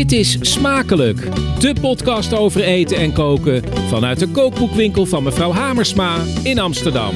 Dit 0.00 0.12
is 0.12 0.36
Smakelijk, 0.40 1.18
de 1.58 1.74
podcast 1.80 2.34
over 2.34 2.62
eten 2.62 2.96
en 2.96 3.12
koken 3.12 3.62
vanuit 3.88 4.18
de 4.18 4.28
kookboekwinkel 4.28 5.06
van 5.06 5.22
mevrouw 5.22 5.52
Hamersma 5.52 6.16
in 6.42 6.58
Amsterdam. 6.58 7.14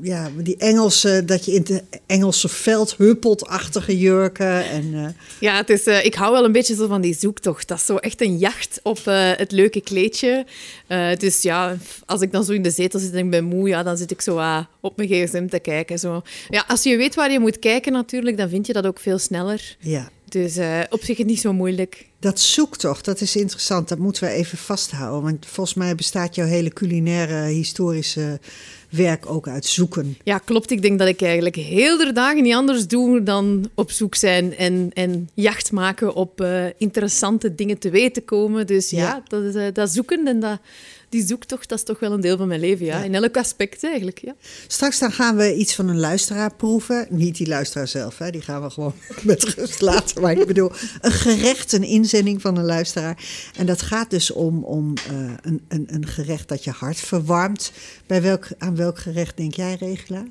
ja, 0.01 0.31
die 0.37 0.57
Engelse, 0.57 1.23
dat 1.25 1.45
je 1.45 1.53
in 1.53 1.65
de 1.65 1.83
Engelse 2.07 2.49
veld 2.49 2.97
huppelt-achtige 2.97 3.99
jurken. 3.99 4.69
En, 4.69 4.85
uh... 4.85 5.07
Ja, 5.41 5.57
het 5.57 5.71
is, 5.71 5.87
uh, 5.87 6.05
ik 6.05 6.15
hou 6.15 6.33
wel 6.33 6.45
een 6.45 6.53
beetje 6.53 6.75
zo 6.75 6.87
van 6.87 7.01
die 7.01 7.17
zoektocht. 7.19 7.69
Dat 7.69 7.79
is 7.79 7.85
zo 7.85 7.97
echt 7.97 8.21
een 8.21 8.39
jacht 8.39 8.81
op 8.83 9.05
het 9.37 9.53
leuke 9.53 9.81
kleedje. 9.81 10.47
dus 11.19 11.43
ja, 11.43 11.77
als 12.07 12.21
ik 12.21 12.33
dan 12.33 12.45
zo 12.45 12.53
in 12.53 12.63
de 12.63 12.71
zetel 12.71 13.01
zit 13.01 13.13
en 13.13 13.25
ik 13.25 13.31
ben 13.31 13.45
moe, 13.45 13.69
ja, 13.69 13.83
dan 13.83 13.97
zit 13.97 14.11
ik 14.11 14.21
zo 14.21 14.65
op 14.81 14.97
mijn 14.97 15.09
gsm 15.09 15.47
te 15.47 15.59
kijken. 15.59 15.99
Zo. 15.99 16.23
Ja, 16.49 16.65
als 16.69 16.83
je 16.83 16.97
weet 16.97 17.15
waar 17.15 17.33
je 17.33 17.41
moet 17.41 17.59
kijken 17.59 17.93
natuurlijk, 17.93 18.37
dan 18.37 18.49
vind 18.49 18.67
je 18.67 18.73
dat 18.73 18.87
ook 18.87 19.01
veel 19.01 19.19
sneller. 19.19 19.77
Ja. 19.81 20.11
Dus 20.29 20.57
uh, 20.57 20.81
op 20.91 21.03
zich 21.03 21.25
niet 21.25 21.41
zo 21.41 21.53
moeilijk. 21.53 22.07
Dat 22.19 22.41
zoektocht, 22.41 23.05
dat 23.05 23.21
is 23.21 23.37
interessant. 23.37 23.89
Dat 23.89 23.99
moeten 23.99 24.25
we 24.25 24.31
even 24.31 24.59
vasthouden. 24.59 25.23
Want 25.23 25.47
volgens 25.47 25.77
mij 25.77 25.95
bestaat 25.95 26.35
jouw 26.35 26.47
hele 26.47 26.73
culinaire, 26.73 27.47
historische 27.47 28.41
werk 28.91 29.31
ook 29.31 29.49
uit 29.49 29.67
zoeken. 29.67 30.17
Ja, 30.25 30.39
klopt. 30.39 30.71
Ik 30.71 30.83
denk 30.83 30.99
dat 30.99 31.09
ik 31.09 31.23
eigenlijk 31.23 31.57
heel 31.57 31.97
de 31.97 32.13
dagen 32.13 32.43
niet 32.43 32.55
anders 32.55 32.87
doe 32.87 33.23
dan 33.23 33.71
op 33.75 33.91
zoek 33.91 34.15
zijn 34.15 34.57
en, 34.57 34.91
en 34.95 35.29
jacht 35.35 35.73
maken 35.73 36.15
op 36.15 36.41
uh, 36.41 36.65
interessante 36.77 37.55
dingen 37.55 37.79
te 37.79 37.91
weten 37.91 38.25
komen. 38.25 38.67
Dus 38.67 38.91
ja, 38.91 38.99
ja 38.99 39.23
dat, 39.29 39.55
uh, 39.55 39.65
dat 39.73 39.91
zoeken 39.91 40.27
en 40.27 40.41
dat 40.41 40.59
die 41.09 41.27
zoektocht, 41.27 41.69
dat 41.69 41.79
is 41.79 41.85
toch 41.85 41.99
wel 41.99 42.13
een 42.13 42.21
deel 42.21 42.37
van 42.37 42.49
mijn 42.49 42.61
leven, 42.61 42.87
ja. 42.87 43.03
In 43.03 43.15
elk 43.15 43.37
aspect 43.37 43.85
eigenlijk, 43.85 44.19
ja. 44.19 44.35
Straks 44.67 44.99
dan 44.99 45.13
gaan 45.13 45.37
we 45.37 45.55
iets 45.55 45.75
van 45.75 45.89
een 45.89 45.99
luisteraar 45.99 46.55
proeven. 46.55 47.07
Niet 47.11 47.37
die 47.37 47.47
luisteraar 47.47 47.89
zelf, 47.89 48.19
hè. 48.19 48.31
die 48.31 48.41
gaan 48.41 48.63
we 48.63 48.71
gewoon 48.71 48.95
met 49.23 49.45
rust 49.45 49.81
laten. 49.81 50.23
Maar 50.23 50.33
ik 50.33 50.47
bedoel, 50.47 50.71
een 51.01 51.13
gerecht, 51.13 51.73
een 51.73 51.83
inzending 51.83 52.41
van 52.41 52.57
een 52.57 52.65
luisteraar. 52.65 53.25
En 53.57 53.67
dat 53.67 53.83
gaat 53.83 54.11
dus 54.11 54.31
om, 54.31 54.65
om 54.65 54.95
uh, 55.13 55.33
een, 55.43 55.61
een, 55.69 55.87
een 55.91 56.07
gerecht 56.07 56.49
dat 56.49 56.65
je 56.65 56.71
hart 56.71 57.01
verwarmt. 57.01 57.73
Bij 58.07 58.23
welk, 58.23 58.49
aan 58.59 58.77
welk 58.77 58.99
gerecht 58.99 59.37
denk 59.37 59.55
jij, 59.55 59.77
Regela? 59.81 60.25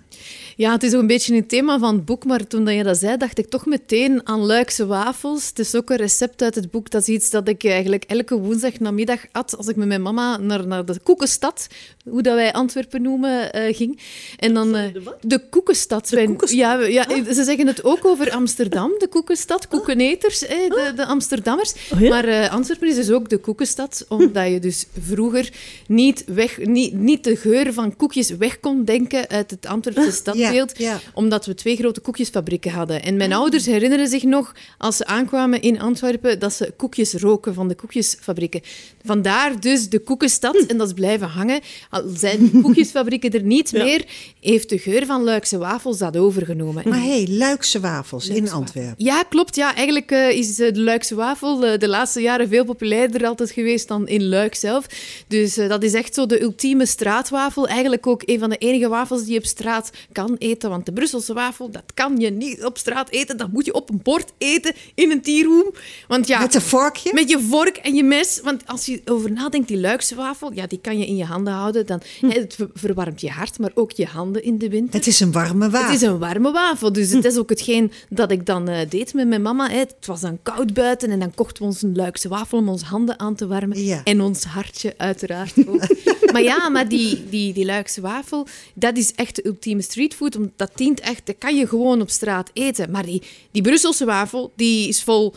Ja, 0.55 0.71
het 0.71 0.83
is 0.83 0.93
ook 0.93 1.01
een 1.01 1.07
beetje 1.07 1.35
een 1.35 1.47
thema 1.47 1.79
van 1.79 1.95
het 1.95 2.05
boek, 2.05 2.25
maar 2.25 2.47
toen 2.47 2.67
je 2.67 2.83
dat 2.83 2.97
zei, 2.97 3.17
dacht 3.17 3.37
ik 3.37 3.49
toch 3.49 3.65
meteen 3.65 4.27
aan 4.27 4.39
Luikse 4.39 4.85
wafels. 4.85 5.47
Het 5.47 5.59
is 5.59 5.75
ook 5.75 5.89
een 5.89 5.97
recept 5.97 6.41
uit 6.41 6.55
het 6.55 6.71
boek. 6.71 6.89
Dat 6.89 7.01
is 7.01 7.07
iets 7.07 7.29
dat 7.29 7.47
ik 7.47 7.63
eigenlijk 7.63 8.03
elke 8.03 8.37
woensdag 8.39 8.79
namiddag 8.79 9.19
at 9.31 9.57
als 9.57 9.67
ik 9.67 9.75
met 9.75 9.87
mijn 9.87 10.01
mama 10.01 10.37
naar, 10.37 10.67
naar 10.75 10.85
de 10.85 10.99
Koekenstad, 11.03 11.67
hoe 12.09 12.21
dat 12.21 12.35
wij 12.35 12.53
Antwerpen 12.53 13.01
noemen, 13.01 13.57
uh, 13.57 13.75
ging. 13.75 13.99
En 14.37 14.53
dan 14.53 14.75
uh, 14.75 14.83
de 15.21 15.39
Koekenstad. 15.49 16.09
De 16.09 16.25
koekenstad. 16.25 16.59
Ja, 16.59 16.81
ja, 16.81 17.05
ze 17.33 17.43
zeggen 17.43 17.67
het 17.67 17.83
ook 17.83 18.05
over 18.05 18.31
Amsterdam, 18.31 18.91
de 18.97 19.07
Koekenstad, 19.07 19.67
koekeneters, 19.67 20.45
eh, 20.45 20.69
de, 20.69 20.93
de 20.95 21.05
Amsterdammers. 21.05 21.73
Oh, 21.93 21.99
ja? 21.99 22.09
Maar 22.09 22.27
uh, 22.27 22.51
Antwerpen 22.51 22.87
is 22.87 22.95
dus 22.95 23.11
ook 23.11 23.29
de 23.29 23.37
Koekenstad, 23.37 24.05
omdat 24.07 24.49
je 24.51 24.59
dus 24.59 24.85
vroeger 24.99 25.53
niet, 25.87 26.23
weg, 26.25 26.57
niet, 26.57 26.93
niet 26.93 27.23
de 27.23 27.35
geur 27.35 27.73
van 27.73 27.95
koekjes 27.95 28.29
weg 28.29 28.59
kon 28.59 28.83
denken 28.83 29.27
uit 29.27 29.51
het 29.51 29.65
Antwerpse 29.65 30.11
stadbeeld, 30.11 30.77
ja, 30.77 30.91
ja. 30.91 30.99
omdat 31.13 31.45
we 31.45 31.53
twee 31.53 31.75
grote 31.75 31.99
koekjesfabrieken 31.99 32.71
hadden. 32.71 33.03
En 33.03 33.17
mijn 33.17 33.33
ouders 33.33 33.65
herinneren 33.65 34.07
zich 34.07 34.23
nog, 34.23 34.53
als 34.77 34.97
ze 34.97 35.05
aankwamen 35.05 35.61
in 35.61 35.79
Antwerpen, 35.79 36.39
dat 36.39 36.53
ze 36.53 36.73
koekjes 36.77 37.13
roken 37.13 37.53
van 37.53 37.67
de 37.67 37.75
koekjesfabrieken. 37.75 38.61
Vandaar 39.05 39.59
dus 39.59 39.89
de 39.89 39.99
Koekenstad, 39.99 40.55
en 40.55 40.77
dat 40.77 40.87
is 40.87 40.93
blijven 40.93 41.27
hangen. 41.27 41.61
Al 41.89 42.03
zijn 42.15 42.49
de 42.51 42.61
koekjesfabrieken 42.61 43.31
er 43.31 43.43
niet 43.43 43.71
meer, 43.71 44.05
heeft 44.39 44.69
de 44.69 44.77
geur 44.77 45.05
van 45.05 45.23
Luikse 45.23 45.57
wafels 45.57 45.97
dat 45.97 46.17
overgenomen. 46.17 46.89
Maar 46.89 47.01
hé, 47.01 47.23
hey, 47.23 47.27
Luikse 47.29 47.79
wafels 47.79 48.27
in 48.27 48.51
Antwerpen. 48.51 49.05
Ja, 49.05 49.23
klopt. 49.23 49.55
Ja, 49.55 49.75
eigenlijk 49.75 50.11
uh, 50.11 50.29
is 50.29 50.55
de 50.55 50.81
Luikse 50.81 51.15
wafel 51.15 51.65
uh, 51.65 51.77
de 51.77 51.87
laatste 51.87 52.21
jaren 52.21 52.47
veel 52.47 52.65
populairder 52.65 53.27
altijd 53.27 53.51
geweest 53.51 53.87
dan 53.87 54.07
in 54.07 54.27
Luik 54.27 54.55
zelf. 54.55 54.85
Dus 55.27 55.57
uh, 55.57 55.69
dat 55.69 55.83
is 55.83 55.93
echt 55.93 56.13
zo 56.13 56.25
de 56.25 56.41
ultieme 56.41 56.85
straatwafel. 56.85 57.67
Eigenlijk 57.67 58.07
ook 58.07 58.21
een 58.25 58.39
van 58.39 58.49
de 58.49 58.57
enige 58.57 58.87
wafels 58.87 59.23
die 59.23 59.33
je 59.33 59.39
op 59.39 59.45
straat 59.45 59.91
kan 60.11 60.35
eten. 60.39 60.69
Want 60.69 60.85
de 60.85 60.93
Brusselse 60.93 61.33
wafel, 61.33 61.71
dat 61.71 61.83
kan 61.93 62.17
je 62.17 62.29
niet 62.29 62.65
op 62.65 62.77
straat 62.77 63.09
eten. 63.09 63.37
Dat 63.37 63.51
moet 63.51 63.65
je 63.65 63.73
op 63.73 63.89
een 63.89 63.99
bord 64.03 64.31
eten 64.37 64.73
in 64.95 65.11
een 65.11 65.21
tierroom. 65.21 65.73
Want 66.07 66.27
ja, 66.27 66.39
met 66.39 66.55
een 66.55 66.61
vorkje? 66.61 67.13
Met 67.13 67.29
je 67.29 67.39
vork 67.39 67.77
en 67.77 67.95
je 67.95 68.03
mes. 68.03 68.39
Want 68.43 68.61
als 68.65 68.85
je 68.85 68.94
over 69.05 69.31
nadenkt, 69.31 69.67
die 69.67 69.79
Luikse 69.79 70.15
wafel, 70.15 70.53
ja, 70.53 70.67
die 70.67 70.79
kan 70.81 70.97
je 70.97 71.05
in 71.05 71.15
je 71.15 71.25
handen 71.25 71.53
houden. 71.53 71.85
Dan, 71.85 72.01
hm. 72.19 72.29
Het 72.29 72.57
verwarmt 72.73 73.21
je 73.21 73.29
hart, 73.29 73.59
maar 73.59 73.71
ook 73.73 73.91
je 73.91 74.05
handen 74.05 74.43
in 74.43 74.57
de 74.57 74.69
winter. 74.69 74.93
Het 74.93 75.07
is 75.07 75.19
een 75.19 75.31
warme 75.31 75.69
wafel. 75.69 75.91
Het 75.91 76.01
is 76.01 76.07
een 76.07 76.17
warme 76.17 76.51
wafel. 76.51 76.91
Dus 76.91 77.11
het 77.11 77.25
is 77.25 77.37
ook 77.37 77.49
hetgeen 77.49 77.91
dat 78.09 78.31
ik 78.31 78.45
dan 78.45 78.69
uh, 78.69 78.77
deed 78.89 79.13
met 79.13 79.27
mijn 79.27 79.41
mama. 79.41 79.69
Hè. 79.69 79.77
Het 79.77 80.05
was 80.05 80.21
dan 80.21 80.39
koud 80.43 80.73
buiten 80.73 81.09
en 81.09 81.19
dan 81.19 81.33
kochten 81.33 81.61
we 81.61 81.67
ons 81.69 81.81
een 81.81 81.95
Luikse 81.95 82.27
wafel 82.27 82.57
om 82.57 82.69
onze 82.69 82.85
handen 82.85 83.19
aan 83.19 83.35
te 83.35 83.47
warmen. 83.47 83.83
Ja. 83.83 84.01
En 84.03 84.21
ons 84.21 84.43
hartje 84.43 84.93
uiteraard 84.97 85.67
ook. 85.67 85.87
maar 86.33 86.41
ja, 86.41 86.69
maar 86.69 86.87
die, 86.87 87.23
die, 87.29 87.53
die 87.53 87.65
Luikse 87.65 88.01
wafel, 88.01 88.47
dat 88.73 88.97
is 88.97 89.13
echt 89.13 89.35
de 89.35 89.45
ultieme 89.45 89.81
streetfood. 89.81 90.37
Dat 90.55 90.71
dient 90.75 90.99
echt, 90.99 91.25
dat 91.25 91.35
kan 91.37 91.55
je 91.55 91.67
gewoon 91.67 92.01
op 92.01 92.09
straat 92.09 92.49
eten. 92.53 92.91
Maar 92.91 93.05
die, 93.05 93.21
die 93.51 93.61
Brusselse 93.61 94.05
wafel, 94.05 94.51
die 94.55 94.87
is 94.87 95.03
vol 95.03 95.33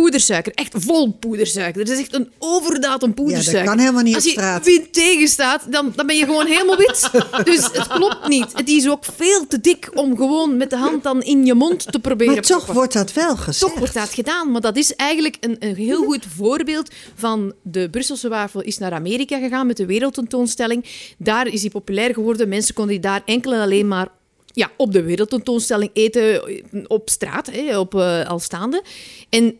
poedersuiker. 0.00 0.52
Echt 0.54 0.74
vol 0.76 1.12
poedersuiker. 1.12 1.84
Dat 1.84 1.94
is 1.94 2.00
echt 2.00 2.14
een 2.14 2.30
overdaad 2.38 3.02
aan 3.02 3.14
poedersuiker. 3.14 3.52
Ja, 3.52 3.64
dat 3.64 3.74
kan 3.74 3.78
helemaal 3.78 4.02
niet 4.02 4.14
Als 4.14 4.26
op 4.26 4.30
straat. 4.30 4.58
Als 4.58 4.66
je 4.66 4.72
wind 4.72 4.92
tegenstaat, 4.92 5.72
dan, 5.72 5.92
dan 5.96 6.06
ben 6.06 6.16
je 6.16 6.24
gewoon 6.24 6.46
helemaal 6.46 6.76
wit. 6.76 7.10
dus 7.54 7.64
het 7.72 7.86
klopt 7.86 8.28
niet. 8.28 8.52
Het 8.52 8.68
is 8.68 8.88
ook 8.88 9.04
veel 9.04 9.46
te 9.46 9.60
dik 9.60 9.90
om 9.94 10.16
gewoon 10.16 10.56
met 10.56 10.70
de 10.70 10.76
hand 10.76 11.02
dan 11.02 11.22
in 11.22 11.46
je 11.46 11.54
mond 11.54 11.92
te 11.92 11.98
proberen. 11.98 12.34
Maar 12.34 12.42
toch 12.42 12.66
wordt 12.66 12.92
dat 12.92 13.12
wel 13.12 13.36
gezegd. 13.36 13.58
Toch 13.58 13.78
wordt 13.78 13.94
dat 13.94 14.08
gedaan. 14.08 14.50
Maar 14.50 14.60
dat 14.60 14.76
is 14.76 14.94
eigenlijk 14.94 15.36
een, 15.40 15.56
een 15.58 15.74
heel 15.74 16.02
goed 16.04 16.26
voorbeeld 16.36 16.90
van 17.14 17.52
de 17.62 17.90
Brusselse 17.90 18.28
wafel 18.28 18.62
is 18.62 18.78
naar 18.78 18.92
Amerika 18.92 19.38
gegaan 19.38 19.66
met 19.66 19.76
de 19.76 19.86
wereldtentoonstelling. 19.86 20.84
Daar 21.18 21.46
is 21.46 21.60
die 21.60 21.70
populair 21.70 22.14
geworden. 22.14 22.48
Mensen 22.48 22.74
konden 22.74 22.92
die 22.92 23.02
daar 23.02 23.22
enkel 23.24 23.52
en 23.52 23.60
alleen 23.60 23.88
maar 23.88 24.08
ja, 24.52 24.70
op 24.76 24.92
de 24.92 25.02
wereldtentoonstelling 25.02 25.90
eten 25.92 26.42
op 26.86 27.10
straat, 27.10 27.50
hè, 27.50 27.78
op, 27.78 27.94
uh, 27.94 28.26
al 28.26 28.38
staande. 28.38 28.82
En 29.28 29.58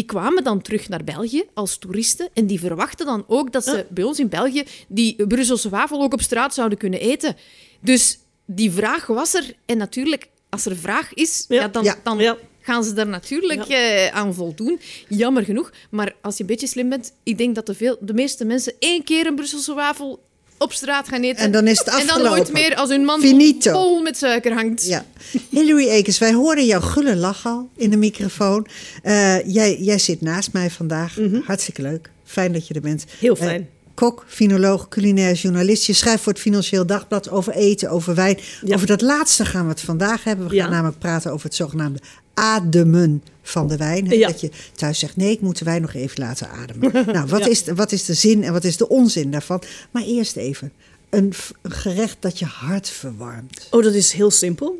die 0.00 0.08
kwamen 0.08 0.44
dan 0.44 0.62
terug 0.62 0.88
naar 0.88 1.04
België 1.04 1.44
als 1.54 1.78
toeristen 1.78 2.28
en 2.34 2.46
die 2.46 2.60
verwachten 2.60 3.06
dan 3.06 3.24
ook 3.26 3.52
dat 3.52 3.64
ze 3.64 3.86
bij 3.88 4.04
ons 4.04 4.18
in 4.18 4.28
België 4.28 4.64
die 4.88 5.26
Brusselse 5.26 5.68
wafel 5.68 6.02
ook 6.02 6.12
op 6.12 6.20
straat 6.20 6.54
zouden 6.54 6.78
kunnen 6.78 7.00
eten. 7.00 7.36
Dus 7.80 8.18
die 8.46 8.70
vraag 8.70 9.06
was 9.06 9.34
er 9.34 9.54
en 9.66 9.76
natuurlijk, 9.76 10.28
als 10.48 10.66
er 10.66 10.76
vraag 10.76 11.14
is, 11.14 11.44
Ja. 11.48 11.60
ja, 11.60 11.68
dan, 11.68 11.84
Ja. 11.84 11.96
dan 12.02 12.36
gaan 12.60 12.84
ze 12.84 12.92
daar 12.92 13.08
natuurlijk 13.08 13.68
eh, 13.68 14.06
aan 14.06 14.34
voldoen. 14.34 14.80
Jammer 15.08 15.44
genoeg. 15.44 15.72
Maar 15.90 16.14
als 16.22 16.36
je 16.36 16.40
een 16.42 16.48
beetje 16.48 16.66
slim 16.66 16.88
bent, 16.88 17.12
ik 17.22 17.38
denk 17.38 17.54
dat 17.54 17.66
de, 17.66 17.74
veel, 17.74 17.96
de 18.00 18.14
meeste 18.14 18.44
mensen 18.44 18.72
één 18.78 19.04
keer 19.04 19.26
een 19.26 19.34
Brusselse 19.34 19.74
wafel 19.74 20.22
op 20.62 20.72
straat 20.72 21.08
gaan 21.08 21.22
eten. 21.22 21.44
En 21.44 21.50
dan 21.50 21.66
is 21.66 21.78
het 21.78 21.86
En 21.88 21.92
dan 21.98 22.00
afgelopen. 22.08 22.30
nooit 22.36 22.52
meer 22.52 22.74
als 22.74 22.88
hun 22.88 23.04
man 23.04 23.20
Finito. 23.20 23.72
vol 23.72 24.02
met 24.02 24.16
suiker 24.16 24.52
hangt. 24.52 24.86
Ja. 24.86 25.04
Hilary 25.50 25.88
Ekens, 25.88 26.18
wij 26.18 26.32
hoorden 26.32 26.66
jouw 26.66 26.80
gulle 26.80 27.16
lach 27.16 27.46
al 27.46 27.68
in 27.76 27.90
de 27.90 27.96
microfoon. 27.96 28.66
Eh, 29.02 29.46
jij, 29.46 29.76
jij 29.80 29.98
zit 29.98 30.20
naast 30.20 30.52
mij 30.52 30.70
vandaag. 30.70 31.16
Hartstikke 31.44 31.82
leuk. 31.82 32.10
Fijn 32.24 32.52
dat 32.52 32.66
je 32.68 32.74
er 32.74 32.80
bent. 32.80 33.04
Mhm. 33.04 33.14
Heel 33.18 33.36
Eh, 33.36 33.42
fijn. 33.42 33.68
kok, 33.94 34.24
finoloog, 34.28 34.88
culinair 34.88 35.34
journalist. 35.34 35.84
Je 35.86 35.92
schrijft 35.92 36.22
voor 36.22 36.32
het 36.32 36.40
Financieel 36.42 36.86
Dagblad 36.86 37.30
over 37.30 37.52
eten, 37.52 37.90
over 37.90 38.14
wijn. 38.14 38.38
Ja. 38.64 38.74
Over 38.74 38.86
dat 38.86 39.00
laatste 39.00 39.44
gaan 39.44 39.64
we 39.64 39.70
het 39.70 39.80
vandaag 39.80 40.24
hebben. 40.24 40.48
We 40.48 40.56
gaan 40.56 40.64
Ja. 40.68 40.72
namelijk 40.74 40.98
praten 40.98 41.32
over 41.32 41.46
het 41.46 41.54
zogenaamde 41.54 41.98
ademen 42.34 43.22
van 43.42 43.68
de 43.68 43.76
wijn. 43.76 44.08
Hè? 44.08 44.14
Ja. 44.14 44.26
Dat 44.26 44.40
je 44.40 44.50
thuis 44.74 44.98
zegt, 44.98 45.16
nee, 45.16 45.30
ik 45.30 45.40
moet 45.40 45.58
de 45.58 45.64
wijn 45.64 45.80
nog 45.82 45.94
even 45.94 46.20
laten 46.22 46.48
ademen. 46.50 46.92
nou, 47.14 47.26
wat, 47.26 47.46
is, 47.48 47.64
de- 47.64 47.74
wat 47.74 47.92
is 47.92 48.04
de 48.04 48.14
zin 48.14 48.44
en 48.44 48.52
wat 48.52 48.64
is 48.64 48.76
de 48.76 48.88
onzin 48.88 49.30
daarvan? 49.30 49.62
Maar 49.90 50.02
eerst 50.02 50.36
even, 50.36 50.72
een, 51.10 51.32
gerecht 51.62 52.16
dat 52.20 52.38
je 52.38 52.44
hart 52.44 52.88
verwarmt. 52.88 53.66
Oh, 53.70 53.82
dat 53.82 53.94
is 53.94 54.12
heel 54.12 54.30
simpel. 54.30 54.78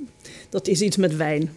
Dat 0.48 0.68
is 0.68 0.80
iets 0.80 0.96
met 0.96 1.16
wijn. 1.16 1.50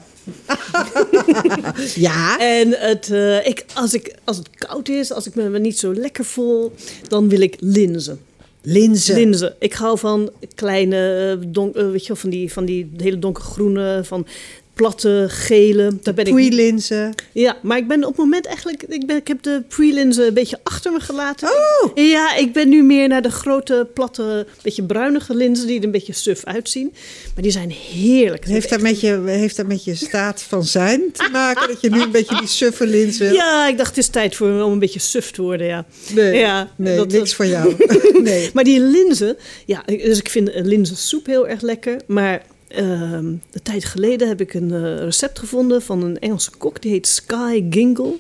Ja, 1.96 2.40
En 2.40 2.70
het, 2.78 3.12
eh, 3.12 3.46
ik, 3.48 3.66
als, 3.74 3.94
ik, 3.94 4.16
als 4.24 4.38
het 4.38 4.50
koud 4.50 4.90
is, 4.90 5.12
als 5.12 5.28
ik 5.28 5.36
me 5.36 5.60
niet 5.60 5.80
zo 5.80 5.94
lekker 5.94 6.26
voel, 6.26 6.74
dan 7.08 7.30
wil 7.30 7.40
ik 7.42 7.56
linzen. 7.60 8.20
linzen. 8.62 9.16
Linzen. 9.16 9.56
Ik 9.60 9.74
hou 9.74 10.00
van 10.00 10.32
kleine, 10.56 11.38
eh, 11.42 11.48
donk, 11.52 11.76
eh, 11.76 11.90
weet 11.90 12.02
je 12.02 12.08
wel, 12.08 12.18
van 12.18 12.30
die, 12.30 12.52
van 12.54 12.66
die 12.66 12.92
hele 12.98 13.20
donkergroene, 13.20 14.02
van 14.04 14.28
platte, 14.74 15.26
gele. 15.30 15.92
Daar 16.02 16.14
ben 16.14 16.26
ik 16.26 16.32
Poeilinzen. 16.32 17.14
Ja, 17.32 17.58
maar 17.62 17.78
ik 17.78 17.88
ben 17.88 18.04
op 18.04 18.10
het 18.10 18.18
moment 18.18 18.46
eigenlijk... 18.46 18.84
Ik, 18.84 19.06
ben, 19.08 19.16
ik 19.18 19.28
heb 19.28 19.44
de 19.44 19.64
pre-linzen 19.68 20.28
een 20.28 20.34
beetje 20.34 20.60
achter 20.64 20.92
me 20.92 21.00
gelaten. 21.00 21.50
Oh! 21.50 21.92
Ja, 21.96 22.36
ik 22.36 22.54
ben 22.54 22.70
nu 22.70 22.84
meer 22.84 23.08
naar 23.08 23.22
de 23.22 23.32
grote, 23.32 23.88
platte, 23.94 24.46
beetje 24.62 24.84
bruinige 24.84 25.36
linzen... 25.36 25.68
die 25.68 25.78
er 25.80 25.86
een 25.86 25.92
beetje 25.92 26.14
suf 26.14 26.44
uitzien. 26.44 26.94
Maar 27.34 27.44
die 27.44 27.52
zijn 27.52 27.72
heerlijk. 27.72 28.46
Heeft 28.46 28.70
dat, 28.70 28.82
met 28.82 29.00
je, 29.00 29.22
heeft 29.26 29.56
dat 29.56 29.68
met 29.68 29.84
je 29.84 29.96
staat 29.96 30.42
van 30.42 30.64
zijn 30.64 31.02
te 31.12 31.30
maken? 31.32 31.68
Dat 31.68 31.82
je 31.82 31.90
nu 31.90 32.02
een 32.02 32.12
beetje 32.12 32.38
die 32.38 32.48
suffe 32.48 32.88
wil? 32.88 33.34
Ja, 33.34 33.68
ik 33.68 33.78
dacht 33.78 33.90
het 33.90 33.98
is 33.98 34.08
tijd 34.08 34.36
voor 34.36 34.62
om 34.62 34.72
een 34.72 34.80
beetje 34.80 35.00
suf 35.00 35.32
te 35.32 35.42
worden, 35.42 35.68
ja. 35.68 35.86
Nee, 36.14 36.40
Ja, 36.40 36.70
nee 36.76 36.96
dat- 36.96 37.12
niks 37.12 37.34
voor 37.36 37.46
jou. 37.46 37.76
nee. 38.24 38.50
Maar 38.54 38.64
die 38.64 38.80
linzen, 38.80 39.38
ja, 39.66 39.84
dus 39.86 40.18
ik 40.20 40.30
vind 40.30 40.52
linzensoep 40.54 41.26
heel 41.26 41.48
erg 41.48 41.62
lekker. 41.62 41.98
Maar 42.08 42.42
ehm 42.74 43.26
een 43.26 43.42
tijd 43.64 43.86
geleden 43.86 44.28
heb 44.28 44.42
ik 44.42 44.54
een 44.54 44.72
eh, 44.72 44.98
recept 44.98 45.40
gevonden 45.40 45.82
van 45.82 46.04
een 46.04 46.20
Engelse 46.20 46.52
kok. 46.58 46.82
Die 46.82 46.92
heet 46.92 47.08
Sky 47.08 47.66
Gingle. 47.70 48.16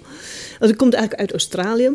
Die 0.59 0.75
komt 0.75 0.93
eigenlijk 0.93 1.21
uit 1.21 1.31
Australië. 1.31 1.91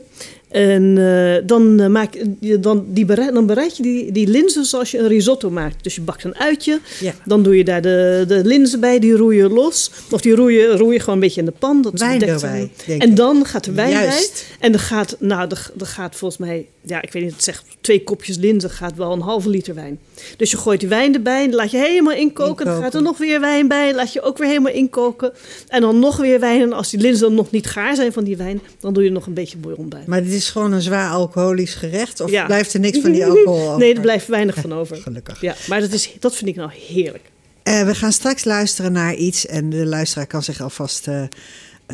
En 0.48 0.98
eh, 0.98 1.46
dan, 1.46 1.80
eh, 1.80 1.86
maak, 1.88 2.14
je- 2.40 2.60
dan, 2.60 2.84
die 2.88 3.04
bereid, 3.04 3.32
dan 3.34 3.46
bereid 3.46 3.76
je 3.76 3.82
die, 3.82 4.12
die 4.12 4.26
linzen 4.28 4.64
zoals 4.64 4.90
je 4.90 4.98
een 4.98 5.08
risotto 5.08 5.50
maakt. 5.50 5.82
Dus 5.84 5.94
je 5.94 6.00
bakt 6.00 6.24
een 6.24 6.36
uitje, 6.36 6.80
Ja. 7.00 7.12
dan 7.24 7.42
doe 7.42 7.56
je 7.56 7.64
daar 7.64 7.82
de, 7.82 8.24
de 8.28 8.44
linzen 8.44 8.80
bij, 8.80 8.98
die 8.98 9.12
roei 9.16 9.36
je 9.36 9.48
los. 9.48 9.90
Of 10.10 10.20
die 10.20 10.34
roei 10.34 10.56
je, 10.58 10.66
roei 10.76 10.92
je 10.92 10.98
gewoon 11.00 11.14
een 11.14 11.20
beetje 11.20 11.40
in 11.40 11.46
de 11.46 11.52
pan. 11.58 11.82
Dat 11.82 11.98
Wijn 12.00 12.22
erbij, 12.26 12.70
dan. 12.86 12.98
En 12.98 13.14
dan 13.14 13.44
gaat 13.46 13.64
de 13.64 13.72
wijn 13.72 13.90
Juist. 13.90 14.44
bij. 14.58 14.66
En 14.68 14.72
er 14.72 14.80
gaat, 14.80 15.16
nou, 15.20 15.48
er, 15.48 15.70
er 15.78 15.86
gaat 15.86 16.16
volgens 16.16 16.40
mij, 16.40 16.66
ja, 16.82 17.02
ik 17.02 17.12
weet 17.12 17.22
niet, 17.22 17.32
het 17.32 17.44
zegt 17.44 17.64
twee 17.80 18.04
kopjes 18.04 18.36
linzen 18.36 18.70
gaat 18.70 18.96
wel 18.96 19.12
een 19.12 19.20
halve 19.20 19.48
liter 19.48 19.74
wijn. 19.74 19.98
Dus 20.36 20.50
je 20.50 20.56
gooit 20.56 20.80
die 20.80 20.88
wijn 20.88 21.14
erbij, 21.14 21.46
dan 21.46 21.54
laat 21.54 21.70
je 21.70 21.76
helemaal 21.78 22.14
inkoken. 22.14 22.46
Dan 22.64 22.74
Inkoken. 22.74 22.82
gaat 22.82 22.94
er 22.94 23.02
nog 23.02 23.18
weer 23.18 23.40
wijn 23.40 23.68
bij, 23.68 23.94
laat 23.94 24.12
je 24.12 24.22
ook 24.22 24.38
weer 24.38 24.48
helemaal 24.48 24.72
inkoken. 24.72 25.32
En 25.68 25.80
dan 25.80 25.98
nog 25.98 26.16
weer 26.16 26.40
wijn. 26.40 26.60
En 26.62 26.72
als 26.72 26.90
die 26.90 27.00
linzen 27.00 27.22
dan 27.26 27.34
nog 27.34 27.50
niet 27.50 27.66
gaar 27.66 27.94
zijn 27.96 28.12
van 28.12 28.24
die 28.24 28.36
wijn, 28.36 28.60
dan 28.80 28.92
doe 28.92 29.02
je 29.02 29.08
er 29.08 29.14
nog 29.14 29.26
een 29.26 29.34
beetje 29.34 29.56
bouillon 29.56 29.88
bij. 29.88 30.02
Maar 30.06 30.22
dit 30.22 30.32
is 30.38 30.50
gewoon 30.50 30.72
een 30.72 30.82
zwaar 30.82 31.10
alcoholisch 31.10 31.74
gerecht? 31.74 32.20
Of 32.20 32.30
Ja. 32.30 32.46
blijft 32.46 32.74
er 32.74 32.80
niks 32.80 32.98
van 32.98 33.12
die 33.12 33.26
alcohol 33.26 33.60
over? 33.68 33.78
Nee, 33.78 33.94
er 33.94 34.00
blijft 34.00 34.26
weinig 34.26 34.54
van 34.54 34.72
over. 34.72 34.96
Gelukkig. 34.96 35.40
Ja, 35.40 35.54
maar 35.68 35.80
dat, 35.80 35.92
is, 35.92 36.10
dat 36.20 36.34
vind 36.34 36.50
ik 36.50 36.56
nou 36.56 36.70
heerlijk. 36.88 37.30
Eh, 37.62 37.82
we 37.84 37.94
gaan 37.94 38.12
straks 38.12 38.44
luisteren 38.44 38.92
naar 38.92 39.14
iets. 39.14 39.46
En 39.46 39.70
de 39.70 39.86
luisteraar 39.86 40.26
kan 40.26 40.42
zich 40.42 40.60
alvast 40.60 41.08
eh, 41.08 41.22
eh, 41.22 41.28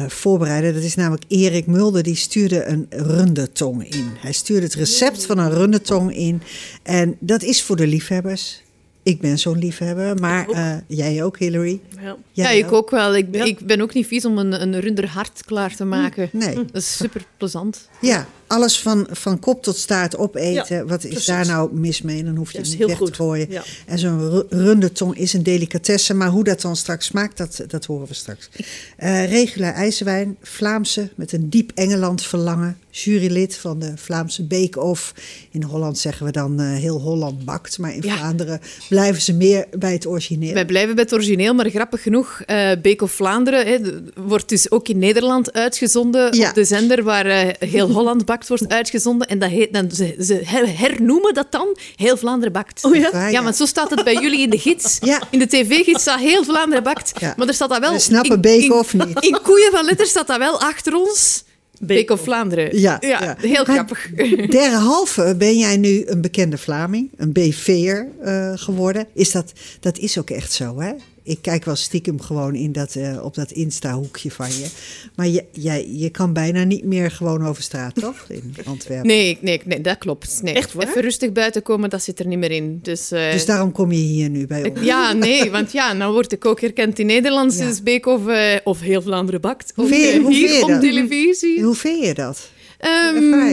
voorbereiden. 0.08 0.75
Dat 0.75 0.82
is 0.82 0.94
namelijk 0.94 1.25
Erik 1.29 1.67
Mulder. 1.67 2.02
Die 2.02 2.17
stuurde 2.17 2.64
een 2.64 2.87
rundetong 2.91 3.94
in. 3.94 4.08
Hij 4.19 4.32
stuurde 4.32 4.64
het 4.64 4.75
recept 4.75 5.26
van 5.26 5.38
een 5.38 5.50
rundetong 5.50 6.17
in. 6.17 6.43
En 6.82 7.17
dat 7.20 7.43
is 7.43 7.62
voor 7.62 7.76
de 7.76 7.87
liefhebbers. 7.87 8.62
Ik 9.04 9.20
ben 9.20 9.38
zo'n 9.38 9.58
liefhebber. 9.58 10.16
Maar 10.20 10.48
ook. 10.48 10.54
eh, 10.54 10.76
jij 10.86 11.22
ook, 11.24 11.38
Hillary? 11.38 11.80
Ja. 12.02 12.16
Ja, 12.32 12.48
ik 12.50 12.72
ook 12.72 12.90
wel. 12.90 13.16
Ik, 13.16 13.26
Ja. 13.30 13.44
ik 13.44 13.58
ben 13.66 13.80
ook 13.80 13.94
niet 13.94 14.06
vies 14.06 14.24
om 14.24 14.38
een, 14.38 14.62
een 14.62 14.80
runder 14.80 15.08
hart 15.08 15.42
klaar 15.44 15.74
te 15.76 15.84
maken. 15.84 16.28
Nee. 16.32 16.54
Dat 16.54 16.66
is 16.82 16.96
super 16.96 17.24
plezant. 17.36 17.88
Ja, 18.00 18.26
alles 18.54 18.78
van, 18.80 19.06
van 19.10 19.38
kop 19.38 19.62
tot 19.62 19.76
staart 19.76 20.16
opeten. 20.16 20.86
Wat 20.86 21.02
is 21.04 21.08
precies. 21.10 21.26
daar 21.26 21.46
nou 21.46 21.74
mis 21.74 22.02
mee? 22.02 22.24
Dan 22.24 22.36
hoef 22.36 22.52
je 22.52 22.58
het 22.58 22.66
niet 22.66 22.76
heel 22.78 22.86
weg 22.88 22.96
goed. 22.96 23.06
te 23.06 23.14
gooien. 23.14 23.46
Ja. 23.50 23.62
En 23.86 23.98
zo'n 23.98 24.30
ru- 24.30 24.46
rundetong 24.48 25.16
is 25.18 25.32
een 25.32 25.42
delicatesse. 25.42 26.14
Maar 26.14 26.28
hoe 26.28 26.44
dat 26.44 26.60
dan 26.60 26.76
straks 26.76 27.06
smaakt, 27.06 27.36
dat, 27.36 27.60
dat 27.66 27.84
horen 27.84 28.06
we 28.08 28.14
straks. 28.14 28.48
Regula 29.26 29.72
IJzerwijn, 29.72 30.36
Vlaamse 30.42 31.08
met 31.14 31.32
een 31.32 31.50
diep 31.50 31.70
Engeland 31.74 32.22
verlangen. 32.22 32.78
Jurylid 32.90 33.56
van 33.56 33.78
de 33.78 33.92
Vlaamse 33.96 34.42
Bake-Off. 34.44 35.14
In 35.50 35.62
Holland 35.62 35.98
zeggen 35.98 36.26
we 36.26 36.32
dan 36.32 36.60
eh, 36.60 36.66
heel 36.72 37.00
Holland 37.00 37.44
bakt. 37.44 37.78
Maar 37.78 37.94
in 37.94 38.02
Ja. 38.02 38.16
Vlaanderen 38.16 38.60
blijven 38.88 39.22
ze 39.22 39.32
meer 39.32 39.66
bij 39.78 39.92
het 39.92 40.06
origineel. 40.06 40.52
Wij 40.54 40.64
blijven 40.66 40.94
bij 40.94 41.04
het 41.04 41.12
origineel, 41.12 41.54
maar 41.54 41.70
grappig 41.70 42.02
genoeg, 42.02 42.42
eh 42.46 42.70
Beek 42.82 43.02
of 43.02 43.12
Vlaanderen 43.12 44.12
wordt 44.14 44.48
dus 44.48 44.70
ook 44.70 44.88
in 44.88 44.98
Nederland 44.98 45.52
uitgezonden 45.52 46.26
op 46.48 46.54
de 46.54 46.64
zender 46.64 47.02
waar 47.02 47.54
heel 47.58 47.90
Holland 47.90 48.24
bakt 48.24 48.44
wordt 48.49 48.69
uitgezonden. 48.69 49.29
En 49.29 49.38
dat 49.38 49.50
heet, 49.50 49.73
dan, 49.73 49.91
ze, 49.91 50.14
ze 50.20 50.41
her- 50.44 50.79
hernoemen 50.79 51.35
dat 51.35 51.46
dan 51.52 51.76
Heel 51.96 52.17
Vlaanderen 52.17 52.52
bakt. 52.52 52.85
Oh 52.85 52.94
ja? 52.94 53.29
Ja, 53.29 53.43
want 53.43 53.56
zo 53.56 53.67
staat 53.67 53.91
het 53.91 54.05
bij 54.05 54.14
jullie 54.14 54.41
in 54.41 54.50
de 54.50 54.58
gids. 54.58 54.99
Ja. 55.05 55.23
In 55.31 55.38
de 55.38 55.46
tv-gids 55.46 56.00
staat 56.00 56.20
heel 56.20 56.44
Vlaanderen 56.44 56.82
bakt. 56.82 57.12
Ja. 57.20 57.35
Maar 57.37 57.49
er 57.49 57.55
staat 57.55 57.69
dat 57.69 57.79
wel... 57.81 57.93
We 57.93 57.99
snappen 57.99 58.35
in- 58.35 58.41
Beek 58.41 58.73
of 58.73 58.94
niet. 58.94 59.20
In 59.25 59.38
koeien 59.43 59.70
van 59.73 59.85
letters 59.85 60.08
staat 60.11 60.26
dat 60.26 60.38
wel 60.38 60.61
achter 60.61 60.95
ons. 60.95 61.45
Beek 61.80 62.11
of 62.11 62.21
Vlaanderen. 62.21 62.78
Ja, 62.78 62.97
ja, 63.00 63.09
ja. 63.23 63.37
heel 63.38 63.64
Maar 63.66 63.75
grappig. 63.75 64.11
Derhalve 64.61 65.35
ben 65.38 65.59
jij 65.59 65.76
nu 65.76 66.02
een 66.07 66.21
bekende 66.21 66.59
Vlaming, 66.59 67.11
een 67.16 67.33
BV'er 67.33 68.09
eh 68.23 68.52
geworden. 68.54 69.07
Is 69.14 69.30
dat, 69.33 69.52
dat 69.80 69.99
is 69.99 70.18
ook 70.18 70.30
echt 70.30 70.52
zo, 70.52 70.80
hè? 70.80 70.92
Ik 71.26 71.38
kijk 71.40 71.64
wel 71.64 71.76
stiekem 71.76 72.21
gewoon 72.21 72.54
in 72.54 72.73
dat, 72.73 72.95
eh, 72.95 73.25
op 73.25 73.35
dat 73.35 73.50
Insta-hoekje 73.50 74.31
van 74.31 74.49
je. 74.49 74.66
Maar 75.16 75.28
je, 75.28 75.45
jij, 75.52 75.88
je 75.93 76.11
kan 76.11 76.33
bijna 76.33 76.64
niet 76.64 76.85
meer 76.85 77.11
gewoon 77.11 77.47
over 77.47 77.62
straat, 77.62 77.95
toch? 77.95 78.25
In 78.28 78.54
Antwerpen. 78.64 79.07
Nee, 79.07 79.38
nee, 79.40 79.61
nee, 79.64 79.81
dat 79.81 79.99
klopt. 79.99 80.43
Nee. 80.43 80.54
Echt 80.54 80.73
waar? 80.73 80.88
Even 80.88 81.02
rustig 81.02 81.33
buiten 81.33 81.62
komen, 81.62 81.90
dat 81.90 82.02
zit 82.02 82.19
er 82.19 82.26
niet 82.26 82.38
meer 82.38 82.50
in. 82.50 82.78
Dus, 82.83 83.11
eh, 83.11 83.31
Dus 83.33 83.47
daarom 83.47 83.73
kom 83.73 83.93
je 83.93 83.99
hier 83.99 84.31
nu 84.31 84.47
bij 84.47 84.71
ons. 84.71 84.81
Ja, 84.81 85.12
nee, 85.12 85.50
want 85.50 85.73
ja, 85.73 85.93
nou 85.93 86.12
word 86.12 86.33
ik 86.33 86.45
ook 86.45 86.61
herkend 86.61 86.99
in 86.99 87.07
Nederland. 87.07 87.57
Ja. 87.59 87.66
Dus 87.66 87.83
Beek 87.83 88.07
of, 88.07 88.26
eh, 88.26 88.57
of 88.64 88.81
heel 88.81 89.02
Vlaanderen 89.02 89.40
bakt. 89.40 89.71
Of 89.71 89.75
Hoe 89.76 89.87
vind 89.88 90.12
je- 90.12 90.21
hoe 90.21 90.35
vind 90.35 90.50
hier 90.50 90.62
op 90.62 90.69
dat? 90.69 90.81
televisie. 90.81 91.62
Hoe 91.62 91.75
vind 91.75 92.04
je 92.04 92.14
dat? 92.14 92.50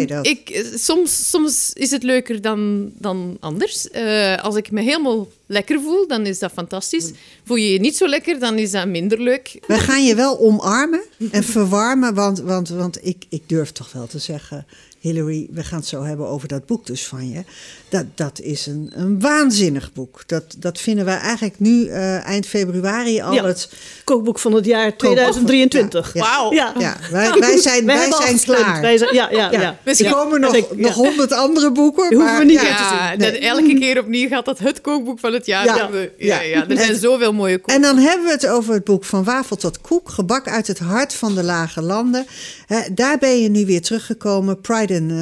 Dat? 0.08 0.28
Ik, 0.28 0.50
eh, 0.50 0.66
soms, 0.76 1.30
soms 1.30 1.74
is 1.74 1.92
het 1.92 2.04
leuker 2.04 2.42
dan, 2.42 2.92
dan 2.98 3.38
anders. 3.40 3.90
Eh, 3.90 4.44
als 4.44 4.56
ik 4.56 4.72
me 4.72 4.82
helemaal 4.82 5.28
lekker 5.46 5.82
voel, 5.82 6.08
dan 6.08 6.26
is 6.26 6.40
dat 6.40 6.52
fantastisch. 6.52 7.12
Voel 7.46 7.58
je 7.58 7.72
je 7.72 7.80
niet 7.80 7.98
zo 7.98 8.08
lekker, 8.08 8.40
dan 8.40 8.58
is 8.58 8.72
dat 8.72 8.88
minder 8.88 9.22
leuk. 9.22 9.60
Wij 9.68 9.80
gaan 9.80 10.04
je 10.04 10.16
wel 10.16 10.40
omarmen 10.40 11.04
en 11.32 11.44
verwarmen, 11.44 12.14
want, 12.14 12.40
want, 12.40 12.70
want 12.70 13.06
ik, 13.06 13.26
ik 13.30 13.42
durf 13.46 13.72
toch 13.72 13.92
wel 13.92 14.08
te 14.08 14.20
zeggen, 14.20 14.66
Hillary, 15.02 15.48
we 15.52 15.64
gaan 15.64 15.80
het 15.80 15.88
zo 15.88 16.04
hebben 16.04 16.28
over 16.28 16.48
dat 16.48 16.66
boek 16.66 16.86
dus 16.86 17.06
van 17.08 17.30
je. 17.30 17.44
Dat, 17.90 18.06
dat 18.16 18.40
is 18.40 18.66
een, 18.66 18.92
een 18.96 19.20
waanzinnig 19.20 19.94
boek. 19.94 20.24
Dat, 20.26 20.44
dat 20.58 20.80
vinden 20.80 21.06
wij 21.06 21.18
eigenlijk 21.18 21.60
nu 21.60 21.88
eh, 21.88 22.26
eind 22.26 22.46
februari 22.46 23.22
al 23.22 23.34
Ja. 23.34 23.46
het 23.46 23.70
Kookboek 24.04 24.40
van 24.40 24.54
het 24.54 24.66
jaar 24.66 24.90
Kookboek. 24.92 25.00
2023. 25.16 26.14
Ja, 26.14 26.22
Wauw. 26.22 26.54
Ja. 26.54 26.74
Ja, 26.80 26.98
wij, 27.12 27.32
wij 27.40 27.58
zijn, 27.58 27.86
Wij 27.86 28.12
zijn 28.22 28.40
klaar. 28.40 28.82
Wij 28.82 28.98
zijn, 28.98 29.14
ja, 29.14 29.30
ja, 29.32 29.52
ja. 29.52 29.78
Er 29.84 30.12
komen 30.12 30.42
nog, 30.42 30.76
nog 30.76 30.94
honderd 30.94 31.32
andere 31.32 31.72
boeken. 31.72 32.10
Die 32.10 32.18
hoeven 32.18 32.34
maar, 32.36 32.46
we 32.46 32.52
niet 32.52 32.62
ja, 32.62 32.68
uit 32.68 32.78
te 32.78 32.84
zien. 32.84 32.98
Ja, 32.98 33.16
Nee. 33.16 33.32
dat 33.32 33.42
elke 33.42 33.80
keer 33.80 34.00
opnieuw 34.00 34.28
gaat 34.28 34.46
dat 34.46 34.60
het 34.60 34.82
kookboek 34.82 35.20
van 35.20 35.34
het 35.34 35.46
jaar 35.46 35.66
Ja. 35.66 35.76
Ja, 35.92 36.08
Ja. 36.18 36.42
ja, 36.42 36.68
er 36.68 36.78
zijn 36.78 36.90
En- 36.94 37.00
zoveel 37.00 37.34
mooie 37.34 37.58
kookboeken. 37.58 37.90
En 37.90 37.96
dan 37.96 38.06
hebben 38.06 38.26
we 38.26 38.32
het 38.32 38.48
over 38.48 38.74
het 38.74 38.84
boek 38.84 39.06
Van 39.06 39.24
Wafel 39.24 39.56
tot 39.56 39.82
Koek, 39.82 40.10
gebak 40.10 40.48
uit 40.48 40.68
het 40.68 40.80
hart 40.80 41.14
van 41.14 41.36
de 41.36 41.44
lage 41.44 41.82
landen. 41.82 42.26
Hè, 42.68 42.80
daar 42.94 43.18
ben 43.18 43.42
je 43.42 43.50
nu 43.50 43.66
weer 43.66 43.82
teruggekomen. 43.82 44.62
Pride 44.62 44.91
eh, 44.96 45.22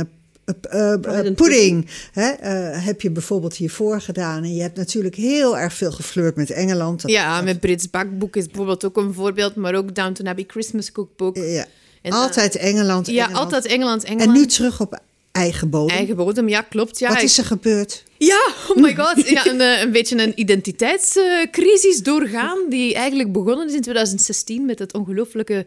eh, 0.71 0.93
eh, 0.93 1.25
and 1.25 1.35
pudding 1.35 1.87
hè, 2.13 2.31
heb 2.79 3.01
je 3.01 3.11
bijvoorbeeld 3.11 3.55
hiervoor 3.55 4.01
gedaan. 4.01 4.43
En 4.43 4.55
je 4.55 4.61
hebt 4.61 4.77
natuurlijk 4.77 5.15
heel 5.15 5.57
erg 5.57 5.73
veel 5.73 5.91
geflirt 5.91 6.35
met 6.35 6.51
Engeland. 6.51 7.01
Dat- 7.01 7.11
Ja, 7.11 7.41
met 7.41 7.59
Brits 7.59 7.89
bakboek 7.89 8.35
is 8.35 8.45
bijvoorbeeld 8.45 8.85
ook 8.85 8.97
een 8.97 9.13
voorbeeld, 9.13 9.55
maar 9.55 9.75
ook 9.75 9.95
Downton 9.95 10.27
Abbey 10.27 10.45
Christmas 10.47 10.91
Cookbook. 10.91 11.35
ja. 11.35 11.65
En 12.01 12.11
Altijd 12.11 12.55
Engeland, 12.55 13.07
Ja, 13.07 13.13
Engeland. 13.23 13.43
altijd 13.43 13.65
Engeland, 13.65 14.03
Engeland. 14.03 14.29
En 14.35 14.41
nu 14.41 14.45
terug 14.45 14.79
op 14.81 14.99
eigen 15.31 15.69
bodem. 15.69 15.95
Eigen 15.97 16.15
bodem, 16.15 16.49
ja, 16.49 16.61
klopt. 16.61 16.99
Ja, 16.99 17.13
Wat 17.13 17.21
is 17.21 17.37
er 17.37 17.45
gebeurd? 17.45 18.03
Ja, 18.17 18.47
oh 18.69 18.75
my 18.77 18.95
god. 18.95 19.29
Ja, 19.29 19.45
een, 19.47 19.61
een 19.61 19.91
beetje 19.91 20.21
een 20.23 20.39
identiteitscrisis 20.39 22.03
doorgaan 22.03 22.57
die 22.69 22.93
eigenlijk 22.95 23.31
begonnen 23.31 23.67
is 23.67 23.73
in 23.73 23.81
2016 23.81 24.65
met 24.65 24.79
het 24.79 24.93
ongelooflijke 24.93 25.65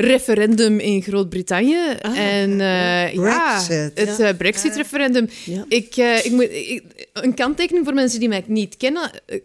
referendum 0.00 0.78
in 0.78 1.02
Groot-Brittannië. 1.02 1.86
en 2.14 2.50
eh, 2.60 3.12
ja, 3.14 3.20
Brexit. 3.20 3.98
het 3.98 4.20
eh, 4.20 4.36
Brexit-referendum. 4.36 5.28
Ja. 5.44 5.64
Ik, 5.68 5.96
eh, 5.96 6.24
ik 6.24 6.30
moet, 6.30 6.42
ik- 6.50 6.82
een 7.12 7.34
kanttekening 7.34 7.84
voor 7.84 7.94
mensen 7.94 8.20
die 8.20 8.28
mij 8.28 8.44
niet 8.46 8.76
kennen. 8.76 9.10
Eh, 9.26 9.38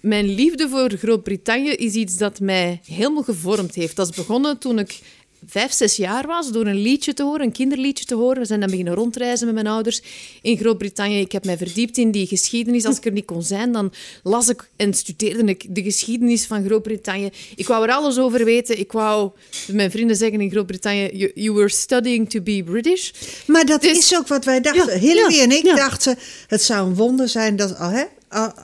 Mijn 0.00 0.24
liefde 0.34 0.68
voor 0.68 0.90
Groot-Brittannië 0.90 1.70
is 1.70 1.94
iets 1.94 2.16
dat 2.16 2.40
mij 2.40 2.80
helemaal 2.86 3.22
gevormd 3.22 3.74
heeft. 3.74 3.96
Dat 3.96 4.08
is 4.10 4.16
begonnen 4.16 4.58
toen 4.58 4.78
ik 4.78 4.98
vijf, 5.46 5.72
zes 5.72 5.96
jaar 5.96 6.26
was, 6.26 6.50
door 6.50 6.66
een 6.66 6.80
liedje 6.82 7.14
te 7.14 7.22
horen, 7.22 7.40
een 7.40 7.52
kinderliedje 7.52 8.04
te 8.04 8.14
horen. 8.14 8.38
We 8.38 8.46
zijn 8.46 8.60
dan 8.60 8.70
beginnen 8.70 8.94
rondreizen 8.94 9.46
met 9.46 9.54
mijn 9.54 9.66
ouders 9.66 10.02
in 10.42 10.58
Groot-Brittannië. 10.58 11.20
Ik 11.20 11.32
heb 11.32 11.44
mij 11.44 11.56
verdiept 11.56 11.98
in 11.98 12.10
die 12.10 12.26
geschiedenis. 12.26 12.84
Als 12.84 12.96
ik 12.96 13.04
er 13.04 13.12
niet 13.12 13.24
kon 13.24 13.42
zijn, 13.42 13.72
dan 13.72 13.92
las 14.22 14.48
ik 14.48 14.68
en 14.76 14.94
studeerde 14.94 15.44
ik 15.44 15.74
de 15.74 15.82
geschiedenis 15.82 16.46
van 16.46 16.64
Groot-Brittannië. 16.64 17.30
Ik 17.56 17.66
wou 17.66 17.84
er 17.84 17.92
alles 17.92 18.18
over 18.18 18.44
weten. 18.44 18.78
Ik 18.78 18.92
wou, 18.92 19.30
mijn 19.72 19.90
vrienden 19.90 20.16
zeggen 20.16 20.40
in 20.40 20.50
Groot-Brittannië, 20.50 21.10
you, 21.12 21.30
you 21.34 21.54
were 21.54 21.68
studying 21.68 22.30
to 22.30 22.40
be 22.40 22.62
British. 22.64 23.10
Maar 23.46 23.66
dat 23.66 23.82
Dus- 23.82 23.98
is 23.98 24.16
ook 24.16 24.28
wat 24.28 24.44
wij 24.44 24.60
dachten. 24.60 24.94
Ja, 24.94 24.98
Hillary 24.98 25.34
ja, 25.34 25.42
en 25.42 25.50
ik 25.50 25.64
ja. 25.64 25.74
dachten, 25.74 26.18
het 26.46 26.62
zou 26.62 26.88
een 26.88 26.94
wonder 26.94 27.28
zijn 27.28 27.56
dat, 27.56 27.78
al, 27.78 27.90
hè, 27.90 28.04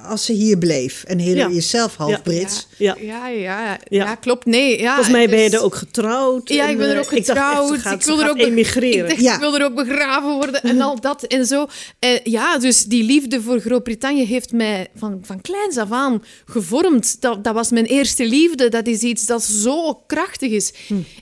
als 0.09 0.25
ze 0.25 0.33
hier 0.33 0.59
bleef. 0.59 1.05
En 1.05 1.19
Hillary 1.19 1.53
Ja. 1.53 1.57
is 1.59 1.71
zelf 1.71 1.97
half 1.97 2.11
Ja. 2.11 2.19
Brits. 2.21 2.67
Ja. 2.77 2.97
Ja, 3.01 3.29
ja, 3.29 3.61
ja, 3.65 3.79
Ja. 3.89 4.15
klopt. 4.15 4.47
Nee, 4.47 4.79
ja, 4.81 4.95
Volgens 4.95 5.15
mij 5.15 5.29
ben 5.29 5.39
je 5.39 5.51
dus- 5.51 5.59
er 5.59 5.65
ook 5.65 5.75
getrouwd. 5.75 6.49
Ja, 6.49 6.65
ik 6.65 6.71
en, 6.71 6.77
ben 6.77 6.89
er 6.89 6.93
eh, 6.95 6.99
ook 7.01 7.13
ik 7.13 7.27
dacht 7.27 7.39
echt, 7.61 7.71
getrouwd. 7.71 8.01
ik 8.01 8.07
wil 8.07 8.23
er 8.23 8.31
ook 8.31 8.39
emigreren. 8.39 9.03
Ik, 9.05 9.09
dacht, 9.09 9.21
Ja. 9.21 9.35
ik 9.35 9.41
wil 9.41 9.55
er 9.59 9.65
ook 9.65 9.75
begraven 9.75 10.33
worden 10.35 10.63
en 10.63 10.81
al 10.81 11.01
dat 11.01 11.23
en 11.23 11.47
zo. 11.47 11.67
Eh, 11.99 12.25
ja, 12.25 12.59
dus 12.59 12.85
die 12.85 13.05
liefde 13.05 13.43
voor 13.43 13.61
Groot-Brittannië 13.61 14.25
heeft 14.27 14.53
mij 14.53 14.89
van, 14.95 15.19
van 15.23 15.41
kleins 15.41 15.77
af 15.77 15.91
aan 15.91 16.25
gevormd. 16.45 17.21
Dat, 17.21 17.45
dat 17.45 17.55
was 17.55 17.71
mijn 17.71 17.85
eerste 17.87 18.27
liefde. 18.27 18.69
Dat 18.69 18.87
is 18.87 19.01
iets 19.01 19.27
dat 19.27 19.43
zo 19.43 19.95
krachtig 19.95 20.51
is. 20.51 20.73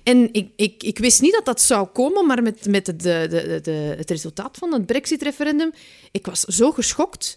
En 0.02 0.28
ik, 0.32 0.48
ik, 0.56 0.82
ik 0.82 0.98
wist 0.98 1.20
niet 1.20 1.32
dat 1.32 1.44
dat 1.44 1.60
zou 1.60 1.86
komen, 1.86 2.26
maar 2.26 2.42
met, 2.42 2.66
met 2.68 2.84
de, 2.84 2.96
de, 2.96 3.26
de, 3.30 3.58
de- 3.62 3.94
het 3.96 4.10
resultaat 4.10 4.56
van 4.58 4.72
het 4.72 4.86
Brexit-referendum, 4.86 5.70
ik 6.12 6.26
was 6.26 6.40
zo 6.40 6.70
geschokt. 6.70 7.36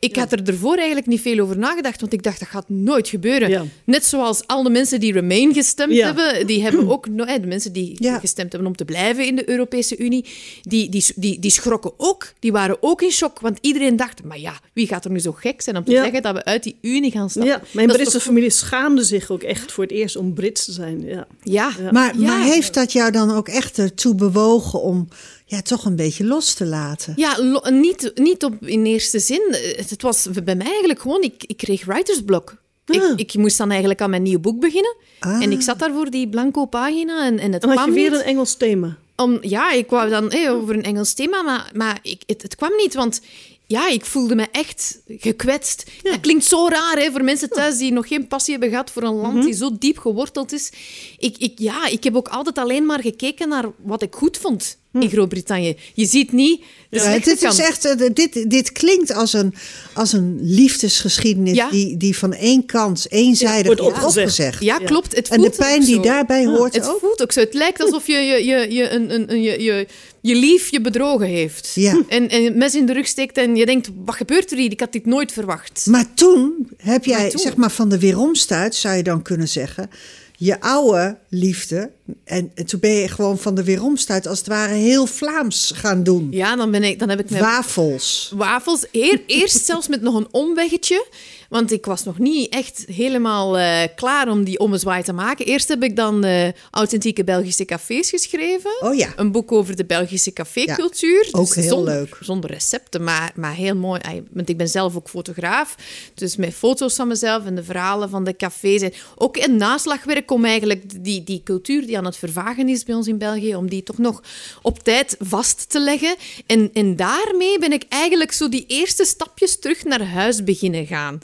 Ik 0.00 0.16
had 0.16 0.32
er 0.32 0.42
ervoor 0.44 0.76
eigenlijk 0.76 1.06
niet 1.06 1.20
veel 1.20 1.38
over 1.38 1.58
nagedacht, 1.58 2.00
want 2.00 2.12
ik 2.12 2.22
dacht 2.22 2.38
dat 2.38 2.48
gaat 2.48 2.68
nooit 2.68 3.08
gebeuren. 3.08 3.48
Ja. 3.48 3.64
Net 3.84 4.04
zoals 4.04 4.46
al 4.46 4.62
de 4.62 4.70
mensen 4.70 5.00
die 5.00 5.12
Remain 5.12 5.54
gestemd 5.54 5.92
Ja. 5.94 6.06
hebben, 6.06 6.46
die 6.46 6.62
hebben 6.62 6.88
ook, 6.90 7.16
de 7.16 7.46
mensen 7.46 7.72
die 7.72 7.96
Ja. 7.98 8.18
gestemd 8.18 8.52
hebben 8.52 8.70
om 8.70 8.76
te 8.76 8.84
blijven 8.84 9.26
in 9.26 9.36
de 9.36 9.48
Europese 9.50 9.96
Unie, 9.96 10.24
die, 10.62 10.88
die, 10.88 11.04
die, 11.16 11.38
die 11.38 11.50
schrokken 11.50 11.92
ook. 11.96 12.32
Die 12.38 12.52
waren 12.52 12.76
ook 12.80 13.02
in 13.02 13.10
shock, 13.10 13.40
want 13.40 13.58
iedereen 13.60 13.96
dacht, 13.96 14.24
maar 14.24 14.38
ja, 14.38 14.60
wie 14.72 14.86
gaat 14.86 15.04
er 15.04 15.10
nu 15.10 15.18
zo 15.20 15.32
gek 15.32 15.60
zijn 15.62 15.76
om 15.76 15.84
te 15.84 15.90
Ja. 15.90 16.02
zeggen 16.02 16.22
dat 16.22 16.34
we 16.34 16.44
uit 16.44 16.62
die 16.62 16.76
Unie 16.80 17.10
gaan 17.10 17.30
stappen? 17.30 17.50
Ja, 17.52 17.62
mijn 17.70 17.88
Britse 17.88 18.12
toch- 18.12 18.22
familie 18.22 18.50
schaamde 18.50 19.04
zich 19.04 19.30
ook 19.30 19.42
echt 19.42 19.72
voor 19.72 19.84
het 19.84 19.92
eerst 19.92 20.16
om 20.16 20.34
Brits 20.34 20.64
te 20.64 20.72
zijn. 20.72 21.04
Ja. 21.04 21.26
Ja, 21.42 21.70
Maar, 21.90 22.18
Ja. 22.18 22.26
maar 22.26 22.42
heeft 22.42 22.74
dat 22.74 22.92
jou 22.92 23.10
dan 23.12 23.30
ook 23.34 23.48
echt 23.48 23.78
ertoe 23.78 24.14
bewogen 24.14 24.82
om 24.82 25.08
ja, 25.50 25.62
toch 25.62 25.84
een 25.84 25.96
beetje 25.96 26.24
los 26.24 26.54
te 26.54 26.64
laten? 26.66 27.12
Ja, 27.16 27.38
lo- 27.42 27.70
niet, 27.70 28.10
niet 28.14 28.44
op, 28.44 28.54
in 28.66 28.84
eerste 28.86 29.18
zin. 29.18 29.42
Het, 29.76 30.02
was 30.02 30.28
bij 30.44 30.54
mij 30.54 30.66
eigenlijk 30.66 31.00
gewoon, 31.00 31.22
ik, 31.22 31.44
ik 31.46 31.56
kreeg 31.56 31.84
writersblok. 31.84 32.56
Ah. 32.86 32.96
Ik, 32.96 33.18
ik 33.20 33.34
moest 33.34 33.58
dan 33.58 33.70
eigenlijk 33.70 34.00
aan 34.00 34.10
mijn 34.10 34.22
nieuw 34.22 34.38
boek 34.40 34.60
beginnen. 34.60 34.96
Ah. 35.20 35.42
En 35.42 35.52
ik 35.52 35.60
zat 35.60 35.78
daar 35.78 35.92
voor 35.92 36.10
die 36.10 36.28
blanco 36.28 36.64
pagina 36.64 37.24
en, 37.26 37.38
en 37.38 37.52
het 37.52 37.66
kwam 37.66 37.86
je 37.88 37.92
weer 37.92 38.10
niet. 38.10 38.20
een 38.20 38.26
Engels 38.26 38.54
thema. 38.56 38.96
Om, 39.16 39.38
ja, 39.40 39.72
ik 39.72 39.90
wou 39.90 40.10
dan 40.10 40.30
eh, 40.30 40.52
over 40.52 40.74
een 40.74 40.82
Engels 40.82 41.12
thema, 41.14 41.42
maar, 41.42 41.70
maar 41.74 41.98
ik, 42.02 42.22
het, 42.26 42.42
het 42.42 42.56
kwam 42.56 42.76
niet, 42.76 42.94
want 42.94 43.20
ja, 43.66 43.88
ik 43.88 44.04
voelde 44.04 44.34
me 44.34 44.46
echt 44.52 45.00
gekwetst. 45.08 45.90
Dat 46.02 46.20
klinkt 46.20 46.44
zo 46.44 46.68
raar 46.68 46.96
hè, 46.98 47.10
voor 47.10 47.24
mensen 47.24 47.48
thuis 47.50 47.78
die 47.78 47.92
nog 47.92 48.08
geen 48.08 48.26
passie 48.26 48.52
hebben 48.52 48.70
gehad 48.70 48.90
voor 48.90 49.02
een 49.02 49.14
land 49.14 49.34
Mhm. 49.34 49.44
die 49.44 49.54
zo 49.54 49.70
diep 49.78 49.98
geworteld 49.98 50.52
is. 50.52 50.72
Ik, 51.18 51.36
ik, 51.38 51.52
ja, 51.58 51.86
ik 51.86 52.04
heb 52.04 52.16
ook 52.16 52.28
altijd 52.28 52.58
alleen 52.58 52.86
maar 52.86 53.00
gekeken 53.00 53.48
naar 53.48 53.64
wat 53.82 54.02
ik 54.02 54.14
goed 54.14 54.36
vond 54.36 54.78
in 54.92 55.08
Groot-Brittannië. 55.10 55.76
Je 55.94 56.06
ziet 56.06 56.32
niet 56.32 56.60
Ja, 56.90 57.00
slechte 57.00 57.30
dit, 57.30 57.42
is 57.42 57.58
echt, 57.58 57.84
eh, 57.84 58.08
dit, 58.14 58.50
dit 58.50 58.72
klinkt 58.72 59.14
als 59.14 59.32
een, 59.32 59.54
als 59.94 60.12
een 60.12 60.38
liefdesgeschiedenis 60.42 61.56
Ja. 61.56 61.70
die, 61.70 61.96
die 61.96 62.16
van 62.18 62.32
één 62.32 62.66
kant 62.66 63.06
eenzijdig 63.10 63.66
wordt 63.66 63.80
wordt 63.80 63.96
opgezegd. 63.96 64.26
opgezegd. 64.30 64.62
Ja, 64.64 64.76
klopt. 64.78 65.16
Het 65.16 65.28
En 65.28 65.36
de 65.40 65.42
voelt 65.46 65.56
pijn 65.56 65.80
ook 65.80 65.86
die 65.86 65.94
zo. 65.94 66.00
daarbij 66.02 66.46
hoort 66.46 66.74
Het 66.74 66.88
ook. 66.88 66.98
voelt 67.00 67.22
ook 67.22 67.32
zo. 67.32 67.40
Het 67.40 67.54
lijkt 67.54 67.80
alsof 67.82 68.06
je 68.06 68.12
je, 68.16 68.44
je, 68.44 68.72
je, 68.74 68.90
een, 68.90 69.14
een, 69.14 69.32
een- 69.32 69.42
je, 69.42 69.62
je, 69.62 69.86
je 70.20 70.34
lief 70.34 70.70
je 70.70 70.80
bedrogen 70.80 71.26
heeft. 71.26 71.70
Ja. 71.74 72.02
En, 72.08 72.28
en 72.28 72.42
een 72.44 72.58
mes 72.58 72.74
in 72.74 72.86
de 72.86 72.92
rug 72.92 73.06
steekt 73.06 73.36
en 73.36 73.56
je 73.56 73.66
denkt, 73.66 73.88
wat 74.04 74.14
gebeurt 74.14 74.50
er 74.50 74.58
hier? 74.58 74.70
Ik 74.70 74.80
had 74.80 74.92
dit 74.92 75.06
nooit 75.06 75.32
verwacht. 75.32 75.86
Maar 75.86 76.14
toen 76.14 76.68
heb 76.76 77.04
jij, 77.04 77.18
Maar 77.20 77.30
toen- 77.30 77.40
zeg 77.40 77.56
maar, 77.56 77.70
van 77.70 77.88
de 77.88 77.98
weeromstuit, 77.98 78.74
zou 78.74 78.96
je 78.96 79.02
dan 79.02 79.22
kunnen 79.22 79.48
zeggen, 79.48 79.90
je 80.36 80.60
oude 80.60 81.16
liefde. 81.28 81.90
En, 82.24 82.50
en 82.54 82.66
toen 82.66 82.80
ben 82.80 82.90
je 82.90 83.08
gewoon 83.08 83.38
van 83.38 83.54
de 83.54 83.64
weeromstuit, 83.64 84.26
als 84.26 84.38
het 84.38 84.46
ware, 84.46 84.74
heel 84.74 85.06
Vlaams 85.06 85.72
gaan 85.74 86.02
doen. 86.02 86.28
Ja, 86.30 86.56
dan, 86.56 86.70
ben 86.70 86.84
ik, 86.84 86.98
dan 86.98 87.08
heb 87.08 87.20
ik 87.20 87.30
mijn 87.30 87.42
Wafels. 87.42 88.32
wafels. 88.34 88.86
Eer, 88.92 89.20
eerst 89.26 89.64
zelfs 89.64 89.88
met 89.88 90.02
nog 90.02 90.14
een 90.14 90.28
omweggetje. 90.30 91.06
Want 91.48 91.72
ik 91.72 91.86
was 91.86 92.04
nog 92.04 92.18
niet 92.18 92.52
echt 92.52 92.84
helemaal 92.86 93.58
eh, 93.58 93.88
klaar 93.96 94.28
om 94.28 94.44
die 94.44 94.58
ommezwaai 94.58 95.02
te 95.02 95.12
maken. 95.12 95.46
Eerst 95.46 95.68
heb 95.68 95.82
ik 95.82 95.96
dan 95.96 96.24
eh, 96.24 96.48
authentieke 96.70 97.24
Belgische 97.24 97.64
cafés 97.64 98.10
geschreven. 98.10 98.70
Oh 98.80 98.94
ja. 98.94 99.12
Een 99.16 99.32
boek 99.32 99.52
over 99.52 99.76
de 99.76 99.84
Belgische 99.84 100.32
cafécultuur. 100.32 101.28
ook 101.32 101.54
heel 101.54 101.68
zonder, 101.68 101.94
leuk. 101.94 102.18
Zonder 102.20 102.50
recepten, 102.50 103.04
maar, 103.04 103.32
maar 103.34 103.54
heel 103.54 103.76
mooi. 103.76 104.00
Want 104.30 104.48
ik 104.48 104.56
ben 104.56 104.68
zelf 104.68 104.96
ook 104.96 105.08
fotograaf. 105.08 105.74
Dus 106.14 106.36
met 106.36 106.54
foto's 106.54 106.94
van 106.94 107.08
mezelf 107.08 107.46
en 107.46 107.54
de 107.54 107.64
verhalen 107.64 108.10
van 108.10 108.24
de 108.24 108.36
cafés. 108.36 108.82
En 108.82 108.92
ook 109.16 109.36
in 109.36 109.56
naslagwerk 109.56 110.30
om 110.30 110.44
eigenlijk 110.44 111.04
die, 111.04 111.24
die 111.24 111.40
cultuur 111.44 111.86
die 111.86 111.97
aan 111.98 112.04
het 112.04 112.16
vervagen 112.16 112.68
is 112.68 112.84
bij 112.84 112.94
ons 112.94 113.06
in 113.06 113.18
België, 113.18 113.56
om 113.56 113.68
die 113.68 113.82
toch 113.82 113.98
nog 113.98 114.22
op 114.62 114.78
tijd 114.78 115.16
vast 115.18 115.70
te 115.70 115.80
leggen. 115.80 116.16
En, 116.46 116.70
en 116.72 116.96
daarmee 116.96 117.58
ben 117.58 117.72
ik 117.72 117.84
eigenlijk 117.88 118.32
zo 118.32 118.48
die 118.48 118.64
eerste 118.66 119.04
stapjes 119.04 119.58
terug 119.58 119.84
naar 119.84 120.04
huis 120.04 120.44
beginnen 120.44 120.86
gaan. 120.86 121.18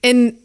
En 0.00 0.38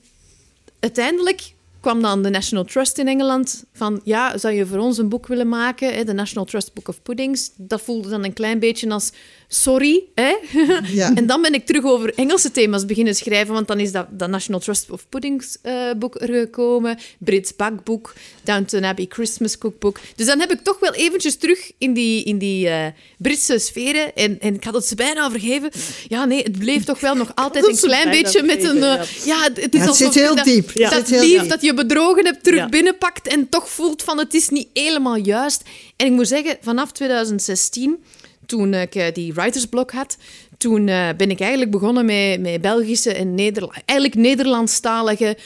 uiteindelijk 0.79 1.55
kwam 1.79 2.01
dan 2.01 2.21
de 2.21 2.29
National 2.29 2.65
Trust 2.65 2.97
in 2.97 3.07
Engeland 3.07 3.63
van 3.73 4.01
ja, 4.03 4.37
zou 4.37 4.53
je 4.53 4.65
voor 4.65 4.77
ons 4.77 4.97
een 4.97 5.09
boek 5.09 5.27
willen 5.27 5.49
maken? 5.49 6.05
De 6.05 6.13
National 6.13 6.45
Trust 6.45 6.73
Book 6.73 6.87
of 6.87 7.01
Puddings. 7.01 7.51
Dat 7.55 7.81
voelde 7.81 8.09
dan 8.09 8.23
een 8.23 8.33
klein 8.33 8.59
beetje 8.59 8.89
als 8.89 9.11
sorry. 9.47 10.03
Hè? 10.15 10.35
Ja. 10.83 11.15
en 11.15 11.25
dan 11.25 11.41
ben 11.41 11.53
ik 11.53 11.65
terug 11.65 11.83
over 11.83 12.13
Engelse 12.15 12.51
thema's 12.51 12.85
beginnen 12.85 13.15
schrijven, 13.15 13.53
want 13.53 13.67
dan 13.67 13.79
is 13.79 13.91
dat, 13.91 14.07
dat 14.09 14.29
National 14.29 14.59
Trust 14.59 14.89
of 14.91 15.05
Puddings 15.09 15.57
eh, 15.61 15.73
boek 15.97 16.21
er 16.21 16.33
gekomen, 16.33 16.97
Brits 17.17 17.55
bakboek, 17.55 18.13
Downton 18.43 18.83
Abbey 18.83 19.05
Christmas 19.09 19.57
cookbook. 19.57 19.99
Dus 20.15 20.25
dan 20.25 20.39
heb 20.39 20.51
ik 20.51 20.59
toch 20.63 20.79
wel 20.79 20.93
eventjes 20.93 21.35
terug 21.37 21.71
in 21.77 21.93
die, 21.93 22.23
in 22.23 22.37
die 22.37 22.67
eh, 22.69 22.85
Britse 23.17 23.59
sferen 23.59 24.15
en, 24.15 24.39
en 24.39 24.55
ik 24.55 24.63
had 24.63 24.73
het 24.73 24.85
ze 24.85 24.95
bijna 24.95 25.29
vergeven. 25.29 25.71
Ja, 26.07 26.25
nee, 26.25 26.43
het 26.43 26.59
bleef 26.59 26.83
toch 26.83 26.99
wel 26.99 27.15
nog 27.15 27.31
altijd 27.45 27.67
een 27.67 27.77
klein 27.77 28.09
beetje 28.09 28.43
met 28.43 28.63
een... 28.63 28.83
eh, 28.83 29.03
ja, 29.25 29.43
het 29.43 29.61
het 29.61 29.73
is 29.73 29.79
Ja, 29.81 29.85
het 29.87 29.95
zit 29.95 30.13
heel 30.13 30.35
dat, 30.35 30.45
diep. 30.45 30.71
Ja. 30.71 30.89
dat 30.89 30.99
Het 30.99 31.07
zit 31.07 31.19
heel 31.19 31.29
lief 31.29 31.39
diep. 31.41 31.49
dat 31.49 31.61
je 31.61 31.73
bedrogen 31.73 32.25
hebt 32.25 32.43
terug 32.43 32.69
binnenpakt 32.69 33.27
en 33.27 33.49
toch 33.49 33.69
voelt 33.69 34.03
van 34.03 34.17
het 34.17 34.33
is 34.33 34.49
niet 34.49 34.67
helemaal 34.73 35.15
juist. 35.15 35.61
En 35.95 36.05
ik 36.05 36.11
moet 36.11 36.27
zeggen, 36.27 36.57
vanaf 36.61 36.91
2016, 36.91 38.03
toen 38.47 38.73
ik 38.73 38.95
eh, 38.95 39.13
die 39.13 39.33
writersblok 39.33 39.91
had, 39.91 40.17
toen 40.57 40.87
eh, 40.87 41.09
ben 41.17 41.29
ik 41.29 41.39
eigenlijk 41.39 41.71
begonnen 41.71 42.05
met, 42.05 42.41
met 42.41 42.61
Belgische 42.61 43.13
en 43.13 43.35
Nederland, 43.35 43.73
eigenlijk 43.85 44.19
Nederlandstalige 44.19 45.37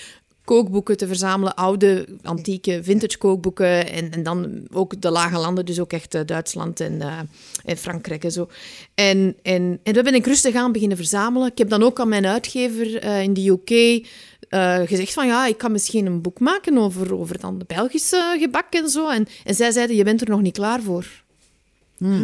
kookboeken 0.43 0.97
te 0.97 1.07
verzamelen, 1.07 1.55
oude, 1.55 2.07
antieke, 2.23 2.79
vintage 2.83 3.17
kookboeken 3.17 3.91
en, 3.91 4.11
en 4.11 4.23
dan 4.23 4.67
ook 4.73 5.01
de 5.01 5.11
lage 5.11 5.37
landen, 5.37 5.65
dus 5.65 5.79
ook 5.79 5.93
echt 5.93 6.13
eh, 6.13 6.21
Duitsland 6.25 6.79
en, 6.79 7.01
en 7.65 7.77
Frankrijk 7.77 8.23
en 8.23 8.31
zo. 8.31 8.49
En, 8.95 9.35
en, 9.41 9.79
en 9.83 9.93
dat 9.93 10.03
ben 10.03 10.15
ik 10.15 10.25
rustig 10.25 10.55
aan 10.55 10.71
beginnen 10.71 10.97
verzamelen. 10.97 11.47
Ik 11.47 11.57
heb 11.57 11.69
dan 11.69 11.83
ook 11.83 11.99
aan 11.99 12.09
mijn 12.09 12.25
uitgever 12.25 13.03
in 13.03 13.33
de 13.33 13.49
UK 13.49 14.05
gezegd 14.87 15.13
van 15.13 15.27
ja, 15.27 15.45
ik 15.47 15.57
kan 15.57 15.71
misschien 15.71 16.05
een 16.05 16.21
boek 16.21 16.39
maken 16.39 16.77
over, 16.77 17.15
over 17.15 17.39
dan 17.39 17.57
de 17.57 17.65
Belgische 17.67 18.37
gebak 18.39 18.73
en 18.73 18.89
zo. 18.89 19.09
En 19.09 19.27
zij 19.45 19.71
zeiden, 19.71 19.95
je 19.95 20.03
bent 20.03 20.21
er 20.21 20.29
nog 20.29 20.41
niet 20.41 20.53
klaar 20.53 20.81
voor. 20.81 21.20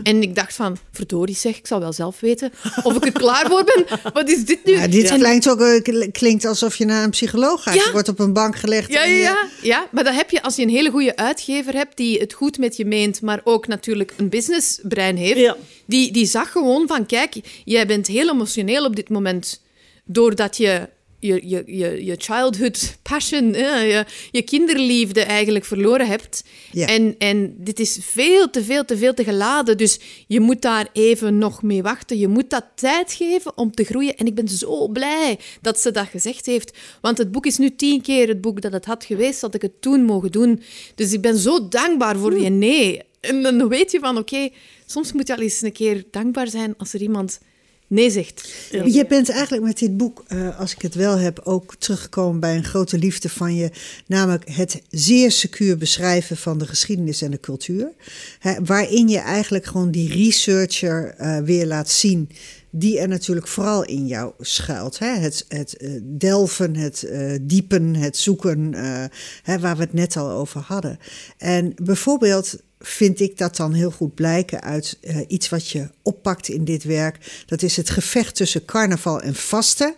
En 0.04 0.22
ik 0.22 0.36
dacht 0.36 0.54
van, 0.56 0.78
verdorie 0.92 1.36
zeg, 1.36 1.58
ik 1.58 1.68
zal 1.68 1.80
wel 1.80 1.94
zelf 1.94 2.20
weten 2.20 2.52
of 2.84 2.96
ik 2.96 3.06
er 3.06 3.12
klaar 3.12 3.46
voor 3.50 3.64
ben. 3.64 3.86
Wat 4.14 4.30
is 4.30 4.46
dit 4.46 4.66
nu? 4.66 4.74
Ja, 4.74 4.88
dit 4.88 5.10
En- 5.10 5.20
klinkt 5.20 5.50
ook 5.50 5.62
eh, 5.62 5.82
kl- 5.82 6.10
klinkt 6.12 6.46
alsof 6.46 6.76
je 6.76 6.86
naar 6.86 7.04
een 7.04 7.10
psycholoog 7.10 7.64
gaat. 7.64 7.74
Ja. 7.76 7.84
Je 7.86 7.92
wordt 7.92 8.10
op 8.10 8.20
een 8.20 8.34
bank 8.34 8.56
gelegd. 8.56 8.92
Ja, 8.92 9.04
en 9.04 9.10
ja, 9.10 9.16
je- 9.16 9.22
ja, 9.22 9.38
ja, 9.62 9.88
maar 9.92 10.04
dat 10.04 10.14
heb 10.16 10.30
je 10.30 10.42
als 10.44 10.56
je 10.56 10.62
een 10.62 10.70
hele 10.70 10.90
goede 10.90 11.16
uitgever 11.16 11.74
hebt 11.74 11.98
die 11.98 12.20
het 12.20 12.34
goed 12.34 12.58
met 12.58 12.78
je 12.78 12.86
meent, 12.86 13.22
maar 13.22 13.42
ook 13.44 13.68
natuurlijk 13.68 14.14
een 14.18 14.30
businessbrein 14.30 15.18
heeft. 15.18 15.40
Ja. 15.40 15.56
Die, 15.86 16.12
die 16.12 16.26
zag 16.26 16.52
gewoon 16.52 16.88
van, 16.88 17.06
kijk, 17.06 17.36
jij 17.66 17.88
bent 17.88 18.08
heel 18.08 18.30
emotioneel 18.30 18.86
op 18.86 18.96
dit 18.96 19.10
moment 19.10 19.62
doordat 20.06 20.58
je 20.58 20.90
je, 21.20 21.50
je, 21.50 21.64
je, 21.66 22.06
je 22.06 22.16
childhood 22.18 22.98
passion, 23.02 23.54
je, 23.54 24.06
je 24.32 24.42
kinderliefde 24.42 25.22
eigenlijk 25.22 25.66
verloren 25.66 26.08
hebt. 26.08 26.44
Ja. 26.72 26.88
En, 26.88 27.16
en 27.18 27.56
dit 27.58 27.80
is 27.80 28.00
veel 28.02 28.50
te 28.50 28.64
veel, 28.64 28.86
te 28.86 28.98
veel 28.98 29.14
te 29.14 29.24
geladen. 29.24 29.78
Dus 29.78 30.00
je 30.28 30.40
moet 30.40 30.62
daar 30.62 30.88
even 30.94 31.38
nog 31.38 31.62
mee 31.62 31.82
wachten. 31.82 32.18
Je 32.18 32.28
moet 32.28 32.50
dat 32.50 32.66
tijd 32.76 33.14
geven 33.14 33.58
om 33.58 33.72
te 33.72 33.84
groeien. 33.84 34.16
En 34.16 34.26
ik 34.26 34.36
ben 34.36 34.48
zo 34.48 34.88
blij 34.88 35.40
dat 35.62 35.80
ze 35.80 35.92
dat 35.92 36.08
gezegd 36.08 36.46
heeft. 36.46 36.78
Want 37.02 37.18
het 37.18 37.32
boek 37.32 37.46
is 37.46 37.58
nu 37.58 37.76
tien 37.76 38.02
keer 38.02 38.28
het 38.28 38.42
boek 38.42 38.62
dat 38.62 38.74
het 38.74 38.86
had 38.86 39.06
geweest, 39.06 39.42
dat 39.42 39.56
ik 39.56 39.62
het 39.62 39.82
toen 39.82 40.04
mogen 40.04 40.32
doen. 40.32 40.62
Dus 40.96 41.14
ik 41.14 41.22
ben 41.22 41.38
zo 41.38 41.68
dankbaar 41.68 42.18
voor 42.18 42.34
die 42.34 42.50
nee. 42.50 43.02
En 43.20 43.44
dan 43.44 43.68
weet 43.68 43.92
je 43.92 44.00
van, 44.00 44.18
oké, 44.18 44.50
soms 44.86 45.14
moet 45.14 45.28
je 45.28 45.36
al 45.36 45.42
eens 45.42 45.62
een 45.62 45.72
keer 45.72 46.04
dankbaar 46.12 46.48
zijn 46.48 46.74
als 46.78 46.94
er 46.94 47.02
iemand 47.02 47.40
nee 47.88 48.10
zegt. 48.10 48.54
Je 48.72 49.06
bent 49.08 49.30
eigenlijk 49.30 49.64
met 49.64 49.78
dit 49.78 49.98
boek, 49.98 50.24
eh, 50.28 50.60
als 50.60 50.74
ik 50.74 50.82
het 50.82 50.96
wel 50.96 51.18
heb, 51.18 51.42
ook 51.44 51.76
teruggekomen 51.76 52.40
bij 52.40 52.56
een 52.56 52.64
grote 52.64 52.98
liefde 52.98 53.30
van 53.30 53.56
je. 53.56 53.72
Namelijk 54.08 54.50
het 54.50 54.82
zeer 54.90 55.32
secuur 55.32 55.78
beschrijven 55.78 56.38
van 56.38 56.58
de 56.58 56.68
geschiedenis 56.68 57.22
en 57.22 57.32
de 57.32 57.40
cultuur. 57.40 57.92
Hè, 58.40 58.54
waarin 58.64 59.08
je 59.08 59.20
eigenlijk 59.20 59.66
gewoon 59.66 59.92
die 59.92 60.14
researcher 60.14 61.14
eh, 61.18 61.40
weer 61.40 61.66
laat 61.66 61.90
zien. 61.90 62.30
Die 62.70 63.00
er 63.00 63.08
natuurlijk 63.08 63.48
vooral 63.48 63.84
in 63.84 64.08
jou 64.08 64.34
schuilt. 64.40 65.00
Hè? 65.00 65.08
Het, 65.08 65.46
het 65.48 65.78
eh, 65.78 65.90
delven, 66.04 66.76
het 66.76 67.04
eh, 67.04 67.36
diepen, 67.42 67.96
het 67.96 68.18
zoeken, 68.18 68.74
eh, 68.74 69.04
hè, 69.44 69.60
waar 69.60 69.76
we 69.76 69.82
het 69.82 69.94
net 69.94 70.18
al 70.18 70.30
over 70.30 70.62
hadden. 70.62 71.00
En 71.38 71.74
bijvoorbeeld 71.82 72.58
vind 72.80 73.20
ik 73.20 73.38
dat 73.38 73.56
dan 73.56 73.74
heel 73.74 73.92
goed 73.92 74.16
blijken 74.16 74.62
uit 74.62 74.98
eh, 75.02 75.18
iets 75.28 75.50
wat 75.50 75.70
je 75.70 75.90
oppakt 76.02 76.48
in 76.48 76.66
dit 76.66 76.84
werk. 76.84 77.44
Dat 77.46 77.62
is 77.62 77.78
het 77.78 77.90
gevecht 77.90 78.36
tussen 78.36 78.66
carnaval 78.66 79.22
en 79.22 79.36
vasten. 79.36 79.94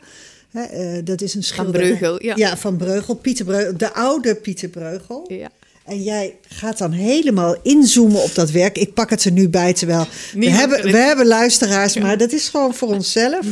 Hè, 0.52 0.64
eh, 0.64 1.06
dat 1.06 1.22
is 1.22 1.34
een 1.34 1.44
schilderij. 1.44 1.88
Breugel, 1.88 2.24
ja. 2.24 2.36
Ja, 2.36 2.58
van 2.58 2.78
Breugel. 2.78 3.16
Pieter 3.16 3.46
Breugel, 3.46 3.78
de 3.78 3.94
oude 3.94 4.36
Pieter 4.36 4.70
Breugel. 4.70 5.26
Ja. 5.28 5.50
En 5.86 6.04
jij 6.04 6.36
gaat 6.48 6.78
dan 6.78 6.92
helemaal 6.92 7.56
inzoomen 7.64 8.24
op 8.24 8.36
dat 8.36 8.52
werk. 8.52 8.78
Ik 8.78 8.94
pak 8.94 9.10
het 9.10 9.24
er 9.24 9.32
nu 9.32 9.50
bij, 9.50 9.74
terwijl 9.74 10.08
we 10.34 10.50
hebben, 10.50 10.82
we 10.84 10.98
hebben 10.98 11.26
luisteraars, 11.26 11.98
maar 11.98 12.18
dat 12.18 12.32
is 12.32 12.50
gewoon 12.50 12.74
voor 12.74 12.88
onszelf. 12.88 13.46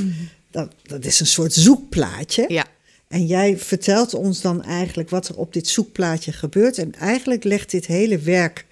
Dat, 0.51 0.71
dat 0.83 1.05
is 1.05 1.19
een 1.19 1.27
soort 1.27 1.53
zoekplaatje. 1.53 2.45
Ja. 2.47 2.65
En 3.07 3.25
jij 3.25 3.57
vertelt 3.57 4.13
ons 4.13 4.41
dan 4.41 4.63
eigenlijk 4.63 5.09
wat 5.09 5.27
er 5.27 5.35
op 5.35 5.53
dit 5.53 5.67
zoekplaatje 5.67 6.31
gebeurt. 6.31 6.77
En 6.77 6.93
eigenlijk 6.99 7.43
legt 7.43 7.71
dit 7.71 7.85
hele 7.85 8.17
werk 8.17 8.65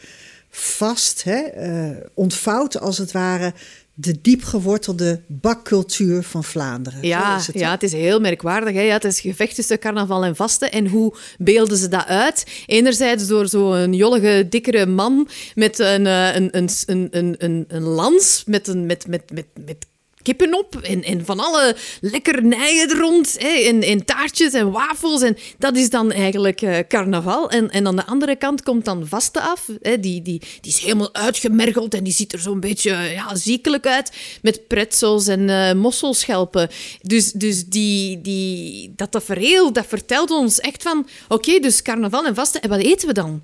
vast, 0.57 1.23
hè, 1.23 1.39
eh, 1.39 1.97
ontvouwt 2.13 2.79
als 2.79 2.97
het 2.97 3.11
ware 3.11 3.53
de 3.93 4.21
diepgewortelde 4.21 5.21
bakcultuur 5.27 6.23
van 6.23 6.43
Vlaanderen. 6.43 6.99
Ja, 7.01 7.35
het, 7.35 7.49
ja, 7.53 7.71
het 7.71 7.83
is 7.83 7.91
heel 7.91 8.19
merkwaardig. 8.19 8.73
Hè? 8.73 8.81
Ja, 8.81 8.93
het 8.93 9.03
is 9.03 9.19
gevecht 9.19 9.55
tussen 9.55 9.79
carnaval 9.79 10.23
en 10.23 10.35
vasten. 10.35 10.71
En 10.71 10.87
hoe 10.87 11.13
beelden 11.37 11.77
ze 11.77 11.87
dat 11.87 12.05
uit? 12.05 12.63
Enerzijds 12.65 13.27
door 13.27 13.47
zo'n 13.47 13.93
jollige, 13.93 14.47
dikkere 14.49 14.85
man 14.85 15.27
met 15.55 15.79
een, 15.79 16.07
eh, 16.07 16.35
een, 16.35 16.57
een, 16.57 16.69
een, 16.85 17.07
een, 17.11 17.35
een, 17.37 17.65
een 17.67 17.83
lans 17.83 18.43
met, 18.45 18.67
een, 18.67 18.85
met, 18.85 19.07
met, 19.07 19.31
met, 19.31 19.45
met 19.65 19.85
kippen 20.25 20.57
op 20.57 20.75
en, 20.75 21.03
en 21.03 21.25
van 21.25 21.39
alle 21.39 21.75
lekkernijen 22.01 22.89
er 22.89 22.97
rond. 22.97 23.35
Hè? 23.39 23.47
En, 23.47 24.05
taartjes 24.05 24.53
en 24.53 24.71
wafels. 24.71 25.21
En 25.21 25.37
dat 25.57 25.77
is 25.77 25.89
dan 25.89 26.11
eigenlijk 26.11 26.61
eh, 26.61 26.77
carnaval. 26.87 27.49
En, 27.49 27.69
en 27.69 27.87
aan 27.87 27.95
de 27.95 28.05
andere 28.05 28.35
kant 28.35 28.63
komt 28.63 28.85
dan 28.85 29.07
vasten 29.07 29.41
af. 29.41 29.69
Hè? 29.81 29.99
Die, 29.99 30.21
die, 30.21 30.39
die 30.61 30.71
is 30.71 30.79
helemaal 30.79 31.13
uitgemergeld 31.13 31.93
en 31.93 32.03
die 32.03 32.13
ziet 32.13 32.33
er 32.33 32.39
zo'n 32.39 32.59
beetje 32.59 32.91
ja, 32.91 33.35
ziekelijk 33.35 33.87
uit. 33.87 34.11
Met 34.41 34.67
pretzels 34.67 35.27
en 35.27 35.49
eh, 35.49 35.73
mosselschelpen. 35.73 36.69
Dus, 37.01 37.31
dus 37.31 37.65
die, 37.65 38.21
die, 38.21 38.93
dat 38.95 39.11
tafereel, 39.11 39.73
dat 39.73 39.85
vertelt 39.87 40.31
ons 40.31 40.59
echt 40.59 40.83
van... 40.83 41.07
Oké, 41.27 41.59
dus 41.59 41.81
carnaval 41.81 42.25
en 42.25 42.35
vasten. 42.35 42.61
En 42.61 42.69
wat 42.69 42.79
eten 42.79 43.07
we 43.07 43.13
dan? 43.13 43.43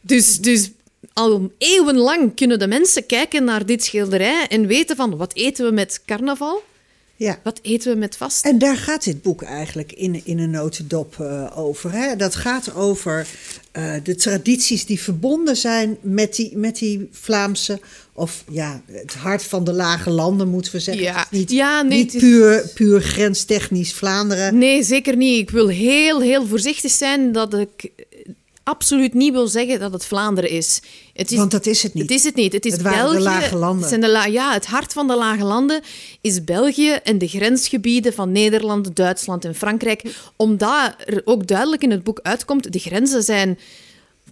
Dus... 0.00 0.38
dus 0.38 0.70
al 1.12 1.52
eeuwenlang 1.58 2.34
kunnen 2.34 2.58
de 2.58 2.66
mensen 2.66 3.06
kijken 3.06 3.44
naar 3.44 3.66
dit 3.66 3.84
schilderij 3.84 4.46
en 4.48 4.66
weten 4.66 4.96
van 4.96 5.16
wat 5.16 5.34
eten 5.34 5.64
we 5.66 5.72
met 5.72 6.00
carnaval, 6.06 6.62
Ja. 7.16 7.38
wat 7.42 7.58
eten 7.62 7.92
we 7.92 7.98
met 7.98 8.16
vast. 8.16 8.44
En 8.44 8.58
daar 8.58 8.76
gaat 8.76 9.04
dit 9.04 9.22
boek 9.22 9.42
eigenlijk 9.42 9.92
in, 9.92 10.20
in 10.24 10.38
een 10.38 10.50
notendop 10.50 11.20
eh, 11.20 11.58
over. 11.58 11.92
Hè? 11.92 12.16
Dat 12.16 12.34
gaat 12.34 12.74
over 12.74 13.26
eh, 13.72 13.92
de 14.02 14.14
tradities 14.14 14.86
die 14.86 15.00
verbonden 15.00 15.56
zijn 15.56 15.96
met 16.00 16.34
die, 16.36 16.56
met 16.56 16.76
die 16.78 17.08
Vlaamse... 17.12 17.80
of 18.12 18.44
ja, 18.50 18.82
het 18.92 19.14
hart 19.14 19.42
van 19.42 19.64
de 19.64 19.72
lage 19.72 20.10
landen, 20.10 20.48
moeten 20.48 20.72
we 20.72 20.80
zeggen. 20.80 21.02
Ja. 21.04 21.26
Niet, 21.30 21.50
Ja, 21.50 21.82
nee, 21.82 21.98
niet 21.98 22.18
puur, 22.18 22.70
puur 22.74 23.00
grenstechnisch 23.00 23.92
Vlaanderen. 23.92 24.58
Nee, 24.58 24.82
zeker 24.82 25.16
niet. 25.16 25.38
Ik 25.40 25.50
wil 25.50 25.68
heel, 25.68 26.20
heel 26.20 26.46
voorzichtig 26.46 26.90
zijn 26.90 27.32
dat 27.32 27.54
ik 27.54 27.90
absoluut 28.68 29.14
niet 29.14 29.32
wil 29.32 29.46
zeggen 29.48 29.80
dat 29.80 29.92
het 29.92 30.04
Vlaanderen 30.04 30.50
is. 30.50 30.80
Het 31.12 31.30
is 31.30 31.36
Want 31.38 31.50
dat 31.50 31.66
is 31.66 31.82
het 31.82 31.94
niet. 31.94 32.02
Het 32.02 32.12
is 32.12 32.24
het 32.24 32.34
niet. 32.34 32.52
Het 32.52 32.64
is 32.66 32.72
Het 32.72 32.82
waren 32.82 32.98
de 33.06 33.10
België. 33.12 33.24
lage 33.24 33.56
landen. 33.56 33.80
Het 33.80 33.88
zijn 33.88 34.00
de 34.00 34.08
la- 34.08 34.24
ja, 34.26 34.52
het 34.52 34.66
hart 34.66 34.92
van 34.92 35.06
de 35.06 35.16
lage 35.16 35.44
landen 35.44 35.80
is 36.20 36.44
België 36.44 36.90
en 36.90 37.18
de 37.18 37.28
grensgebieden 37.28 38.12
van 38.14 38.32
Nederland, 38.32 38.96
Duitsland 38.96 39.44
en 39.44 39.54
Frankrijk. 39.54 40.02
Omdat 40.36 40.94
er 41.06 41.22
ook 41.24 41.46
duidelijk 41.46 41.82
in 41.82 41.90
het 41.90 42.02
boek 42.04 42.20
uitkomt, 42.22 42.72
de 42.72 42.78
grenzen 42.78 43.22
zijn 43.22 43.58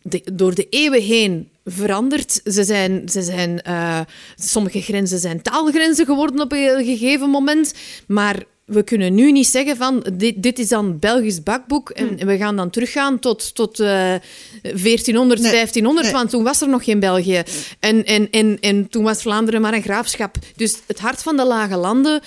de- 0.02 0.22
door 0.32 0.54
de 0.54 0.66
eeuwen 0.70 1.02
heen 1.02 1.48
veranderd. 1.64 2.40
Ze 2.44 2.64
zijn, 2.64 3.08
ze 3.08 3.22
zijn, 3.22 3.62
eh, 3.62 4.00
sommige 4.36 4.80
grenzen 4.80 5.18
zijn 5.18 5.42
taalgrenzen 5.42 6.04
geworden 6.06 6.40
op 6.40 6.52
een 6.52 6.84
gegeven 6.84 7.30
moment. 7.30 7.74
Maar 8.06 8.42
we 8.66 8.82
kunnen 8.82 9.14
nu 9.14 9.32
niet 9.32 9.46
zeggen 9.46 9.76
van 9.76 10.06
dit, 10.12 10.42
dit 10.42 10.58
is 10.58 10.68
dan 10.68 10.98
Belgisch 10.98 11.42
bakboek 11.42 11.90
en 11.90 12.06
Hmm. 12.06 12.26
we 12.26 12.36
gaan 12.36 12.56
dan 12.56 12.70
teruggaan 12.70 13.18
tot, 13.18 13.54
tot 13.54 13.80
eh 13.80 14.14
1400, 14.62 15.40
Nee, 15.40 15.50
1500, 15.50 16.06
nee. 16.06 16.14
want 16.14 16.30
toen 16.30 16.42
was 16.42 16.60
er 16.60 16.68
nog 16.68 16.84
geen 16.84 17.00
België. 17.00 17.42
En, 17.80 18.04
en, 18.04 18.30
en, 18.30 18.58
en 18.60 18.88
toen 18.88 19.02
was 19.04 19.22
Vlaanderen 19.22 19.60
maar 19.60 19.74
een 19.74 19.82
graafschap. 19.82 20.36
Dus 20.56 20.76
het 20.86 20.98
hart 20.98 21.22
van 21.22 21.36
de 21.36 21.44
lage 21.44 21.76
landen 21.76 22.20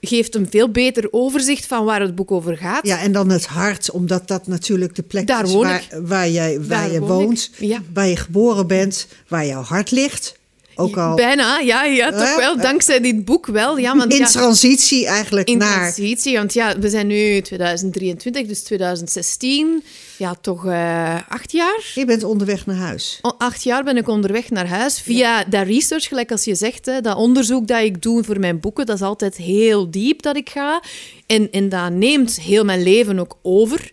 geeft 0.00 0.34
een 0.34 0.46
veel 0.50 0.70
beter 0.70 1.08
overzicht 1.10 1.66
van 1.66 1.84
waar 1.84 2.00
het 2.00 2.14
boek 2.14 2.30
over 2.30 2.56
gaat. 2.56 2.86
Ja, 2.86 3.00
en 3.00 3.12
dan 3.12 3.28
het 3.28 3.46
hart, 3.46 3.90
omdat 3.90 4.28
dat 4.28 4.46
natuurlijk 4.46 4.94
de 4.94 5.02
plek 5.02 5.26
Daar 5.26 5.44
is 5.44 5.52
waar, 5.52 5.86
waar, 6.02 6.28
jij, 6.30 6.58
waar 6.58 6.68
Daar 6.68 6.92
je 6.92 7.00
woont, 7.00 7.50
ja. 7.58 7.78
waar 7.92 8.06
je 8.06 8.16
geboren 8.16 8.66
bent, 8.66 9.06
waar 9.28 9.46
jouw 9.46 9.62
hart 9.62 9.90
ligt. 9.90 10.38
Ook 10.80 10.96
al 10.96 11.14
Bijna, 11.14 11.58
ja, 11.58 11.84
ja 11.84 12.10
toch 12.10 12.20
Ja, 12.20 12.36
wel. 12.36 12.56
ja. 12.56 12.62
Dankzij 12.62 13.00
dit 13.00 13.24
boek 13.24 13.46
wel. 13.46 13.78
Ja, 13.78 13.96
want 13.96 14.12
in 14.12 14.18
ja, 14.18 14.26
transitie 14.26 15.06
eigenlijk 15.06 15.48
in 15.48 15.58
naar... 15.58 15.74
transitie. 15.92 16.36
Want 16.36 16.52
ja, 16.52 16.78
we 16.78 16.88
zijn 16.88 17.06
nu 17.06 17.40
2023, 17.40 18.46
dus 18.46 18.62
2016. 18.62 19.82
Ja, 20.16 20.34
toch 20.40 20.66
eh, 20.66 21.14
acht 21.28 21.52
jaar? 21.52 21.90
Je 21.94 22.04
bent 22.04 22.24
onderweg 22.24 22.66
naar 22.66 22.76
huis. 22.76 23.18
Acht 23.38 23.62
jaar 23.62 23.84
ben 23.84 23.96
ik 23.96 24.08
onderweg 24.08 24.50
naar 24.50 24.68
huis. 24.68 25.00
Via 25.00 25.44
dat 25.44 25.66
research, 25.66 26.08
gelijk 26.08 26.30
als 26.30 26.44
je 26.44 26.54
zegt, 26.54 26.86
hè, 26.86 27.00
dat 27.00 27.16
onderzoek 27.16 27.66
dat 27.66 27.82
ik 27.82 28.02
doe 28.02 28.24
voor 28.24 28.40
mijn 28.40 28.60
boeken, 28.60 28.86
dat 28.86 28.96
is 28.96 29.02
altijd 29.02 29.36
heel 29.36 29.90
diep 29.90 30.22
dat 30.22 30.36
ik 30.36 30.50
ga. 30.50 30.82
En, 31.26 31.50
en 31.50 31.68
dat 31.68 31.92
neemt 31.92 32.40
heel 32.40 32.64
mijn 32.64 32.82
leven 32.82 33.18
ook 33.18 33.36
over. 33.42 33.90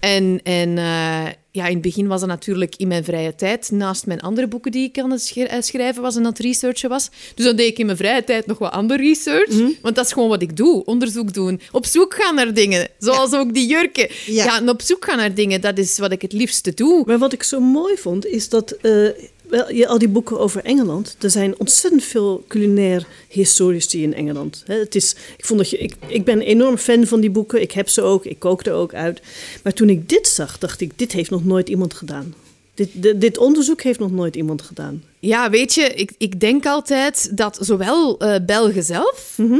En, 0.00 0.40
en 0.42 0.78
eh, 0.78 1.24
ja, 1.56 1.66
in 1.66 1.72
het 1.72 1.82
begin 1.82 2.06
was 2.06 2.20
het 2.20 2.30
natuurlijk 2.30 2.74
in 2.76 2.88
mijn 2.88 3.04
vrije 3.04 3.34
tijd. 3.34 3.70
Naast 3.70 4.06
mijn 4.06 4.20
andere 4.20 4.46
boeken 4.46 4.70
die 4.70 4.88
ik 4.88 4.98
aan 4.98 5.10
het 5.10 5.32
eh, 5.34 5.56
schrijven 5.60 6.02
was 6.02 6.16
en 6.16 6.20
aan 6.20 6.30
het 6.30 6.38
researchen 6.38 6.88
was. 6.88 7.10
Dus 7.34 7.44
dan 7.44 7.56
deed 7.56 7.68
ik 7.68 7.78
in 7.78 7.86
mijn 7.86 7.98
vrije 7.98 8.24
tijd 8.24 8.46
nog 8.46 8.58
wat 8.58 8.72
ander 8.72 8.96
research. 8.96 9.48
Mhm. 9.48 9.70
Want 9.82 9.96
dat 9.96 10.04
is 10.04 10.12
gewoon 10.12 10.28
wat 10.28 10.42
ik 10.42 10.56
doe. 10.56 10.84
Onderzoek 10.84 11.34
doen. 11.34 11.60
Op 11.72 11.86
zoek 11.86 12.14
gaan 12.14 12.34
naar 12.34 12.54
dingen. 12.54 12.88
Zoals 12.98 13.32
ook 13.32 13.54
die 13.54 13.66
jurken. 13.66 14.08
Ja. 14.26 14.44
Ja. 14.44 14.56
en 14.60 14.68
op 14.68 14.82
zoek 14.82 15.04
gaan 15.04 15.16
naar 15.16 15.34
dingen, 15.34 15.60
dat 15.60 15.78
is 15.78 15.98
wat 15.98 16.12
ik 16.12 16.22
het 16.22 16.32
liefste 16.32 16.74
doe. 16.74 17.02
Maar 17.06 17.18
wat 17.18 17.32
ik 17.32 17.42
zo 17.42 17.60
mooi 17.60 17.96
vond, 17.96 18.26
is 18.26 18.48
dat 18.48 18.70
eh, 18.70 19.08
wel, 19.48 19.72
je, 19.72 19.86
al 19.86 19.98
die 19.98 20.08
boeken 20.08 20.38
over 20.38 20.64
Engeland, 20.64 21.16
er 21.20 21.30
zijn 21.30 21.54
ontzettend 21.58 22.04
veel 22.04 22.44
culinair 22.48 23.06
historici 23.28 24.02
in 24.02 24.14
Engeland. 24.14 24.62
Hè, 24.66 24.78
het 24.78 24.94
is, 24.94 25.14
ik, 25.36 25.44
vond 25.44 25.58
dat 25.60 25.70
je, 25.70 25.78
ik, 25.78 25.94
ik 26.06 26.24
ben 26.24 26.34
een 26.34 26.46
enorm 26.46 26.76
fan 26.78 27.06
van 27.06 27.20
die 27.20 27.30
boeken, 27.30 27.60
ik 27.60 27.72
heb 27.72 27.88
ze 27.88 28.02
ook, 28.02 28.24
ik 28.24 28.38
kook 28.38 28.66
er 28.66 28.72
ook 28.72 28.94
uit. 28.94 29.20
Maar 29.62 29.72
toen 29.72 29.88
ik 29.88 30.08
dit 30.08 30.28
zag, 30.28 30.58
dacht 30.58 30.80
ik, 30.80 30.90
dit 30.98 31.12
heeft 31.12 31.30
nog 31.30 31.44
nooit 31.44 31.68
iemand 31.68 31.94
gedaan. 31.94 32.34
Dit, 32.74 32.88
dit, 32.92 33.20
dit 33.20 33.38
onderzoek 33.38 33.82
heeft 33.82 33.98
nog 33.98 34.10
nooit 34.12 34.36
iemand 34.36 34.62
gedaan. 34.62 35.02
Ja, 35.18 35.50
weet 35.50 35.74
je, 35.74 35.82
ik, 35.82 36.10
ik 36.18 36.40
denk 36.40 36.66
altijd 36.66 37.36
dat 37.36 37.58
zowel 37.60 38.18
eh 38.18 38.34
Belgen 38.46 38.82
zelf 38.82 39.34
Mhm. 39.36 39.58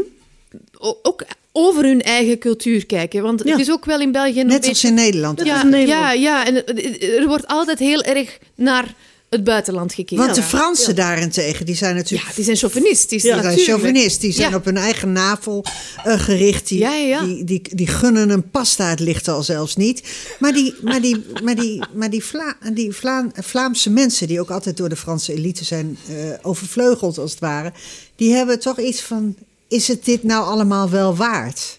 ook 1.03 1.25
over 1.53 1.85
hun 1.85 2.03
eigen 2.03 2.39
cultuur 2.39 2.87
kijken. 2.87 3.23
Want 3.23 3.43
Ja. 3.45 3.51
het 3.51 3.61
is 3.61 3.71
ook 3.71 3.85
wel 3.85 4.01
in 4.01 4.13
België 4.13 4.41
een 4.41 4.47
Net 4.47 4.55
beetje... 4.57 4.69
als 4.71 4.85
in 4.85 4.95
Nederland. 4.95 5.45
Ja, 5.45 5.63
Nederland. 5.63 5.89
ja, 5.89 6.13
ja, 6.13 6.47
en 6.47 6.55
het- 6.55 7.03
er 7.03 7.27
wordt 7.27 7.47
altijd 7.47 7.79
heel 7.79 8.03
erg 8.03 8.39
naar 8.55 8.95
het 9.31 9.45
buitenland 9.45 9.95
gekeken. 9.95 10.17
Want 10.25 10.35
de 10.35 10.41
Ja. 10.41 10.47
Fransen 10.47 10.95
daarentegen, 10.97 11.67
die 11.67 11.75
zijn 11.75 11.91
Ja, 11.95 11.97
natuurlijk... 12.03 12.35
die 12.35 12.45
zijn 12.45 12.57
chauvinistisch. 12.57 13.23
die 13.23 13.33
zijn 13.43 13.59
chauvinist, 13.59 14.21
die 14.21 14.33
zijn 14.33 14.51
Ja. 14.51 14.57
op 14.57 14.65
hun 14.65 14.77
eigen 14.77 15.13
navel 15.13 15.65
eh, 16.05 16.21
gericht. 16.21 16.69
Die, 16.69 16.79
Ja, 16.79 16.93
ja, 16.95 17.07
ja. 17.07 17.23
Die, 17.25 17.45
die, 17.45 17.63
die 17.75 17.87
gunnen 17.87 18.31
een 18.31 18.51
pasta, 18.51 18.89
het 18.89 19.01
ligt 19.01 19.29
al 19.29 19.43
zelfs 19.43 19.77
niet. 19.77 20.03
Maar 20.39 20.53
die, 20.53 20.75
maar 20.83 21.01
die, 21.01 21.25
maar 21.43 21.55
die, 21.55 21.83
maar 21.95 22.11
die, 22.11 22.25
Vla, 22.25 22.57
die 22.73 22.93
Vla- 22.93 23.31
Vlaamse 23.35 23.91
mensen, 23.91 24.27
die 24.29 24.41
ook 24.41 24.51
altijd 24.51 24.77
door 24.77 24.89
de 24.89 24.97
Franse 24.97 25.33
elite 25.33 25.65
zijn 25.65 25.99
eh, 26.09 26.15
overvleugeld 26.43 27.19
als 27.19 27.31
het 27.31 27.41
ware, 27.41 27.73
die 28.17 28.33
hebben 28.33 28.61
toch 28.61 28.79
iets 28.81 29.01
van: 29.01 29.37
is 29.69 29.89
het 29.89 30.05
dit 30.05 30.23
nou 30.23 30.45
allemaal 30.45 30.91
wel 30.91 31.17
waard? 31.17 31.79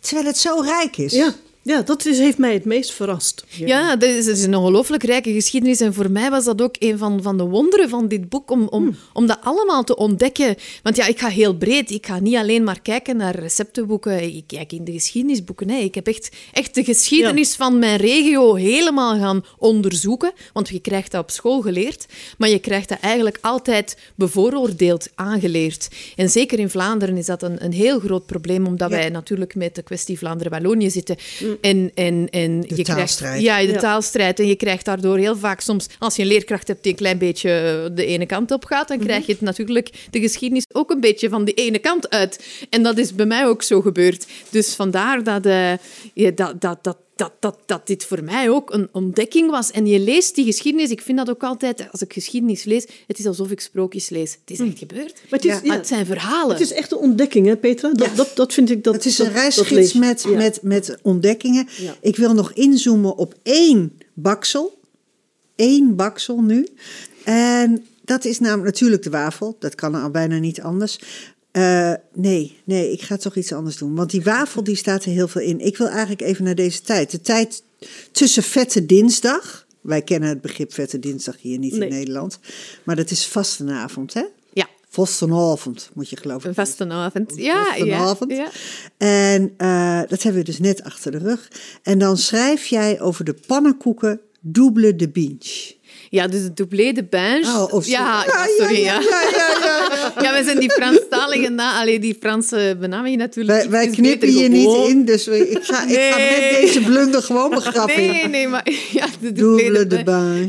Terwijl 0.00 0.26
het 0.26 0.38
zo 0.38 0.60
rijk 0.60 0.96
is. 0.96 1.12
Ja, 1.12 1.34
Ja, 1.66 1.82
dat 1.82 2.06
is, 2.06 2.18
heeft 2.18 2.38
mij 2.38 2.52
het 2.52 2.64
meest 2.64 2.92
verrast. 2.92 3.44
Ja, 3.48 3.96
dat 3.96 4.08
is, 4.08 4.26
het 4.26 4.36
is 4.38 4.44
een 4.44 4.54
ongelooflijk 4.56 5.02
rijke 5.02 5.32
geschiedenis. 5.32 5.80
En 5.80 5.94
voor 5.94 6.10
mij 6.10 6.30
was 6.30 6.44
dat 6.44 6.62
ook 6.62 6.74
een 6.78 6.98
van, 6.98 7.22
van 7.22 7.36
de 7.36 7.44
wonderen 7.44 7.88
van 7.88 8.08
dit 8.08 8.28
boek, 8.28 8.50
om, 8.50 8.68
om, 8.68 8.82
Hmm. 8.82 8.96
om 9.12 9.26
dat 9.26 9.38
allemaal 9.42 9.84
te 9.84 9.96
ontdekken. 9.96 10.54
Want 10.82 10.96
ja, 10.96 11.06
ik 11.06 11.18
ga 11.18 11.28
heel 11.28 11.56
breed. 11.56 11.90
Ik 11.90 12.06
ga 12.06 12.18
niet 12.18 12.34
alleen 12.36 12.64
maar 12.64 12.80
kijken 12.82 13.16
naar 13.16 13.34
receptenboeken. 13.38 14.22
Ik 14.36 14.44
kijk 14.46 14.72
in 14.72 14.84
de 14.84 14.92
geschiedenisboeken. 14.92 15.66
Nee, 15.66 15.84
ik 15.84 15.94
heb 15.94 16.06
echt, 16.06 16.28
echt 16.52 16.74
de 16.74 16.84
geschiedenis 16.84 17.54
van 17.54 17.78
mijn 17.78 17.96
regio 17.96 18.54
helemaal 18.54 19.18
gaan 19.18 19.44
onderzoeken. 19.58 20.32
Want 20.52 20.68
je 20.68 20.80
krijgt 20.80 21.10
dat 21.10 21.22
op 21.22 21.30
school 21.30 21.60
geleerd, 21.60 22.06
maar 22.38 22.48
je 22.48 22.58
krijgt 22.58 22.88
dat 22.88 22.98
eigenlijk 23.00 23.38
altijd 23.40 23.96
bevooroordeeld 24.14 25.08
aangeleerd. 25.14 25.88
En 26.16 26.30
zeker 26.30 26.58
in 26.58 26.70
Vlaanderen 26.70 27.16
is 27.16 27.26
dat 27.26 27.42
een, 27.42 27.64
een 27.64 27.72
heel 27.72 27.98
groot 28.00 28.26
probleem, 28.26 28.66
omdat 28.66 28.90
Ja. 28.90 28.96
wij 28.96 29.08
natuurlijk 29.08 29.54
met 29.54 29.74
de 29.74 29.82
kwestie 29.82 30.18
Vlaanderen-Wallonië 30.18 30.90
zitten. 30.90 31.16
En, 31.60 31.90
en, 31.94 32.28
en 32.30 32.60
De 32.60 32.76
je 32.76 32.82
taalstrijd. 32.82 33.42
Krijgt, 33.42 33.60
ja, 33.60 33.66
de 33.66 33.72
Ja. 33.72 33.78
taalstrijd. 33.78 34.40
En 34.40 34.46
je 34.46 34.56
krijgt 34.56 34.84
daardoor 34.84 35.18
heel 35.18 35.36
vaak 35.36 35.60
soms, 35.60 35.86
als 35.98 36.16
je 36.16 36.22
een 36.22 36.28
leerkracht 36.28 36.68
hebt 36.68 36.82
die 36.82 36.92
een 36.92 36.98
klein 36.98 37.18
beetje 37.18 37.90
de 37.94 38.06
ene 38.06 38.26
kant 38.26 38.50
op 38.50 38.64
gaat, 38.64 38.88
dan 38.88 38.98
krijg 38.98 39.26
je 39.26 39.32
het 39.32 39.40
natuurlijk 39.40 39.90
de 40.10 40.20
geschiedenis 40.20 40.64
ook 40.72 40.90
een 40.90 41.00
beetje 41.00 41.28
van 41.28 41.44
die 41.44 41.54
ene 41.54 41.78
kant 41.78 42.10
uit. 42.10 42.46
En 42.70 42.82
dat 42.82 42.98
is 42.98 43.14
bij 43.14 43.26
mij 43.26 43.46
ook 43.46 43.62
zo 43.62 43.80
gebeurd. 43.80 44.26
Dus 44.50 44.74
vandaar 44.74 45.22
dat, 45.24 45.46
eh, 45.46 45.72
je, 46.14 46.34
dat, 46.34 46.60
dat, 46.60 46.84
dat, 46.84 46.96
dat, 47.16 47.32
dat, 47.40 47.58
dat 47.66 47.86
dit 47.86 48.04
voor 48.04 48.24
mij 48.24 48.50
ook 48.50 48.72
een 48.72 48.88
ontdekking 48.92 49.50
was. 49.50 49.70
En 49.70 49.86
je 49.86 49.98
leest 49.98 50.34
die 50.34 50.44
geschiedenis, 50.44 50.90
ik 50.90 51.00
vind 51.00 51.18
dat 51.18 51.30
ook 51.30 51.42
altijd, 51.42 51.86
als 51.90 52.02
ik 52.02 52.12
geschiedenis 52.12 52.64
lees, 52.64 52.86
het 53.06 53.18
is 53.18 53.26
alsof 53.26 53.50
ik 53.50 53.60
sprookjes 53.60 54.08
lees. 54.08 54.32
Het 54.40 54.50
is 54.50 54.60
echt 54.68 54.78
gebeurd. 54.78 55.12
Maar 55.12 55.40
het 55.40 55.44
is, 55.44 55.50
Ja. 55.52 55.60
ja, 55.62 55.66
Maar 55.66 55.76
het 55.76 55.86
zijn 55.86 56.06
verhalen. 56.06 56.50
het 56.50 56.60
is 56.60 56.72
echt 56.72 56.92
een 56.92 56.98
ontdekking, 56.98 57.46
hè, 57.46 57.56
Petra? 57.56 57.92
Dat, 57.92 58.06
Ja. 58.08 58.14
dat, 58.14 58.30
dat 58.34 58.52
vind 58.52 58.70
ik 58.70 58.84
dat. 58.84 58.94
Het 58.94 59.04
is 59.04 59.18
een 59.18 59.32
reisgids 59.32 59.92
met, 59.92 60.22
ja. 60.22 60.36
met, 60.36 60.62
met 60.62 60.98
ontdekkingen. 61.02 61.68
Ja. 61.78 61.96
Ik 62.00 62.16
wil 62.16 62.34
nog 62.34 62.52
inzoomen 62.52 63.16
op 63.16 63.34
één 63.42 63.98
baksel. 64.14 64.78
Eén 65.56 65.96
baksel 65.96 66.40
nu. 66.40 66.66
En 67.24 67.86
dat 68.04 68.24
is 68.24 68.38
namelijk 68.38 68.66
natuurlijk 68.66 69.02
de 69.02 69.10
wafel. 69.10 69.56
Dat 69.58 69.74
kan 69.74 69.94
al 69.94 70.10
bijna 70.10 70.38
niet 70.38 70.60
anders. 70.60 70.98
Eh, 71.56 71.92
nee, 72.14 72.56
nee, 72.64 72.92
ik 72.92 73.02
ga 73.02 73.16
toch 73.16 73.36
iets 73.36 73.52
anders 73.52 73.76
doen. 73.76 73.94
Want 73.94 74.10
die 74.10 74.22
wafel 74.22 74.64
die 74.64 74.76
staat 74.76 75.04
er 75.04 75.10
heel 75.10 75.28
veel 75.28 75.40
in. 75.40 75.60
Ik 75.60 75.76
wil 75.76 75.88
eigenlijk 75.88 76.20
even 76.20 76.44
naar 76.44 76.54
deze 76.54 76.80
tijd. 76.80 77.10
De 77.10 77.20
tijd 77.20 77.62
tussen 78.12 78.42
Vette 78.42 78.86
Dinsdag. 78.86 79.66
Wij 79.80 80.02
kennen 80.02 80.28
het 80.28 80.40
begrip 80.40 80.72
Vette 80.72 80.98
Dinsdag 80.98 81.36
hier 81.40 81.58
niet 81.58 81.72
Nee. 81.76 81.88
in 81.88 81.94
Nederland. 81.94 82.38
Maar 82.84 82.96
dat 82.96 83.10
is 83.10 83.26
vastenavond, 83.26 84.14
hè? 84.14 84.22
Ja, 84.52 84.68
Vastenavond, 84.88 85.90
moet 85.94 86.08
je 86.10 86.16
geloven. 86.16 86.48
een 86.48 86.54
vastenavond. 86.54 87.32
Ja, 87.36 87.64
Vastenavond. 87.64 88.30
ja, 88.30 88.36
ja. 88.36 88.50
En 88.98 89.54
eh, 89.56 90.08
dat 90.08 90.22
hebben 90.22 90.40
we 90.40 90.46
dus 90.50 90.58
net 90.58 90.82
achter 90.82 91.10
de 91.12 91.18
rug. 91.18 91.48
En 91.82 91.98
dan 91.98 92.16
schrijf 92.18 92.66
jij 92.66 93.00
over 93.00 93.24
de 93.24 93.34
pannenkoeken 93.46 94.20
double 94.40 94.96
de 94.96 95.08
beach. 95.08 95.74
Ja, 96.10 96.26
dus 96.26 96.42
het 96.42 96.56
doublé 96.56 96.92
de 96.92 97.04
bange. 97.04 97.42
Oh, 97.46 97.74
oh, 97.74 97.84
ja, 97.84 98.24
ja, 98.26 98.46
sorry. 98.58 98.76
Ja, 98.84 99.00
ja, 99.00 99.28
ja, 99.36 99.58
ja. 99.64 99.84
Ja, 100.22 100.32
wij 100.32 100.42
zijn 100.42 100.58
die 100.60 100.70
Franstaligen 100.70 101.54
na. 101.54 101.80
Allee, 101.80 101.98
die 101.98 102.16
Franse 102.20 102.76
benaming 102.80 103.16
natuurlijk. 103.16 103.64
Wij, 103.70 103.88
knippen 103.88 104.28
hier 104.28 104.48
niet 104.48 104.88
in, 104.88 105.04
dus 105.04 105.26
we- 105.26 105.50
ik 105.50 105.64
ga, 105.64 105.82
ik 105.86 105.98
ga 106.12 106.18
met 106.18 106.60
deze 106.60 106.80
blunder 106.80 107.22
gewoon 107.22 107.50
begraven. 107.60 107.96
Nee, 107.96 108.10
nee, 108.10 108.26
nee, 108.28 108.48
maar 108.48 108.68
ja, 108.92 109.06
de 109.20 109.32
Double 109.32 109.86
de 109.86 110.02
de. 110.02 110.02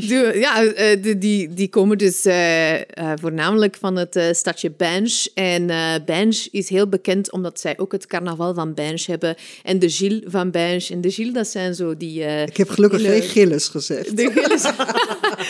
Doe- 0.08 0.38
Ja, 0.38 0.64
eh, 0.64 1.02
de, 1.02 1.18
die, 1.18 1.54
die 1.54 1.68
komen 1.68 1.98
dus 1.98 2.24
eh, 2.24 2.74
eh, 2.74 2.80
voornamelijk 3.20 3.76
van 3.80 3.96
het 3.96 4.18
stadje 4.32 4.70
Binge. 4.76 5.30
En 5.34 5.66
Binge 6.06 6.48
is 6.50 6.68
heel 6.68 6.88
bekend 6.88 7.32
omdat 7.32 7.60
zij 7.60 7.78
ook 7.78 7.92
het 7.92 8.06
carnaval 8.06 8.54
van 8.54 8.74
Binge 8.74 9.02
hebben. 9.06 9.34
En 9.62 9.78
de 9.78 9.88
Gilles 9.90 10.22
van 10.26 10.50
Binge. 10.50 10.86
En 10.90 11.00
de 11.00 11.10
Gilles, 11.10 11.32
dat 11.32 11.48
zijn 11.48 11.74
zo 11.74 11.96
die... 11.96 12.20
Ik 12.46 12.56
heb 12.56 12.70
gelukkig 12.70 13.00
geen 13.02 13.22
gilles 13.22 13.68
gezegd. 13.68 14.16
De 14.16 14.30
Gilles. 14.34 14.62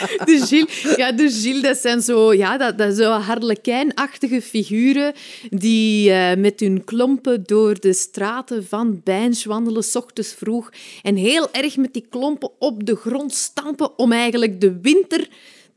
De 0.24 0.46
Gilles, 0.46 0.96
ja, 0.96 1.12
de 1.12 1.30
Gilles, 1.30 1.62
dat 1.62 1.76
zijn 1.76 2.00
zo, 2.00 2.32
ja, 2.32 2.56
dat, 2.56 2.78
dat 2.78 2.96
zo 2.96 3.10
harlekijnachtige 3.10 4.42
figuren 4.42 5.12
die 5.50 6.10
eh, 6.10 6.36
met 6.36 6.60
hun 6.60 6.84
klompen 6.84 7.42
door 7.46 7.80
de 7.80 7.92
straten 7.92 8.66
van 8.66 9.00
Bijns 9.04 9.44
wandelen, 9.44 9.84
s 9.84 9.96
ochtends 9.96 10.34
vroeg, 10.34 10.70
en 11.02 11.16
heel 11.16 11.48
erg 11.52 11.76
met 11.76 11.92
die 11.92 12.06
klompen 12.10 12.50
op 12.58 12.86
de 12.86 12.96
grond 12.96 13.34
stampen 13.34 13.98
om 13.98 14.12
eigenlijk 14.12 14.60
de 14.60 14.78
winter... 14.80 15.28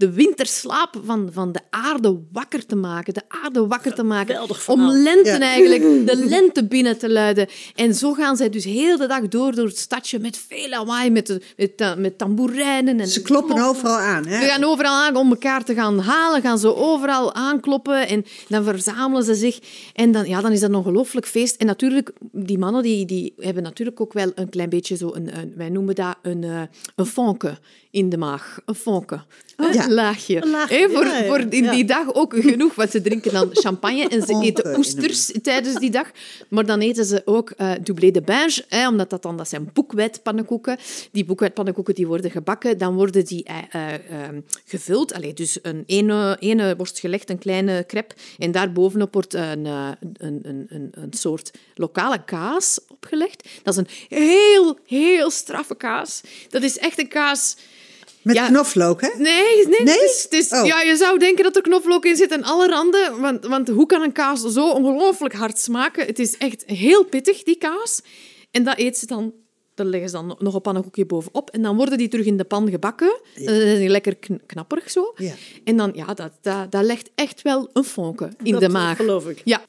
De 0.01 0.11
winterslaap 0.11 1.01
van, 1.05 1.29
van 1.33 1.51
de 1.51 1.59
aarde 1.69 2.19
wakker 2.31 2.65
te 2.65 2.75
maken. 2.75 3.13
De 3.13 3.21
aarde 3.27 3.67
wakker 3.67 3.93
te 3.93 4.03
maken. 4.03 4.41
Om 4.67 4.87
lente 4.91 5.29
Ja. 5.29 5.39
eigenlijk, 5.39 5.81
de 6.11 6.25
lente 6.25 6.65
binnen 6.67 6.97
te 6.97 7.09
luiden. 7.09 7.47
En 7.75 7.93
zo 7.95 8.13
gaan 8.13 8.37
zij 8.37 8.49
dus 8.49 8.63
heel 8.63 8.97
de 8.97 9.07
dag 9.07 9.27
door 9.27 9.55
door 9.55 9.65
het 9.65 9.77
stadje 9.77 10.19
met 10.19 10.37
veel 10.47 10.69
lawaai, 10.69 11.09
met, 11.09 11.27
de- 11.27 11.41
met, 11.57 11.77
ta- 11.77 11.95
met 11.95 12.17
tamboerijnen. 12.17 12.99
En 12.99 13.07
Ze 13.07 13.21
kloppen 13.21 13.61
overal 13.63 13.97
aan. 13.97 14.25
Hè? 14.27 14.41
Ze 14.41 14.47
gaan 14.47 14.63
overal 14.63 14.93
aan 14.93 15.15
om 15.15 15.29
elkaar 15.29 15.63
te 15.63 15.73
gaan 15.73 15.99
halen, 15.99 16.41
gaan 16.41 16.59
ze 16.59 16.75
overal 16.75 17.33
aankloppen 17.33 18.07
en 18.07 18.25
dan 18.47 18.63
verzamelen 18.63 19.23
ze 19.23 19.35
zich. 19.35 19.59
En 19.93 20.11
dan, 20.11 20.27
ja, 20.27 20.41
dan 20.41 20.51
is 20.51 20.59
dat 20.59 20.69
een 20.69 20.75
ongelooflijk 20.75 21.25
feest. 21.27 21.55
En 21.55 21.65
natuurlijk, 21.65 22.11
die 22.31 22.57
mannen 22.57 22.83
die, 22.83 23.05
die 23.05 23.33
hebben 23.37 23.63
natuurlijk 23.63 24.01
ook 24.01 24.13
wel 24.13 24.31
een 24.35 24.49
klein 24.49 24.69
beetje 24.69 24.95
zo, 24.95 25.09
een, 25.13 25.37
een, 25.37 25.53
wij 25.55 25.69
noemen 25.69 25.95
dat 25.95 26.15
een, 26.21 26.43
eh, 26.43 26.61
een 26.95 27.05
vonke 27.05 27.57
in 27.91 28.10
de 28.10 28.17
maag. 28.17 28.60
Een. 28.65 29.25
Een 29.56 29.73
ja. 29.73 29.89
laagje. 29.89 30.41
Een 30.43 30.49
laagje, 30.49 30.89
voor, 30.89 31.06
voor 31.06 31.39
in 31.39 31.69
die 31.69 31.86
dag 31.86 32.13
ook 32.13 32.34
genoeg, 32.36 32.75
want 32.75 32.91
ze 32.91 33.01
drinken 33.01 33.34
dan 33.34 33.49
champagne 33.65 34.08
en 34.08 34.21
ze 34.21 34.39
eten 34.41 34.77
oesters 34.77 35.32
tijdens 35.41 35.75
die 35.75 35.89
dag. 35.89 36.12
Maar 36.47 36.65
dan 36.65 36.80
eten 36.80 37.06
ze 37.06 37.21
ook 37.25 37.49
eh 37.49 37.71
doublé 37.84 38.12
de 38.12 38.21
binge, 38.21 38.63
hè, 38.69 38.88
omdat 38.88 39.10
dat 39.10 39.21
dan 39.21 39.38
dat 39.38 39.49
zijn 39.49 39.69
boekwijdpannenkoeken. 39.73 40.77
Die 41.12 41.25
boekwijdpannenkoeken 41.25 41.95
die 41.95 42.08
worden 42.08 42.32
gebakken, 42.32 42.77
dan 42.77 42.95
worden 42.95 43.25
die 43.25 43.43
eh, 43.43 43.58
eh, 43.71 43.93
eh, 43.93 44.36
gevuld. 44.65 45.13
Allee, 45.13 45.34
dus 45.34 45.60
een 45.62 45.84
ene, 45.86 46.38
ene 46.39 46.75
wordt 46.75 46.99
gelegd, 46.99 47.30
een 47.30 47.39
kleine 47.39 47.84
crepe, 47.88 48.15
en 48.38 48.51
daarbovenop 48.51 49.13
wordt 49.13 49.34
een, 49.34 49.65
een, 49.65 49.95
een, 50.17 50.65
een, 50.69 50.89
een 50.91 51.13
soort 51.13 51.51
lokale 51.75 52.23
kaas 52.23 52.80
opgelegd. 52.88 53.49
Dat 53.63 53.73
is 53.73 53.80
een 53.80 54.17
heel, 54.17 54.77
heel 54.86 55.32
straffe 55.32 55.75
kaas. 55.75 56.21
Dat 56.49 56.63
is 56.63 56.77
echt 56.77 56.99
een 56.99 57.08
kaas... 57.08 57.56
Met 58.23 58.36
Ja. 58.36 58.47
knoflook, 58.47 59.01
hè? 59.01 59.07
Nee, 59.17 59.67
nee. 59.67 59.84
Nee? 59.84 59.93
Het 59.93 60.01
is, 60.10 60.23
het 60.23 60.34
is- 60.34 60.51
Oh. 60.51 60.65
ja, 60.65 60.81
je 60.81 60.95
zou 60.95 61.17
denken 61.19 61.43
dat 61.43 61.55
er 61.55 61.62
knoflook 61.62 62.05
in 62.05 62.15
zit 62.15 62.31
en 62.31 62.43
alle 62.43 62.67
randen. 62.67 63.19
Want, 63.21 63.45
want 63.45 63.67
hoe 63.69 63.86
kan 63.86 64.01
een 64.01 64.12
kaas 64.12 64.41
zo 64.41 64.69
ongelooflijk 64.69 65.34
hard 65.34 65.60
smaken? 65.60 66.05
Het 66.05 66.19
is 66.19 66.38
echt 66.38 66.63
heel 66.65 67.03
pittig, 67.05 67.43
die 67.43 67.55
kaas. 67.57 68.01
En 68.51 68.63
dat 68.63 68.77
eet 68.77 68.97
ze 68.97 69.05
dan... 69.05 69.34
Daar 69.75 69.86
leggen 69.86 70.10
ze 70.10 70.15
dan 70.15 70.36
nog 70.39 70.53
een 70.53 70.62
pannenkoekje 70.62 71.05
bovenop. 71.05 71.49
En 71.49 71.62
dan 71.62 71.75
worden 71.75 71.97
die 71.97 72.07
terug 72.07 72.25
in 72.25 72.38
de 72.38 72.43
pan 72.43 72.69
gebakken. 72.69 73.19
Dan 73.36 73.55
zijn 73.55 73.79
die 73.79 73.89
lekker 73.89 74.15
kn- 74.15 74.41
knapperig 74.45 74.91
zo. 74.91 75.13
Ja. 75.15 75.34
En 75.63 75.77
dan, 75.77 75.91
ja, 75.95 76.13
dat, 76.13 76.31
dat, 76.41 76.71
dat 76.71 76.84
legt 76.84 77.10
echt 77.15 77.41
wel 77.41 77.69
een 77.73 77.84
vonke 77.84 78.29
in 78.43 78.51
Dat 78.51 78.62
de 78.62 78.69
maag. 78.69 78.97
geloof 78.97 79.27
ik. 79.27 79.41
Ja. 79.43 79.62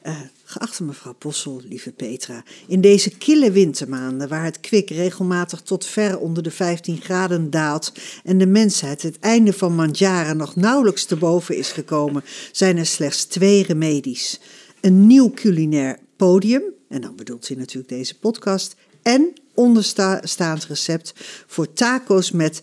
Eh, 0.02 0.20
geachte 0.44 0.84
mevrouw 0.84 1.14
Possel, 1.14 1.60
lieve 1.68 1.92
Petra. 1.92 2.44
In 2.66 2.80
deze 2.80 3.10
kille 3.10 3.50
wintermaanden, 3.50 4.28
waar 4.28 4.44
het 4.44 4.60
kwik 4.60 4.90
regelmatig 4.90 5.60
tot 5.60 5.86
ver 5.86 6.18
onder 6.18 6.42
de 6.42 6.50
15 6.50 7.00
graden 7.00 7.50
daalt 7.50 7.92
en 8.24 8.38
de 8.38 8.46
mensheid 8.46 9.02
het 9.02 9.18
einde 9.18 9.52
van 9.52 9.74
Mandjaren 9.74 10.36
nog 10.36 10.56
nauwelijks 10.56 11.04
te 11.04 11.16
boven 11.16 11.56
is 11.56 11.72
gekomen, 11.72 12.24
zijn 12.52 12.76
er 12.76 12.86
slechts 12.86 13.24
twee 13.24 13.62
remedies. 13.62 14.40
Een 14.80 15.06
nieuw 15.06 15.30
culinair 15.30 15.98
podium, 16.16 16.62
en 16.88 17.00
dan 17.00 17.16
bedoelt 17.16 17.48
hij 17.48 17.56
natuurlijk 17.56 17.88
deze 17.88 18.18
podcast, 18.18 18.74
En 19.02 19.32
onderstaand 19.54 20.64
recept 20.64 21.12
voor 21.46 21.72
taco's 21.72 22.30
met 22.30 22.62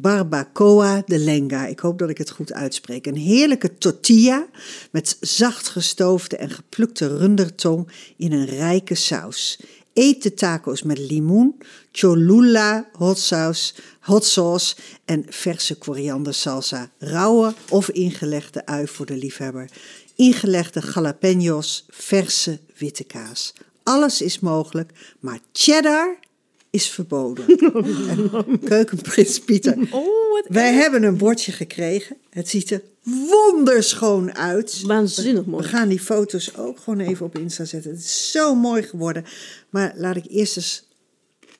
barbacoa 0.00 1.02
de 1.06 1.18
lenga. 1.18 1.66
Ik 1.66 1.78
hoop 1.78 1.98
dat 1.98 2.10
ik 2.10 2.18
het 2.18 2.30
goed 2.30 2.52
uitspreek. 2.52 3.06
Een 3.06 3.16
heerlijke 3.16 3.78
tortilla 3.78 4.46
met 4.90 5.16
zacht 5.20 5.68
gestoofde 5.68 6.36
en 6.36 6.50
geplukte 6.50 7.16
rundertong 7.16 7.88
in 8.16 8.32
een 8.32 8.46
rijke 8.46 8.94
saus. 8.94 9.60
Eet 9.94 10.22
de 10.22 10.34
taco's 10.34 10.82
met 10.82 10.98
limoen, 10.98 11.58
cholula, 11.92 12.88
hot 12.92 13.18
sauce, 13.18 13.74
hot 14.00 14.24
sauce 14.24 14.76
en 15.04 15.24
verse 15.28 15.78
koriandersalsa. 15.78 16.90
Rauwe 16.98 17.54
of 17.68 17.88
ingelegde 17.88 18.66
ui 18.66 18.86
voor 18.86 19.06
de 19.06 19.16
liefhebber. 19.16 19.70
Ingelegde 20.14 20.80
jalapenos, 20.94 21.84
verse 21.88 22.58
witte 22.76 23.04
kaas. 23.04 23.52
Alles 23.82 24.22
is 24.22 24.40
mogelijk, 24.40 24.92
maar 25.20 25.38
cheddar 25.52 26.18
is 26.70 26.88
verboden. 26.88 27.44
En 28.08 28.60
Keukenprins 28.64 29.40
Pieter. 29.40 29.78
Oh, 29.90 30.32
wat 30.32 30.44
Wij 30.48 30.72
hebben 30.72 31.02
een 31.02 31.16
bordje 31.16 31.52
gekregen. 31.52 32.16
Het 32.30 32.48
ziet 32.48 32.70
er 32.70 32.82
wonderschoon 33.02 34.34
uit. 34.34 34.82
Waanzinnig 34.82 35.44
We 35.44 35.50
mooi. 35.50 35.64
gaan 35.64 35.88
die 35.88 36.00
foto's 36.00 36.56
ook 36.56 36.78
gewoon 36.78 37.00
even 37.00 37.26
op 37.26 37.38
Insta 37.38 37.64
zetten. 37.64 37.90
Het 37.90 38.00
is 38.00 38.30
zo 38.30 38.54
mooi 38.54 38.82
geworden. 38.82 39.24
Maar 39.70 39.92
laat 39.96 40.16
ik 40.16 40.24
eerst 40.28 40.56
eens 40.56 40.88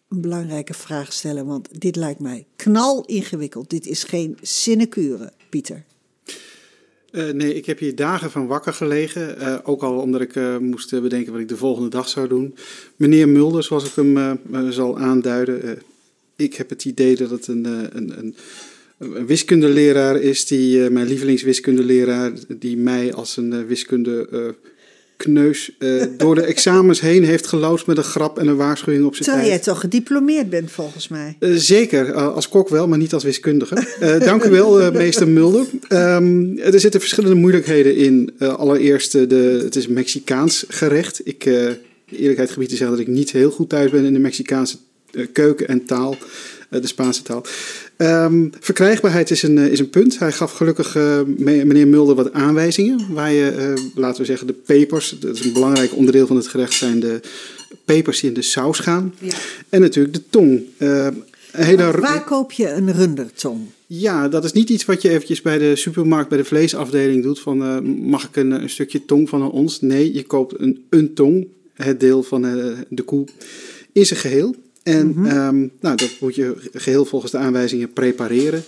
een 0.09 0.21
belangrijke 0.21 0.75
vraag 0.75 1.13
stellen. 1.13 1.47
Want 1.47 1.81
dit 1.81 1.97
lijkt 1.97 2.21
mij 2.21 2.47
knal 2.57 3.05
ingewikkeld. 3.05 3.71
Dit 3.71 3.87
is 3.87 4.05
geen 4.05 4.39
sinecure, 4.43 5.33
Pieter. 5.51 5.85
Eh, 7.11 7.29
nee, 7.29 7.55
ik 7.55 7.67
heb 7.67 7.79
hier 7.79 7.95
dagen 7.95 8.31
van 8.31 8.47
wakker 8.47 8.73
gelegen. 8.73 9.39
eh, 9.39 9.59
ook 9.63 9.83
al 9.83 9.99
omdat 9.99 10.21
ik 10.21 10.37
eh, 10.37 10.57
moest 10.57 10.91
bedenken 11.03 11.33
wat 11.33 11.41
ik 11.41 11.49
de 11.49 11.57
volgende 11.57 11.89
dag 11.89 12.09
zou 12.09 12.29
doen. 12.29 12.55
Meneer 12.97 13.29
Mulder, 13.29 13.63
zoals 13.63 13.85
ik 13.85 13.95
hem 13.95 14.39
zal 14.71 14.99
aanduiden. 14.99 15.83
ik 16.37 16.55
heb 16.55 16.69
het 16.69 16.85
idee 16.85 17.17
dat 17.17 17.31
het 17.31 17.47
een, 17.47 17.65
een, 17.65 18.19
een, 18.19 18.35
een 18.99 19.27
wiskundeleraar 19.27 20.21
is. 20.21 20.47
Die, 20.47 20.91
mijn 20.91 21.07
lievelingswiskundeleraar. 21.07 22.33
Die 22.49 22.77
mij 22.77 23.13
als 23.13 23.37
een 23.37 23.67
wiskunde 23.67 24.55
kneus 25.23 25.71
eh, 25.79 26.03
door 26.17 26.35
de 26.35 26.43
examens 26.55 27.01
heen 27.01 27.25
heeft 27.25 27.47
geloosd 27.47 27.87
met 27.87 27.97
een 27.97 28.05
grap 28.05 28.39
en 28.39 28.47
een 28.47 28.57
waarschuwing 28.57 29.05
op 29.05 29.15
zijn 29.15 29.29
Terwijl 29.29 29.49
jij 29.49 29.59
toch 29.59 29.81
gediplomeerd 29.81 30.51
bent, 30.51 30.71
volgens 30.71 31.09
mij. 31.09 31.37
Eh, 31.39 31.51
zeker, 31.55 32.11
eh, 32.11 32.35
als 32.35 32.49
kok 32.49 32.69
wel, 32.69 32.89
maar 32.89 32.99
niet 32.99 33.13
als 33.13 33.25
wiskundige. 33.25 33.87
Dank 34.25 34.45
u 34.45 34.51
wel, 34.51 34.91
meester 34.93 35.29
Mulder. 35.29 35.67
Ehm, 35.89 36.59
er 36.59 36.81
zitten 36.81 37.01
verschillende 37.01 37.37
moeilijkheden 37.37 37.97
in. 37.97 38.33
Allereerst, 38.39 39.13
de, 39.13 39.61
het 39.65 39.77
is 39.77 39.87
Mexicaans 39.87 40.65
gerecht. 40.69 41.21
Ik, 41.25 41.45
eerlijkheid 42.11 42.51
gebied 42.51 42.69
te 42.69 42.77
zeggen 42.77 42.97
dat 42.97 43.07
ik 43.07 43.13
niet 43.13 43.31
heel 43.31 43.51
goed 43.51 43.69
thuis 43.69 43.91
ben 43.91 44.05
in 44.05 44.13
de 44.13 44.19
Mexicaanse 44.19 44.77
keuken 45.33 45.69
en 45.69 45.85
taal, 45.85 46.17
de 46.71 46.87
Spaanse 46.87 47.23
taal. 47.23 47.45
Ehm, 48.01 48.49
verkrijgbaarheid 48.61 49.31
is 49.31 49.43
een, 49.43 49.59
eh, 49.59 49.67
is 49.67 49.79
een 49.79 49.91
punt. 49.91 50.19
Hij 50.19 50.33
gaf 50.33 50.53
gelukkig 50.53 50.97
eh, 50.97 51.21
me- 51.37 51.65
meneer 51.65 51.89
Mulder 51.89 52.15
wat 52.15 52.33
aanwijzingen. 52.33 53.01
Waar 53.13 53.33
je, 53.33 53.51
eh, 53.51 53.85
laten 53.95 54.21
we 54.21 54.27
zeggen, 54.27 54.47
de 54.47 54.53
pepers, 54.53 55.17
dat 55.21 55.37
is 55.37 55.45
een 55.45 55.53
belangrijk 55.53 55.97
onderdeel 55.97 56.27
van 56.27 56.37
het 56.37 56.47
gerecht, 56.49 56.73
zijn 56.73 57.01
de 57.01 57.21
pepers 57.85 58.21
die 58.21 58.29
in 58.29 58.35
de 58.35 58.43
saus 58.43 58.79
gaan. 58.79 59.15
En 59.69 59.81
natuurlijk 59.81 60.15
de 60.15 60.23
tong. 60.31 60.61
Een 60.79 61.25
hele 61.53 61.91
Waar 62.01 62.25
koop 62.25 62.53
je 62.53 62.69
een 62.71 62.93
rundertong? 62.93 63.61
ja, 63.87 64.29
dat 64.29 64.45
is 64.45 64.53
niet 64.53 64.71
iets 64.71 64.85
wat 64.85 65.03
je 65.03 65.09
eventjes 65.09 65.43
bij 65.43 65.59
de 65.59 65.77
supermarkt, 65.77 66.29
bij 66.29 66.39
de 66.39 66.45
vleesafdeling 66.45 67.23
doet. 67.23 67.41
Van 67.41 67.59
mag 68.09 68.25
ik 68.25 68.37
een, 68.37 68.51
een 68.51 68.71
stukje 68.71 69.05
tong 69.05 69.29
van 69.29 69.43
een 69.43 69.51
ons? 69.51 69.81
Nee, 69.81 70.15
je 70.15 70.23
koopt 70.23 70.55
een, 70.61 70.85
een 70.91 71.15
tong, 71.15 71.47
het 71.75 72.01
deel 72.01 72.23
van 72.23 72.43
de 72.89 73.03
koe, 73.05 73.25
in 73.93 74.07
zijn 74.07 74.21
geheel. 74.21 74.55
En 74.83 75.15
ehm, 75.27 75.59
nou, 75.81 75.97
dat 75.97 76.11
moet 76.21 76.35
je 76.35 76.55
geheel 76.73 77.05
volgens 77.05 77.33
de 77.33 77.39
aanwijzingen 77.39 77.93
prepareren. 77.93 78.63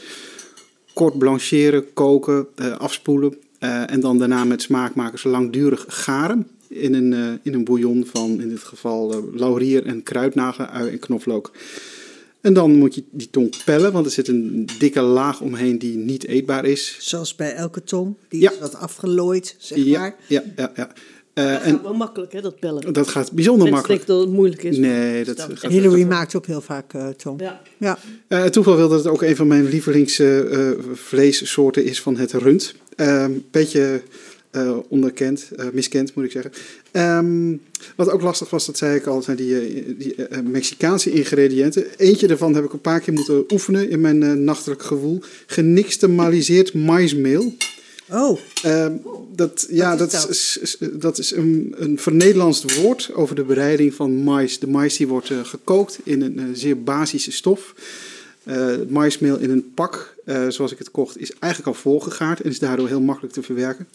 Kort 0.94 1.18
blancheren, 1.18 1.92
koken, 1.92 2.46
eh, 2.55 2.77
afspoelen. 2.79 3.37
eh, 3.59 3.90
en 3.90 4.01
dan 4.01 4.18
daarna 4.18 4.44
met 4.44 4.62
smaakmakers 4.62 5.22
langdurig 5.25 5.85
garen. 5.88 6.46
In 6.68 6.94
een, 6.94 7.12
eh, 7.12 7.29
in 7.42 7.55
een 7.55 7.64
bouillon 7.64 8.07
van 8.12 8.40
in 8.40 8.48
dit 8.48 8.59
geval 8.62 9.31
laurier 9.35 9.87
en 9.87 10.03
kruidnagel, 10.03 10.64
ui 10.66 10.90
en 10.90 10.98
knoflook. 10.98 11.51
En 12.40 12.53
dan 12.55 12.75
moet 12.77 12.94
je 12.94 13.05
die 13.11 13.31
tong 13.31 13.64
pellen, 13.64 13.92
want 13.92 14.07
er 14.07 14.12
zit 14.12 14.29
een 14.29 14.68
dikke 14.79 15.01
laag 15.01 15.40
omheen 15.40 15.79
die 15.79 15.96
niet 15.96 16.27
eetbaar 16.27 16.64
is. 16.64 16.96
Zoals 17.01 17.35
bij 17.35 17.55
elke 17.55 17.85
tong. 17.85 18.14
Die 18.29 18.40
Ja. 18.40 18.51
is 18.53 18.59
wat 18.59 18.75
afgelooid, 18.77 19.57
zeg 19.59 19.79
ja, 19.85 20.01
maar. 20.01 20.14
ja, 20.27 20.42
ja, 20.57 20.72
ja. 20.77 20.92
Eh, 21.35 21.45
Dat 21.45 21.61
en 21.62 21.71
gaat 21.73 21.83
wel 21.83 21.95
makkelijk, 21.95 22.33
hè, 22.33 22.40
dat 22.40 22.61
bellen. 22.61 22.92
dat 22.92 23.09
gaat 23.09 23.33
bijzonder 23.33 23.62
Mensen 23.71 23.77
makkelijk. 23.79 24.07
denken 24.07 24.16
dat 24.16 24.27
het 24.27 24.37
moeilijk 24.37 24.62
is. 24.62 24.77
Nee, 24.77 25.25
dat 25.25 25.40
gaat 25.40 25.62
Hillary 25.73 26.03
maakt 26.05 26.35
ook 26.37 26.47
heel 26.47 26.61
vaak 26.61 26.95
eh, 26.95 27.09
tong. 27.09 27.40
Ja. 27.40 27.61
Ja. 27.79 27.99
Eh, 28.29 28.42
het 28.42 28.53
toeval 28.53 28.77
wil 28.77 28.88
dat 28.88 28.99
het 29.05 29.12
ook 29.12 29.23
een 29.23 29.37
van 29.37 29.47
mijn 29.47 29.68
lievelingsvleessoorten 29.68 31.85
is 31.85 32.01
van 32.03 32.16
het 32.16 32.33
rund. 32.33 32.75
Een 32.97 33.45
beetje 33.51 34.03
eh, 34.51 34.77
onderkend, 34.88 35.49
eh, 35.57 35.66
miskend 35.73 36.14
moet 36.14 36.25
ik 36.25 36.31
zeggen. 36.31 36.53
Ehm, 36.90 37.57
wat 37.97 38.11
ook 38.11 38.23
lastig 38.23 38.51
was, 38.51 38.66
dat 38.66 38.79
zei 38.79 38.97
ik 38.97 39.07
al, 39.07 39.23
zijn 39.23 39.37
die, 39.37 39.97
die 39.97 40.14
Mexicaanse 40.45 41.11
ingrediënten. 41.11 41.85
Eentje 41.97 42.27
daarvan 42.27 42.55
heb 42.55 42.64
ik 42.64 42.73
een 42.73 42.81
paar 42.81 43.01
keer 43.01 43.14
moeten 43.14 43.45
oefenen 43.53 43.90
in 43.90 44.01
mijn 44.01 44.23
eh, 44.23 44.33
nachtelijk 44.33 44.83
gewoel. 44.83 45.21
Genixtamaliseerd 45.47 46.75
maismeel. 46.75 47.53
Oh, 48.12 48.38
Ehm, 48.62 48.92
dat, 49.35 49.66
ja, 49.70 49.96
dat 49.96 50.11
dat? 50.11 50.29
is, 50.31 50.59
is- 50.61 50.77
dat 50.92 51.18
is 51.18 51.31
een, 51.33 51.75
een 51.77 51.98
vernederlandst 51.98 52.77
woord 52.81 53.11
over 53.14 53.35
de 53.35 53.42
bereiding 53.44 53.94
van 53.94 54.12
mais. 54.22 54.59
De 54.59 54.66
mais 54.66 54.96
die 54.96 55.09
wordt 55.09 55.31
eh, 55.31 55.44
gekookt 55.44 55.98
in 56.05 56.22
een 56.22 56.38
eh, 56.38 56.44
zeer 56.53 56.83
basische 56.83 57.33
stof. 57.33 57.75
Het 58.42 58.90
maismeel 58.90 59.38
in 59.38 59.51
een 59.51 59.72
pak, 59.75 60.14
zoals 60.48 60.72
ik 60.72 60.79
het 60.79 60.90
kocht, 60.90 61.18
is 61.20 61.33
eigenlijk 61.38 61.77
al 61.77 61.83
voorgegaard 61.83 62.40
en 62.40 62.51
is 62.51 62.59
daardoor 62.59 62.88
heel 62.88 63.01
makkelijk 63.01 63.35
te 63.35 63.42
verwerken. 63.42 63.88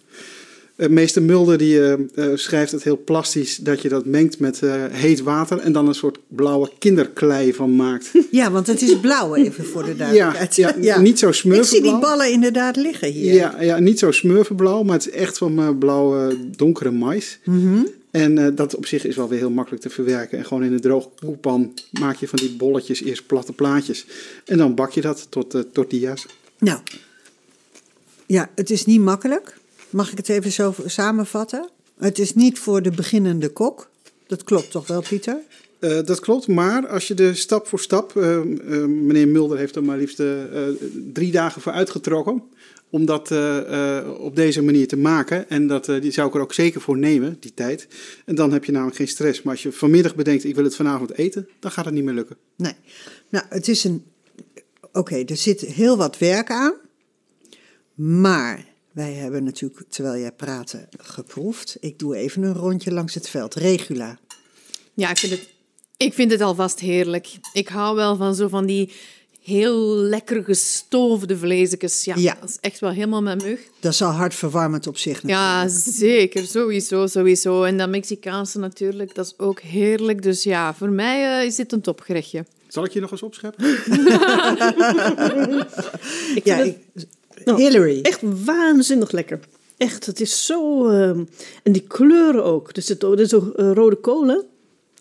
Eh, 0.78 0.90
meester 0.90 1.22
Mulder 1.22 1.58
die, 1.58 1.82
eh, 1.82 1.94
eh, 1.94 2.32
schrijft 2.34 2.72
het 2.72 2.84
heel 2.84 3.02
plastisch 3.04 3.56
dat 3.56 3.82
je 3.82 3.90
dat 3.90 4.06
mengt 4.06 4.40
met 4.40 4.62
heet 4.92 5.22
water 5.22 5.60
en 5.60 5.72
dan 5.72 5.88
een 5.88 5.96
soort 5.96 6.20
blauwe 6.28 6.72
kinderklei 6.80 7.54
van 7.54 7.76
maakt. 7.76 8.12
ja, 8.32 8.52
want 8.52 8.68
het 8.68 8.82
is 8.82 9.00
blauw 9.00 9.36
even 9.36 9.66
voor 9.66 9.86
de 9.86 9.96
duidelijkheid. 9.96 10.56
ja, 10.56 11.00
niet 11.00 11.20
zo 11.20 11.28
Ik 11.28 11.34
zie 11.34 11.52
die 11.52 11.64
smurfenblauw. 11.64 12.00
ballen 12.00 12.32
inderdaad 12.32 12.76
liggen 12.76 13.12
hier. 13.12 13.34
Ja, 13.34 13.62
ja, 13.62 13.80
niet 13.80 14.00
zo 14.00 14.12
smurfenblauw, 14.12 14.84
maar 14.84 14.98
het 14.98 15.08
is 15.08 15.14
echt 15.14 15.38
van 15.38 15.78
blauwe, 15.78 16.38
donkere 16.56 16.92
mais. 16.92 17.40
Mhm. 17.44 17.80
En 18.12 18.56
dat 18.56 18.76
op 18.76 18.86
zich 18.86 19.06
is 19.06 19.16
wel 19.16 19.28
weer 19.28 19.40
heel 19.40 19.50
makkelijk 19.50 19.82
te 19.82 19.90
verwerken. 19.90 20.38
En 20.38 20.46
gewoon 20.46 20.64
in 20.64 20.74
een 20.74 20.82
droge 20.82 21.10
koepan 21.20 21.74
maak 22.00 22.16
je 22.16 22.28
van 22.28 22.40
die 22.40 22.56
bolletjes 22.56 23.04
eerst 23.04 23.28
platte 23.28 23.54
plaatjes. 23.54 24.06
En 24.46 24.58
dan 24.58 24.76
bak 24.76 24.92
je 24.92 25.02
dat 25.02 25.28
tot 25.30 25.54
eh, 25.54 25.62
tortillas. 25.72 26.26
Nou, 26.60 26.80
ja, 28.26 28.50
het 28.56 28.70
is 28.70 28.86
niet 28.86 29.02
makkelijk. 29.02 29.58
Mag 29.90 30.12
ik 30.12 30.18
het 30.18 30.30
even 30.30 30.52
zo 30.52 30.74
samenvatten? 30.86 31.70
Het 31.98 32.20
is 32.20 32.34
niet 32.34 32.60
voor 32.60 32.82
de 32.82 32.92
beginnende 32.92 33.50
kok. 33.50 33.90
Dat 34.28 34.44
klopt 34.44 34.72
toch 34.72 34.88
wel, 34.88 35.02
Pieter? 35.02 35.38
Eh, 35.80 36.00
dat 36.06 36.20
klopt, 36.20 36.48
maar 36.48 36.88
als 36.88 37.08
je 37.08 37.14
de 37.14 37.34
stap 37.34 37.68
voor 37.68 37.80
stap... 37.80 38.16
eh, 38.16 38.36
eh, 38.36 38.46
meneer 38.86 39.28
Mulder 39.28 39.58
heeft 39.58 39.76
er 39.76 39.84
maar 39.84 39.98
liefst 39.98 40.22
drie 41.14 41.32
dagen 41.32 41.62
voor 41.62 41.72
uitgetrokken... 41.72 42.44
om 42.90 43.06
dat 43.06 43.32
op 44.18 44.36
deze 44.36 44.62
manier 44.64 44.88
te 44.88 44.98
maken. 44.98 45.50
En 45.50 45.68
dat, 45.68 45.86
die 45.86 46.12
zou 46.12 46.28
ik 46.28 46.36
er 46.36 46.42
ook 46.42 46.54
zeker 46.54 46.82
voor 46.82 46.98
nemen, 46.98 47.38
die 47.40 47.54
tijd. 47.54 47.88
En 48.26 48.36
dan 48.36 48.52
heb 48.52 48.66
je 48.66 48.72
namelijk 48.72 48.98
geen 48.98 49.08
stress. 49.08 49.42
Maar 49.42 49.54
als 49.54 49.64
je 49.64 49.72
vanmiddag 49.72 50.16
bedenkt, 50.16 50.44
ik 50.44 50.56
wil 50.56 50.64
het 50.64 50.76
vanavond 50.76 51.14
eten... 51.14 51.48
dan 51.60 51.72
gaat 51.72 51.86
het 51.86 51.94
niet 51.94 52.04
meer 52.04 52.14
lukken. 52.14 52.38
Nee. 52.56 52.74
Nou, 53.30 53.46
het 53.50 53.68
is 53.68 53.84
een. 53.84 54.04
Oké, 54.92 55.24
er 55.26 55.38
zit 55.38 55.62
heel 55.62 55.98
wat 55.98 56.18
werk 56.18 56.50
aan. 56.50 56.74
Maar 57.94 58.66
wij 58.98 59.14
hebben 59.14 59.44
natuurlijk, 59.44 59.82
terwijl 59.90 60.20
jij 60.22 60.32
praatte, 60.32 60.88
geproefd. 60.98 61.78
Ik 61.80 62.00
doe 62.00 62.16
even 62.16 62.44
een 62.44 62.54
rondje 62.54 62.92
langs 62.92 63.14
het 63.14 63.30
veld. 63.30 63.56
Regula. 63.56 64.18
Ja, 64.94 65.10
ik 65.10 65.18
vind, 65.18 65.32
het, 65.32 65.50
ik 65.98 66.14
vind 66.14 66.32
het 66.32 66.42
alvast 66.42 66.80
heerlijk. 66.80 67.28
Ik 67.54 67.68
hou 67.68 67.96
wel 67.96 68.16
van 68.16 68.36
zo 68.36 68.48
van 68.48 68.66
die 68.66 68.92
heel 69.42 69.96
lekker 69.96 70.44
gestoofde 70.44 71.38
vleesjes. 71.38 72.04
Ja, 72.04 72.16
Ja. 72.18 72.38
dat 72.40 72.50
is 72.50 72.58
echt 72.62 72.80
wel 72.80 72.90
helemaal 72.92 73.22
mijn 73.22 73.42
mug. 73.44 73.60
Dat 73.80 73.94
is 73.94 74.02
al 74.02 74.12
hartverwarmend 74.12 74.88
op 74.88 74.98
zich. 74.98 75.24
natuurlijk. 75.24 75.42
Ja, 75.52 75.68
zeker. 75.92 76.46
Sowieso, 76.48 77.08
sowieso. 77.08 77.64
En 77.64 77.78
dat 77.78 77.90
Mexicaanse 77.90 78.60
natuurlijk, 78.60 79.16
dat 79.16 79.26
is 79.26 79.34
ook 79.38 79.60
heerlijk. 79.60 80.22
Dus 80.22 80.44
ja, 80.44 80.74
voor 80.74 80.90
mij 80.90 81.40
eh, 81.40 81.46
is 81.46 81.56
dit 81.56 81.72
een 81.72 81.82
topgerechtje. 81.82 82.46
Zal 82.68 82.84
ik 82.86 82.92
je 82.92 83.00
nog 83.00 83.12
eens 83.12 83.24
opscheppen? 83.24 83.66
Ik 86.36 86.46
Ja, 86.46 86.56
het 86.56 86.68
ik- 86.68 87.08
Nou, 87.48 87.62
Hillary. 87.62 88.00
echt 88.02 88.20
waanzinnig 88.46 89.12
lekker. 89.12 89.40
Echt, 89.78 90.06
het 90.06 90.20
is 90.22 90.46
zo... 90.46 90.88
ehm, 90.90 91.24
en 91.64 91.72
die 91.72 91.84
kleuren 91.88 92.44
ook. 92.44 92.70
Er 92.76 92.82
zit 92.82 93.04
ook 93.04 93.14
er 93.14 93.20
is 93.20 93.34
ook 93.34 93.54
eh, 93.56 93.72
rode 93.74 93.96
kolen. 93.96 94.46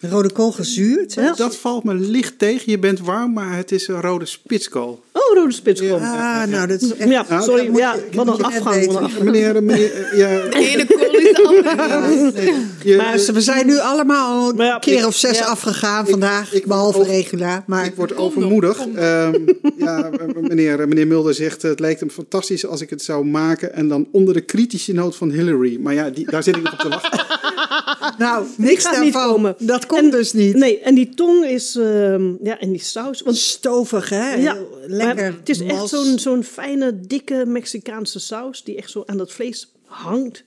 Rode 0.00 0.32
kool 0.32 0.52
gezuurd. 0.52 1.14
hè? 1.14 1.22
Ja. 1.22 1.34
Dat 1.34 1.56
valt 1.56 1.84
me 1.84 1.94
licht 1.94 2.38
tegen. 2.38 2.70
Je 2.70 2.78
bent 2.78 3.00
warm, 3.00 3.32
maar 3.32 3.56
het 3.56 3.72
is 3.72 3.88
een 3.88 4.00
rode 4.00 4.26
spitskool. 4.26 5.02
Oh, 5.30 5.36
rode 5.38 5.52
spitskool. 5.52 5.96
Ah, 5.98 6.42
nou, 6.48 6.66
dat 6.66 6.80
is 6.82 6.94
echt... 6.96 7.10
Ja, 7.10 7.24
Nou, 7.28 7.42
sorry. 7.42 7.70
ja, 7.76 7.94
je- 7.94 8.16
wat 8.16 8.26
een 8.38 8.44
afgang. 8.44 8.74
Weten. 8.74 8.96
afgang. 9.02 9.24
Meneer, 9.24 9.62
meneer 9.62 9.92
eh, 9.94 10.18
ja, 10.18 10.28
De 10.50 10.56
ene 10.58 10.86
kool 10.86 11.10
is 11.14 11.32
de 11.34 11.42
andere. 11.46 12.96
Maar 12.96 13.34
we 13.34 13.40
zijn 13.40 13.66
nu 13.66 13.78
allemaal 13.78 14.42
al 14.42 14.50
een 14.50 14.64
ja, 14.64 14.78
keer 14.78 14.98
ik- 14.98 15.06
of 15.06 15.14
zes 15.16 15.38
ja. 15.38 15.44
afgegaan 15.44 16.06
vandaag, 16.06 16.52
ik- 16.54 16.66
behalve 16.66 16.98
over- 16.98 17.10
regula. 17.12 17.64
Maar 17.66 17.84
Ik 17.84 17.94
word 17.94 18.16
overmoedig. 18.16 18.78
Ehm, 18.94 19.34
ja, 19.78 20.10
meneer, 20.40 20.88
meneer 20.88 21.06
Mulder 21.06 21.34
zegt, 21.34 21.62
het 21.62 21.80
lijkt 21.80 22.00
hem 22.00 22.10
fantastisch 22.10 22.66
als 22.66 22.80
ik 22.80 22.90
het 22.90 23.02
zou 23.02 23.24
maken. 23.24 23.72
En 23.74 23.88
dan 23.88 24.08
onder 24.12 24.34
de 24.34 24.40
kritische 24.40 24.92
noot 24.92 25.16
van 25.16 25.30
Hillary. 25.30 25.78
Maar 25.80 25.94
ja, 25.94 26.10
die, 26.10 26.30
daar 26.30 26.42
zit 26.42 26.56
ik 26.56 26.62
nog 26.62 26.72
op 26.72 26.78
te 26.78 26.88
wachten. 26.88 27.24
nou, 28.18 28.46
niks 28.56 28.84
gaat 28.84 29.02
niet 29.02 29.12
daarvan. 29.12 29.32
komen. 29.32 29.54
Dat 29.58 29.86
komt 29.86 30.02
En- 30.02 30.10
dus 30.10 30.32
niet. 30.32 30.54
Nee, 30.54 30.80
en 30.80 30.94
die 30.94 31.14
tong 31.14 31.44
is... 31.44 31.76
ehm, 31.76 32.32
ja, 32.42 32.58
en 32.60 32.70
die 32.70 32.82
saus. 32.82 33.22
Want 33.22 33.36
Stovig, 33.36 34.08
hè? 34.08 34.34
Ja, 34.34 34.56
lekker. 34.86 35.24
het 35.38 35.48
is 35.48 35.60
echt 35.60 35.88
zo'n 35.88 36.18
zo'n 36.18 36.44
fijne, 36.44 37.00
dikke 37.00 37.44
Mexicaanse 37.46 38.18
saus 38.20 38.64
die 38.64 38.76
echt 38.76 38.90
zo 38.90 39.02
aan 39.06 39.16
dat 39.16 39.32
vlees 39.32 39.72
hangt. 39.84 40.44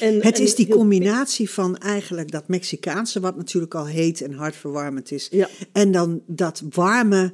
En, 0.00 0.14
Het 0.22 0.38
en 0.38 0.44
is 0.44 0.54
die 0.54 0.68
combinatie 0.68 1.50
van 1.50 1.76
eigenlijk 1.76 2.30
dat 2.30 2.48
Mexicaanse, 2.48 3.20
wat 3.20 3.36
natuurlijk 3.36 3.74
al 3.74 3.86
heet 3.86 4.20
en 4.20 4.32
hartverwarmend 4.32 5.10
is. 5.10 5.28
Ja. 5.30 5.48
En 5.72 5.92
dan 5.92 6.20
dat 6.26 6.62
warme, 6.70 7.32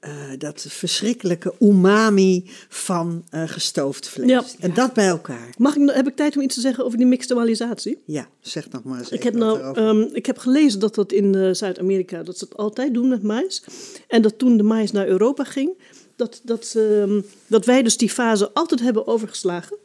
eh, 0.00 0.12
dat 0.38 0.66
verschrikkelijke 0.68 1.54
umami 1.60 2.44
van 2.68 3.24
eh, 3.30 3.42
gestoofd 3.46 4.08
vlees. 4.08 4.28
Ja. 4.28 4.44
En 4.58 4.74
dat 4.74 4.92
bij 4.92 5.06
elkaar. 5.06 5.54
Mag 5.56 5.76
ik, 5.76 5.90
heb 5.90 6.06
ik 6.06 6.16
tijd 6.16 6.36
om 6.36 6.42
iets 6.42 6.54
te 6.54 6.60
zeggen 6.60 6.84
over 6.84 6.98
die 6.98 7.06
mixtualisatie? 7.06 7.98
Ja, 8.04 8.28
zeg 8.40 8.70
nog 8.70 8.84
maar 8.84 8.98
eens. 8.98 9.10
Ik 9.10 9.22
heb, 9.22 9.34
nou, 9.34 9.74
ehm, 9.74 10.00
ik 10.12 10.26
heb 10.26 10.38
gelezen 10.38 10.80
dat 10.80 10.94
dat 10.94 11.12
in 11.12 11.34
eh, 11.34 11.48
Zuid-Amerika 11.52 12.22
dat 12.22 12.38
ze 12.38 12.44
het 12.44 12.56
altijd 12.56 12.94
doen 12.94 13.08
met 13.08 13.22
mais. 13.22 13.64
En 14.08 14.22
dat 14.22 14.38
toen 14.38 14.56
de 14.56 14.62
mais 14.62 14.92
naar 14.92 15.06
Europa 15.06 15.44
ging, 15.44 15.70
dat, 16.16 16.40
dat, 16.44 16.74
ehm, 16.76 17.20
dat 17.46 17.64
wij 17.64 17.82
dus 17.82 17.96
die 17.96 18.10
fase 18.10 18.50
altijd 18.52 18.80
hebben 18.80 19.06
overgeslagen. 19.06 19.76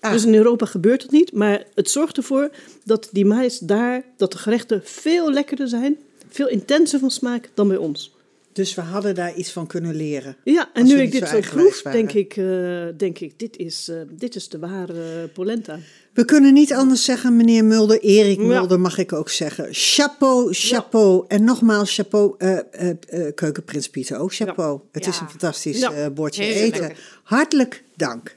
Ah. 0.00 0.12
Dus 0.12 0.24
in 0.24 0.34
Europa 0.34 0.66
gebeurt 0.66 1.02
het 1.02 1.10
niet, 1.10 1.32
maar 1.32 1.64
het 1.74 1.90
zorgt 1.90 2.16
ervoor 2.16 2.50
dat 2.84 3.08
die 3.12 3.24
mais 3.24 3.58
daar, 3.58 4.04
dat 4.16 4.32
de 4.32 4.38
gerechten 4.38 4.80
veel 4.84 5.32
lekkerder 5.32 5.68
zijn, 5.68 5.96
veel 6.28 6.48
intenser 6.48 6.98
van 6.98 7.10
smaak 7.10 7.50
dan 7.54 7.68
bij 7.68 7.76
ons. 7.76 8.12
Dus 8.52 8.74
we 8.74 8.80
hadden 8.80 9.14
daar 9.14 9.34
iets 9.34 9.52
van 9.52 9.66
kunnen 9.66 9.94
leren. 9.94 10.36
Ja, 10.44 10.70
en 10.72 10.86
nu 10.86 11.00
ik 11.00 11.12
dit 11.12 11.28
zo 11.28 11.40
proef, 11.40 11.82
denk 11.82 12.12
ik, 12.12 12.36
eh, 12.36 12.84
denk 12.96 13.18
ik 13.18 13.38
dit, 13.38 13.56
is, 13.56 13.88
eh, 13.88 13.96
dit 14.10 14.34
is 14.34 14.48
de 14.48 14.58
ware 14.58 15.28
polenta. 15.32 15.78
We 16.12 16.24
kunnen 16.24 16.52
niet 16.52 16.72
anders 16.72 17.04
zeggen, 17.04 17.36
meneer 17.36 17.64
Mulder. 17.64 18.00
Erik 18.00 18.38
Ja. 18.38 18.44
Mulder 18.44 18.80
mag 18.80 18.98
ik 18.98 19.12
ook 19.12 19.28
zeggen. 19.28 19.68
Chapeau, 19.70 20.52
chapeau. 20.52 21.24
En 21.28 21.44
nogmaals, 21.44 21.94
chapeau, 21.94 22.34
eh, 22.38 22.58
keukenprins 23.34 23.88
Pieter 23.88 24.18
ook 24.18 24.34
chapeau. 24.34 24.80
Het 24.92 25.06
is 25.06 25.20
een 25.20 25.28
fantastisch 25.28 25.88
bordje 26.14 26.42
Heel 26.42 26.62
eten. 26.62 26.80
lekker. 26.80 27.20
Hartelijk 27.22 27.84
dank. 27.96 28.36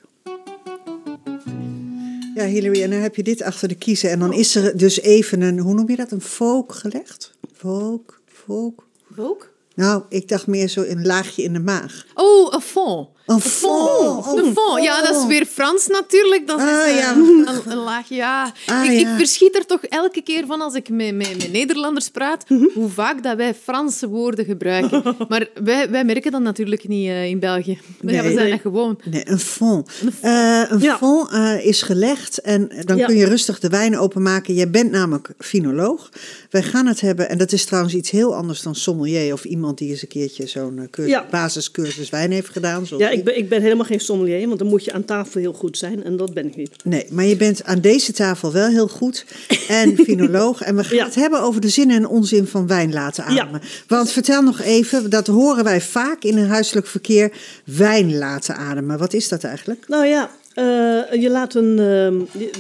Ja, 2.35 2.45
Hillary, 2.45 2.83
en 2.83 2.89
dan 2.89 2.99
heb 2.99 3.15
je 3.15 3.23
dit 3.23 3.41
achter 3.41 3.67
de 3.67 3.75
kiezen. 3.75 4.09
En 4.09 4.19
dan 4.19 4.33
is 4.33 4.55
er 4.55 4.77
dus 4.77 4.99
even 5.01 5.41
een, 5.41 5.59
hoe 5.59 5.73
noem 5.73 5.89
je 5.89 5.95
dat, 5.95 6.11
een 6.11 6.21
volk 6.21 6.73
gelegd? 6.73 7.33
Volk, 7.53 8.21
volk. 8.27 8.87
Ook? 9.17 9.53
Nou, 9.75 10.03
ik 10.09 10.27
dacht 10.27 10.47
meer 10.47 10.67
zo 10.67 10.81
een 10.81 11.05
laagje 11.05 11.43
in 11.43 11.53
de 11.53 11.59
maag. 11.59 12.05
Oh, 12.13 12.53
een 12.53 12.61
fond. 12.61 13.09
Een 13.25 13.41
fond. 13.41 14.25
Een 14.37 14.53
fond. 14.53 14.83
Ja, 14.83 15.01
dat 15.01 15.15
is 15.15 15.25
weer 15.27 15.45
Frans 15.45 15.87
natuurlijk. 15.87 16.47
Dat 16.47 16.59
Ah, 16.59 16.67
is 16.67 16.91
eh, 16.93 16.97
ja. 16.99 17.13
een, 17.15 17.47
een 17.65 17.77
laagje. 17.77 18.15
Ja. 18.15 18.51
Ah, 18.65 18.83
ik, 18.85 18.91
ja. 18.91 19.09
ik 19.11 19.17
verschiet 19.17 19.55
er 19.55 19.65
toch 19.65 19.81
elke 19.83 20.21
keer 20.21 20.45
van 20.45 20.61
als 20.61 20.73
ik 20.73 20.89
met, 20.89 21.15
met, 21.15 21.37
met 21.37 21.51
Nederlanders 21.51 22.09
praat, 22.09 22.49
Mhm. 22.49 22.65
hoe 22.73 22.89
vaak 22.89 23.23
dat 23.23 23.37
wij 23.37 23.55
Franse 23.63 24.07
woorden 24.07 24.45
gebruiken. 24.45 25.03
maar 25.29 25.47
wij, 25.63 25.89
wij 25.89 26.03
merken 26.05 26.31
dat 26.31 26.41
natuurlijk 26.41 26.87
niet 26.87 27.07
eh, 27.07 27.25
in 27.25 27.39
België. 27.39 27.79
Nee. 28.01 28.15
ja, 28.15 28.23
we 28.23 28.33
zijn 28.33 28.49
dat 28.49 28.59
gewoon. 28.61 28.99
Nee, 29.11 29.29
een 29.29 29.39
fond. 29.39 29.89
Eh, 30.21 30.61
een 30.69 30.79
Ja. 30.79 30.97
fond 30.97 31.31
eh, 31.31 31.65
is 31.65 31.81
gelegd 31.81 32.37
en 32.41 32.69
dan 32.85 32.97
kun 33.05 33.15
je 33.15 33.25
rustig 33.25 33.59
de 33.59 33.69
wijn 33.69 33.97
openmaken. 33.97 34.53
Jij 34.53 34.69
bent 34.69 34.91
namelijk 34.91 35.29
finoloog. 35.37 36.09
Wij 36.49 36.63
gaan 36.63 36.85
het 36.85 37.01
hebben, 37.01 37.29
en 37.29 37.37
dat 37.37 37.51
is 37.51 37.65
trouwens 37.65 37.93
iets 37.93 38.09
heel 38.09 38.35
anders 38.35 38.61
dan 38.61 38.75
sommelier... 38.75 39.33
of 39.33 39.43
iemand 39.45 39.77
die 39.77 39.89
eens 39.89 40.01
een 40.01 40.07
keertje 40.07 40.47
zo'n 40.47 40.89
eh, 40.91 41.19
basiscursus 41.29 42.09
wijn 42.09 42.31
heeft 42.31 42.49
gedaan. 42.49 42.85
zoals 42.85 43.03
ik 43.17 43.23
ben, 43.23 43.37
ik 43.37 43.49
ben 43.49 43.61
helemaal 43.61 43.85
geen 43.85 43.99
sommelier, 43.99 44.47
want 44.47 44.59
dan 44.59 44.67
moet 44.67 44.83
je 44.85 44.91
aan 44.93 45.05
tafel 45.05 45.39
heel 45.39 45.53
goed 45.53 45.77
zijn 45.77 46.03
en 46.03 46.17
dat 46.17 46.33
ben 46.33 46.45
ik 46.47 46.55
niet. 46.55 46.71
Nee, 46.83 47.05
maar 47.09 47.25
je 47.25 47.35
bent 47.35 47.63
aan 47.63 47.79
deze 47.81 48.13
tafel 48.13 48.51
wel 48.51 48.67
heel 48.67 48.87
goed 48.87 49.25
en 49.67 49.97
finoloog. 50.05 50.61
En 50.61 50.75
we 50.75 50.83
gaan 50.83 50.97
Ja. 50.97 51.05
het 51.05 51.15
hebben 51.15 51.41
over 51.41 51.61
de 51.61 51.69
zin 51.69 51.91
en 51.91 52.07
onzin 52.07 52.47
van 52.47 52.67
wijn 52.67 52.93
laten 52.93 53.23
ademen. 53.23 53.61
Ja. 53.63 53.67
Want 53.87 54.11
vertel 54.11 54.41
nog 54.41 54.61
even, 54.61 55.09
dat 55.09 55.27
horen 55.27 55.63
wij 55.63 55.81
vaak 55.81 56.23
in 56.23 56.37
een 56.37 56.47
huiselijk 56.49 56.87
verkeer... 56.87 57.31
wijn 57.65 58.17
laten 58.17 58.55
ademen. 58.55 58.97
Wat 58.97 59.13
is 59.13 59.27
dat 59.29 59.43
eigenlijk? 59.43 59.87
Nou 59.87 60.05
ja, 60.05 60.29
eh, 60.53 61.21
je 61.21 61.29
laat 61.29 61.53
een. 61.55 61.79
ehm, 61.79 62.39
je- 62.43 62.51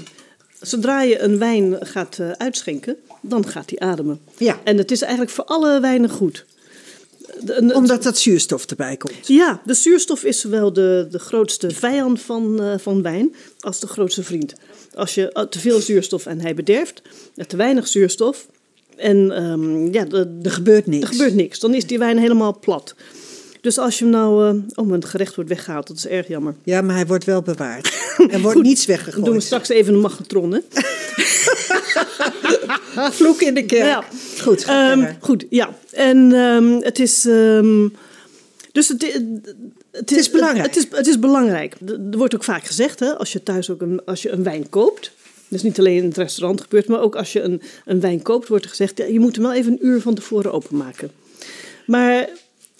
zodra 0.61 1.01
je 1.01 1.19
een 1.19 1.37
wijn 1.39 1.77
gaat 1.79 2.17
eh, 2.19 2.29
uitschenken, 2.31 2.95
dan 3.21 3.47
gaat 3.47 3.69
die 3.69 3.81
ademen. 3.81 4.19
Ja. 4.37 4.59
En 4.63 4.77
het 4.77 4.91
is 4.91 5.01
eigenlijk 5.01 5.31
voor 5.31 5.43
alle 5.45 5.79
wijnen 5.79 6.09
goed. 6.09 6.45
De- 7.43 7.71
Omdat 7.75 8.03
dat 8.03 8.17
zuurstof 8.17 8.65
erbij 8.65 8.97
komt. 8.97 9.27
Ja, 9.27 9.61
de 9.65 9.73
zuurstof 9.73 10.23
is 10.23 10.39
zowel 10.39 10.73
de, 10.73 11.07
de 11.11 11.19
grootste 11.19 11.69
vijand 11.71 12.21
van, 12.21 12.61
eh, 12.63 12.73
van 12.77 13.01
wijn 13.01 13.35
als 13.59 13.79
de 13.79 13.87
grootste 13.87 14.23
vriend. 14.23 14.53
Als 14.93 15.15
je 15.15 15.31
eh, 15.31 15.43
te 15.43 15.59
veel 15.59 15.79
zuurstof 15.79 16.25
en 16.25 16.39
hij 16.41 16.53
bederft, 16.55 17.01
eh, 17.35 17.45
te 17.45 17.55
weinig 17.55 17.87
zuurstof 17.87 18.47
en 18.95 19.31
ehm, 19.31 19.93
ja, 19.93 20.05
Er 20.43 20.51
gebeurt 20.51 20.85
niks. 20.85 21.03
er 21.03 21.09
gebeurt 21.11 21.35
niks. 21.35 21.59
Dan 21.59 21.73
is 21.73 21.87
die 21.87 21.99
wijn 21.99 22.17
helemaal 22.17 22.59
plat. 22.59 22.95
Dus 23.65 23.77
als 23.77 23.97
je 23.99 24.03
hem 24.05 24.13
nou... 24.13 24.47
eh, 24.49 24.55
oh, 24.75 24.87
mijn 24.87 25.05
gerecht 25.05 25.35
wordt 25.35 25.49
weggehaald. 25.49 25.87
Dat 25.87 25.97
is 25.97 26.07
erg 26.07 26.27
jammer. 26.27 26.55
Ja, 26.63 26.81
maar 26.81 26.95
hij 26.95 27.05
wordt 27.05 27.23
wel 27.23 27.41
bewaard. 27.41 27.93
Er 28.31 28.41
wordt 28.41 28.61
niets 28.61 28.85
Dan 28.85 28.95
weggegooid. 28.95 29.25
doen 29.25 29.33
we 29.35 29.39
straks 29.41 29.69
even 29.69 29.93
een 29.93 29.99
magnetron, 29.99 30.51
hè? 30.51 30.59
Vloek 33.11 33.41
in 33.41 33.53
de 33.53 33.65
kerk. 33.65 33.83
Ja. 33.85 34.03
Goed, 34.41 34.63
Ehm, 34.65 35.13
goed, 35.19 35.45
ja. 35.49 35.69
En 35.91 36.31
ehm, 36.33 36.79
het 36.81 36.99
is... 36.99 37.25
ehm, 37.25 37.87
dus 38.71 38.87
het, 38.87 39.21
het, 39.91 40.11
is 40.11 40.29
belangrijk. 40.29 40.65
Het 40.67 40.75
is, 40.75 40.87
het 40.91 41.07
is 41.07 41.19
belangrijk. 41.19 41.75
Er 41.85 41.99
er 42.11 42.17
wordt 42.17 42.35
ook 42.35 42.43
vaak 42.43 42.63
gezegd, 42.65 42.99
hè, 42.99 43.17
als 43.17 43.31
je 43.33 43.43
thuis 43.43 43.69
ook 43.69 43.81
een, 43.81 44.01
als 44.05 44.21
je 44.21 44.29
een 44.31 44.43
wijn 44.43 44.69
koopt... 44.69 45.11
Dus 45.47 45.63
niet 45.63 45.79
alleen 45.79 45.97
in 45.97 46.03
het 46.07 46.17
restaurant 46.17 46.61
gebeurt, 46.61 46.87
maar 46.87 47.01
ook 47.01 47.15
als 47.15 47.33
je 47.33 47.41
een, 47.41 47.61
een 47.85 47.99
wijn 47.99 48.21
koopt, 48.21 48.47
wordt 48.47 48.63
er 48.63 48.69
gezegd... 48.69 48.97
Ja, 48.97 49.05
je 49.05 49.19
moet 49.19 49.35
hem 49.35 49.43
wel 49.45 49.53
even 49.53 49.71
een 49.71 49.85
uur 49.85 50.01
van 50.01 50.13
tevoren 50.13 50.51
openmaken. 50.53 51.11
Maar 51.85 52.29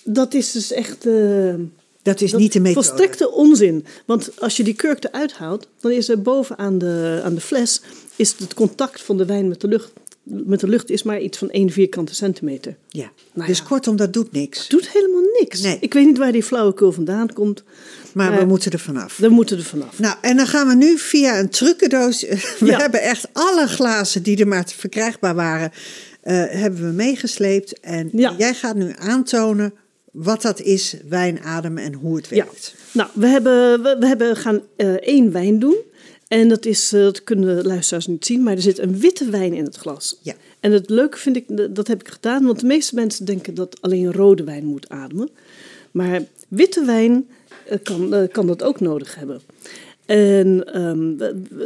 dat 0.05 0.33
is 0.33 0.51
dus 0.51 0.71
echt... 0.71 1.05
eh, 1.05 1.53
Dat 2.01 2.21
is 2.21 2.31
dat- 2.31 2.39
niet 2.39 2.53
de 2.53 2.59
methode. 2.59 2.85
Volstrekte 2.85 3.31
onzin. 3.31 3.85
Want 4.05 4.29
als 4.41 4.57
je 4.57 4.63
die 4.63 4.73
kurk 4.75 5.03
eruit 5.03 5.33
haalt, 5.33 5.67
dan 5.79 5.91
is 5.91 6.09
er 6.09 6.21
boven 6.21 6.57
aan 6.57 6.77
de, 6.77 7.21
aan 7.23 7.35
de 7.35 7.41
fles 7.41 7.81
is 8.15 8.35
het 8.37 8.53
contact 8.53 9.01
van 9.01 9.17
de 9.17 9.25
wijn 9.25 9.47
met 9.47 9.61
de 9.61 9.67
lucht. 9.67 9.91
Met 10.23 10.59
de 10.59 10.67
lucht 10.67 10.89
is 10.89 11.03
maar 11.03 11.19
iets 11.21 11.37
van 11.37 11.49
1 11.49 11.69
vierkante 11.69 12.15
centimeter. 12.15 12.75
Ja. 12.89 13.11
Nou 13.33 13.47
dus 13.47 13.57
ja. 13.57 13.63
kortom, 13.63 13.95
dat 13.95 14.13
doet 14.13 14.31
niks. 14.31 14.67
Doet 14.67 14.89
helemaal 14.89 15.21
niks. 15.39 15.61
Nee. 15.61 15.77
Ik 15.79 15.93
weet 15.93 16.05
niet 16.05 16.17
waar 16.17 16.31
die 16.31 16.43
flauwekul 16.43 16.91
vandaan 16.91 17.33
komt. 17.33 17.63
Maar 18.13 18.29
we 18.31 18.35
maar- 18.37 18.47
moeten 18.47 18.71
er 18.71 18.79
vanaf. 18.79 19.17
We 19.17 19.29
moeten 19.29 19.57
er 19.57 19.63
vanaf. 19.63 19.99
Nou, 19.99 20.15
en 20.21 20.37
dan 20.37 20.47
gaan 20.47 20.67
we 20.67 20.75
nu 20.75 20.97
via 20.97 21.39
een 21.39 21.49
trucendoos. 21.49 22.21
We 22.59 22.65
Ja. 22.65 22.77
hebben 22.77 23.01
echt 23.01 23.27
alle 23.33 23.67
glazen 23.67 24.23
die 24.23 24.37
er 24.37 24.47
maar 24.47 24.65
verkrijgbaar 24.75 25.35
waren, 25.35 25.71
eh, 26.21 26.43
hebben 26.49 26.81
we 26.85 26.91
meegesleept. 26.91 27.79
En 27.79 28.09
Ja. 28.11 28.33
jij 28.37 28.53
gaat 28.53 28.75
nu 28.75 28.93
aantonen 28.97 29.73
wat 30.15 30.41
dat 30.41 30.61
is, 30.61 30.95
wijn 31.09 31.39
ademen 31.39 31.83
en 31.83 31.93
hoe 31.93 32.15
het 32.15 32.27
Ja. 32.29 32.35
werkt. 32.35 32.75
Nou, 32.91 33.09
we 33.13 33.27
hebben, 33.27 33.83
we, 33.83 33.95
we 33.99 34.07
hebben 34.07 34.35
gaan 34.35 34.61
eh, 34.75 34.93
één 34.93 35.31
wijn 35.31 35.59
doen. 35.59 35.77
En 36.27 36.49
dat, 36.49 36.65
is, 36.65 36.93
eh, 36.93 37.01
dat 37.01 37.23
kunnen 37.23 37.55
de 37.55 37.63
luisteraars 37.63 38.07
niet 38.07 38.25
zien, 38.25 38.43
maar 38.43 38.53
er 38.55 38.61
zit 38.61 38.79
een 38.79 38.99
witte 38.99 39.29
wijn 39.29 39.53
in 39.53 39.63
het 39.63 39.75
glas. 39.75 40.19
Ja. 40.21 40.33
En 40.59 40.71
het 40.71 40.89
leuke 40.89 41.17
vind 41.17 41.35
ik, 41.35 41.75
dat 41.75 41.87
heb 41.87 41.99
ik 42.01 42.07
gedaan, 42.07 42.45
want 42.45 42.59
de 42.59 42.65
meeste 42.65 42.95
mensen 42.95 43.25
denken 43.25 43.53
dat 43.53 43.81
alleen 43.81 44.13
rode 44.13 44.43
wijn 44.43 44.65
moet 44.65 44.89
ademen. 44.89 45.29
Maar 45.91 46.21
witte 46.47 46.85
wijn 46.85 47.27
eh, 47.67 47.77
kan, 47.83 48.27
kan 48.31 48.47
dat 48.47 48.63
ook 48.63 48.79
nodig 48.79 49.15
hebben. 49.15 49.41
En, 50.05 50.73
ehm, 50.73 51.13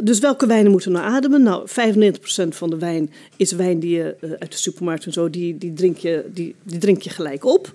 dus 0.04 0.18
welke 0.18 0.46
wijnen 0.46 0.70
moeten 0.70 0.92
we 0.92 0.98
nou 0.98 1.10
ademen? 1.10 1.42
Nou, 1.42 1.68
95% 1.68 2.54
van 2.56 2.70
de 2.70 2.78
wijn 2.78 3.10
is 3.36 3.52
wijn 3.52 3.80
die 3.80 3.96
je 3.96 4.16
uit 4.38 4.52
de 4.52 4.58
supermarkt 4.58 5.06
en 5.06 5.12
zo, 5.12 5.30
die, 5.30 5.58
die, 5.58 5.72
drink, 5.72 5.96
je, 5.96 6.24
die, 6.34 6.54
die 6.62 6.78
drink 6.78 7.02
je 7.02 7.10
gelijk 7.10 7.44
op. 7.44 7.72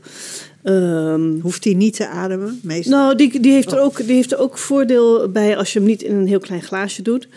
Ehm, 0.66 1.39
Hoeft 1.39 1.63
hij 1.63 1.74
niet 1.74 1.95
te 1.95 2.07
ademen? 2.07 2.59
Meestal. 2.63 2.91
nou, 2.97 3.16
die, 3.16 3.39
die, 3.39 3.51
heeft 3.51 3.72
er 3.72 3.80
ook, 3.80 3.97
die 3.97 4.16
heeft 4.16 4.32
er 4.32 4.38
ook 4.38 4.57
voordeel 4.57 5.30
bij 5.30 5.57
als 5.57 5.74
je 5.74 5.80
hem 5.80 5.88
niet 5.88 6.01
in 6.03 6.16
een 6.16 6.28
heel 6.28 6.39
klein 6.39 6.61
glaasje 6.63 7.01
doet. 7.01 7.28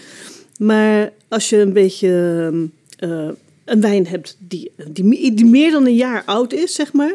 Maar 0.58 1.12
als 1.28 1.48
je 1.48 1.56
een 1.56 1.72
beetje 1.72 2.08
ehm, 2.98 3.10
eh, 3.10 3.28
een 3.64 3.80
wijn 3.80 4.06
hebt 4.06 4.36
die, 4.48 4.70
die, 4.90 5.04
me- 5.04 5.34
die 5.34 5.44
meer 5.46 5.70
dan 5.70 5.86
een 5.86 5.94
jaar 5.96 6.22
oud 6.26 6.52
is, 6.52 6.74
zeg 6.74 6.92
maar. 6.92 7.14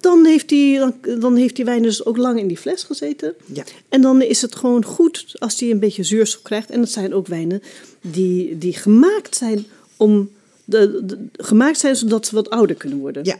Dan 0.00 0.24
heeft, 0.26 0.48
die, 0.48 0.78
dan, 0.78 0.94
dan 1.20 1.36
heeft 1.36 1.56
die 1.56 1.64
wijn 1.64 1.82
dus 1.82 2.04
ook 2.04 2.16
lang 2.16 2.38
in 2.38 2.46
die 2.48 2.56
fles 2.56 2.82
gezeten. 2.82 3.34
Ja. 3.52 3.64
En 3.88 4.00
dan 4.00 4.22
is 4.22 4.42
het 4.42 4.56
gewoon 4.56 4.84
goed 4.84 5.34
als 5.38 5.56
die 5.58 5.72
een 5.72 5.78
beetje 5.78 6.02
zuurstof 6.02 6.42
krijgt. 6.42 6.70
En 6.70 6.80
dat 6.80 6.90
zijn 6.90 7.14
ook 7.14 7.26
wijnen 7.26 7.62
die, 8.00 8.58
die 8.58 8.72
gemaakt 8.72 9.36
zijn 9.36 9.64
om 9.96 10.30
de, 10.64 11.00
de- 11.04 11.42
gemaakt 11.44 11.78
zijn 11.78 11.96
zodat 11.96 12.26
ze 12.26 12.34
wat 12.34 12.50
ouder 12.50 12.76
kunnen 12.76 12.98
worden. 12.98 13.24
Ja, 13.24 13.36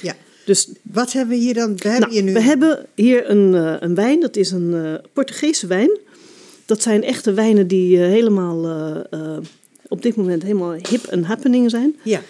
ja. 0.00 0.14
Dus 0.48 0.68
Wat 0.82 1.12
hebben 1.12 1.36
we 1.36 1.42
hier 1.42 1.54
dan? 1.54 1.76
We 1.76 1.88
hebben 1.88 2.00
nou, 2.00 2.12
hier 2.12 2.22
nu... 2.22 2.32
we 2.32 2.40
hebben 2.40 2.86
hier 2.94 3.30
een, 3.30 3.54
eh, 3.54 3.74
een 3.80 3.94
wijn, 3.94 4.20
dat 4.20 4.36
is 4.36 4.50
een 4.50 4.74
eh, 4.74 4.94
Portugese 5.12 5.66
wijn. 5.66 5.98
Dat 6.64 6.82
zijn 6.82 7.02
echte 7.02 7.32
wijnen 7.32 7.66
die 7.66 7.96
eh, 8.02 8.08
helemaal 8.08 8.66
op 9.88 10.02
dit 10.02 10.16
moment 10.16 10.42
helemaal 10.42 10.72
hip 10.72 11.04
en 11.04 11.24
happening 11.24 11.70
zijn. 11.70 11.96
Ja, 12.02 12.20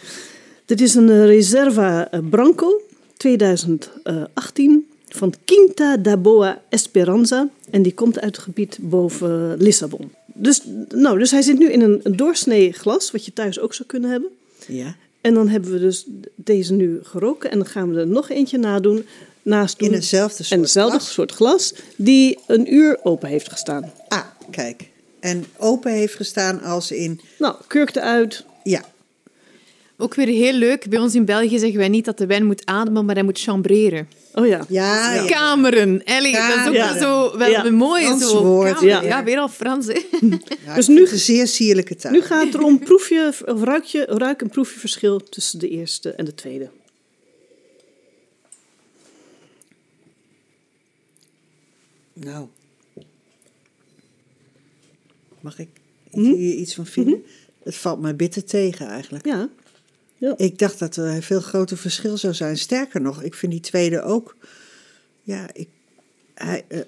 Dit 0.65 0.81
is 0.81 0.95
een 0.95 1.27
Reserva 1.27 2.11
Branco 2.31 2.81
2018 3.17 4.87
van 5.09 5.35
Quinta 5.45 5.97
da 5.97 6.17
Boa 6.17 6.63
Esperanza. 6.69 7.49
En 7.71 7.83
die 7.83 7.95
komt 7.95 8.21
uit 8.21 8.37
het 8.37 8.45
gebied 8.45 8.79
boven 8.81 9.57
Lissabon. 9.59 10.11
Dus, 10.35 10.63
nou, 10.89 11.19
dus 11.19 11.31
hij 11.31 11.43
zit 11.43 11.59
nu 11.59 11.71
in 11.71 11.81
een, 11.81 12.01
een 12.03 12.17
doorsnee 12.17 12.73
glas, 12.73 13.11
wat 13.11 13.25
je 13.25 13.33
thuis 13.33 13.61
ook 13.61 13.75
zou 13.75 13.89
kunnen 13.89 14.11
hebben. 14.11 14.31
ja. 14.67 14.97
En 15.21 15.35
dan 15.35 15.49
hebben 15.49 15.73
we 15.73 15.79
dus 15.79 16.05
deze 16.35 16.73
nu 16.73 16.99
geroken. 17.03 17.51
En 17.51 17.59
dan 17.59 17.67
gaan 17.67 17.93
we 17.93 18.01
er 18.01 18.07
nog 18.07 18.31
eentje 18.31 18.59
nadoen, 18.59 19.07
naast 19.43 19.79
doen. 19.79 19.89
In 19.89 19.95
hetzelfde 19.95 20.43
soort 20.43 20.53
En 20.53 20.61
hetzelfde 20.61 20.99
glas? 20.99 21.13
soort 21.13 21.33
glas, 21.33 21.75
die 21.97 22.39
een 22.47 22.75
uur 22.75 22.99
open 23.03 23.29
heeft 23.29 23.51
gestaan. 23.51 23.93
Ah, 24.09 24.25
kijk. 24.51 24.89
En 25.21 25.45
open 25.57 25.93
heeft 25.93 26.15
gestaan 26.15 26.63
als 26.63 26.91
in... 26.91 27.21
Nou, 27.39 27.55
kurk 27.67 27.97
eruit. 27.97 28.45
Ja, 28.63 28.85
Ook 30.01 30.15
weer 30.15 30.27
heel 30.27 30.53
leuk. 30.53 30.89
Bij 30.91 30.99
ons 30.99 31.15
in 31.15 31.25
België 31.25 31.59
zeggen 31.59 31.79
wij 31.79 31.89
niet 31.89 32.05
dat 32.05 32.19
de 32.19 32.27
wijn 32.27 32.47
moet 32.47 32.67
ademen, 32.67 33.05
maar 33.05 33.15
hij 33.15 33.25
moet 33.25 33.41
chambreren. 33.41 34.09
Oh 34.35 34.47
ja. 34.47 34.65
ja, 34.69 35.15
ja. 35.15 35.25
Kameren. 35.25 36.05
Ellie, 36.05 36.33
dat 36.33 36.57
is 36.57 36.67
ook 36.69 36.75
Ja. 36.75 36.93
wel 36.95 37.03
zo 37.03 37.39
wel 37.39 37.49
Ja. 37.51 37.65
een 37.65 37.75
mooie 37.75 38.05
Frans 38.05 38.31
zo. 38.31 38.45
woord, 38.45 38.81
ja. 38.81 39.03
Ja. 39.03 39.25
weer 39.25 39.39
al 39.39 39.49
Frans, 39.49 39.87
hè. 39.87 40.01
Ja, 40.65 40.75
Dus 40.75 40.87
nu- 40.87 41.01
een 41.09 41.19
zeer 41.19 41.47
sierlijke 41.47 41.97
taal. 41.97 42.13
Nu 42.13 42.21
gaat 42.23 42.45
het 42.45 42.55
erom, 42.55 42.79
proef 42.79 43.09
je, 43.09 43.43
of 43.47 43.63
ruik, 43.63 43.85
je, 43.85 44.05
ruik 44.05 44.41
en 44.43 44.49
proef 44.49 44.73
je 44.73 44.79
verschil 44.79 45.21
tussen 45.29 45.59
de 45.59 45.69
eerste 45.69 46.11
en 46.11 46.25
de 46.25 46.35
tweede. 46.35 46.71
Nou. 52.13 52.47
Mag 55.41 55.59
ik 55.59 55.69
Mhm. 56.11 56.33
hier 56.35 56.55
iets 56.55 56.75
van 56.75 56.87
vinden? 56.87 57.25
Het 57.63 57.75
valt 57.77 58.01
mij 58.01 58.17
bitter 58.17 58.45
tegen 58.45 58.87
eigenlijk. 58.87 59.27
Ja. 59.27 59.49
Ja. 60.19 60.35
Ik 60.37 60.59
dacht 60.59 60.79
dat 60.79 60.97
er 60.97 61.05
een 61.07 61.23
veel 61.23 61.41
groter 61.41 61.77
verschil 61.77 62.17
zou 62.17 62.35
zijn. 62.35 62.59
Sterker 62.59 63.01
nog, 63.01 63.23
ik 63.23 63.35
vind 63.35 63.53
die 63.53 63.61
tweede 63.61 64.03
ook. 64.03 64.37
Ja, 65.23 65.49
ik, 65.53 65.69
hij, 66.35 66.65
eh, 66.69 66.81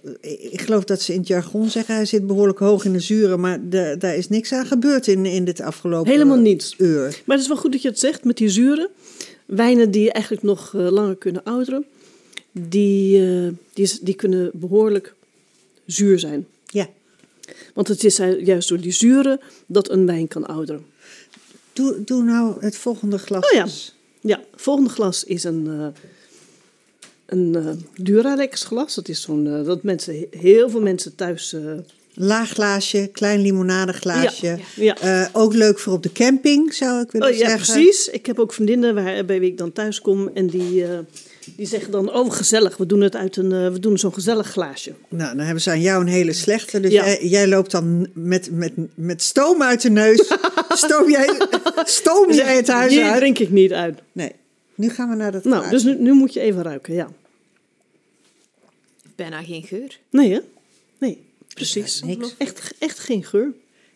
ik 0.53 0.61
geloof 0.61 0.85
dat 0.85 1.03
ze 1.03 1.13
in 1.13 1.19
het 1.19 1.29
jargon 1.29 1.71
zeggen: 1.71 1.95
hij 1.95 2.05
zit 2.07 2.27
behoorlijk 2.27 2.59
hoog 2.59 2.85
in 2.85 2.93
de 2.93 3.01
zuren. 3.01 3.41
Maar 3.41 3.69
de- 3.69 3.97
daar 3.99 4.17
is 4.17 4.29
niks 4.29 4.53
aan 4.53 4.67
gebeurd 4.67 5.07
in, 5.07 5.27
in 5.27 5.45
dit 5.45 5.61
afgelopen 5.61 6.13
Helemaal 6.13 6.39
niets. 6.39 6.75
uur. 6.79 7.01
Maar 7.25 7.37
het 7.37 7.41
is 7.41 7.49
wel 7.49 7.57
goed 7.61 7.73
dat 7.73 7.83
je 7.83 7.89
het 7.89 7.99
zegt 7.99 8.25
met 8.25 8.37
die 8.37 8.49
zuren. 8.49 8.89
Wijnen 9.47 9.91
die 9.91 10.13
eigenlijk 10.13 10.45
nog 10.45 10.75
eh, 10.75 10.91
langer 10.91 11.17
kunnen 11.17 11.43
ouderen, 11.45 11.85
die, 12.53 13.27
eh, 13.27 13.49
die, 13.73 13.99
die 14.03 14.15
kunnen 14.15 14.51
behoorlijk 14.55 15.15
zuur 15.87 16.19
zijn. 16.19 16.47
Ja. 16.67 16.89
Want 17.75 17.89
het 17.89 18.05
is 18.05 18.19
eh, 18.19 18.45
juist 18.47 18.69
door 18.69 18.81
die 18.81 18.93
zuren 18.93 19.41
dat 19.67 19.91
een 19.91 20.07
wijn 20.07 20.29
kan 20.29 20.47
ouderen. 20.47 20.85
Doe, 21.81 22.05
doe 22.05 22.23
nou 22.23 22.55
het 22.61 22.77
volgende 22.77 23.19
glas. 23.19 23.45
Oh 23.45 23.57
ja. 23.57 23.67
Ja, 24.21 24.37
het 24.51 24.61
volgende 24.61 24.91
glas 24.91 25.25
is 25.25 25.45
een, 25.45 25.67
eh 25.67 26.03
een 27.27 27.55
eh, 27.55 28.05
Duralex 28.05 28.65
glas. 28.65 28.95
Dat 28.95 29.09
is 29.09 29.23
zo'n, 29.23 29.47
eh, 29.47 29.65
dat 29.65 29.83
mensen, 29.83 30.27
heel 30.31 30.71
veel 30.71 30.81
mensen 30.81 31.15
thuis... 31.15 31.57
Laag 32.15 32.51
glaasje, 32.51 33.09
klein 33.13 33.41
limonadeglaasje. 33.41 34.59
Ja, 34.77 34.97
ja. 35.03 35.31
Ook 35.33 35.55
leuk 35.55 35.79
voor 35.79 35.93
op 35.93 36.03
de 36.03 36.13
camping, 36.13 36.75
zou 36.75 37.03
ik 37.03 37.11
willen 37.11 37.29
Oh 37.29 37.35
ja, 37.35 37.49
zeggen. 37.49 37.75
precies. 37.75 38.09
Ik 38.09 38.27
heb 38.27 38.39
ook 38.39 38.53
vriendinnen 38.53 38.95
waar, 38.95 39.25
bij 39.25 39.41
wie 39.41 39.51
ik 39.51 39.59
dan 39.59 39.73
thuis 39.73 40.01
kom 40.01 40.31
en 40.35 40.47
die, 40.47 40.85
die 41.57 41.67
zeggen 41.67 41.93
dan, 41.93 42.13
oh 42.13 42.33
gezellig, 42.33 42.77
we 42.77 42.87
doen 42.87 43.01
het 43.01 43.17
uit 43.17 43.37
een, 43.37 43.53
eh, 43.53 43.69
we 43.73 43.81
doen 43.81 43.99
zo'n 43.99 44.13
gezellig 44.15 44.47
glaasje. 44.51 44.93
Nou, 45.09 45.37
dan 45.37 45.45
hebben 45.45 45.63
ze 45.63 45.71
aan 45.71 45.81
jou 45.81 46.01
een 46.01 46.07
hele 46.09 46.33
slechte. 46.33 46.81
Dus 46.81 46.93
Ja. 46.93 47.05
jij, 47.05 47.27
jij 47.27 47.49
loopt 47.49 47.71
dan 47.71 48.09
met, 48.13 48.51
met, 48.53 48.73
met 48.95 49.23
stoom 49.23 49.63
uit 49.63 49.83
de 49.83 49.91
neus. 49.91 50.33
stoom 50.85 51.11
jij, 51.11 51.41
stoom 51.85 52.33
jij 52.33 52.57
het 52.57 52.69
huis 52.69 52.93
Hier 52.93 53.05
uit? 53.05 53.17
drink 53.17 53.39
ik 53.39 53.51
niet 53.51 53.73
uit. 53.73 53.99
Nee, 54.13 54.33
nu 54.75 54.89
gaan 54.91 55.09
we 55.09 55.15
naar 55.17 55.33
dat 55.33 55.45
Nou, 55.45 55.57
glaasje. 55.65 55.71
dus 55.75 55.83
nu, 55.97 56.03
nu 56.03 56.13
moet 56.13 56.33
je 56.33 56.41
even 56.41 56.63
ruiken, 56.63 56.95
ja. 56.95 57.11
Bijna 59.17 59.43
geen 59.43 59.63
geur. 59.63 59.99
Nee 60.11 60.33
hè? 60.33 60.39
Nee, 60.99 61.19
precies. 61.55 62.03
niks. 62.03 62.35
Echt, 62.39 62.73
echt 62.79 62.99
geen 62.99 63.25
geur. 63.25 63.53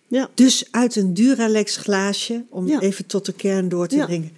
Ja. 0.08 0.28
Dus 0.34 0.64
uit 0.70 0.96
een 0.96 1.14
Duralex 1.14 1.76
glaasje, 1.76 2.44
om 2.48 2.68
Ja. 2.68 2.80
even 2.80 3.06
tot 3.06 3.26
de 3.26 3.32
kern 3.32 3.68
door 3.68 3.86
te 3.86 3.96
Ja. 3.96 4.06
dringen. 4.06 4.30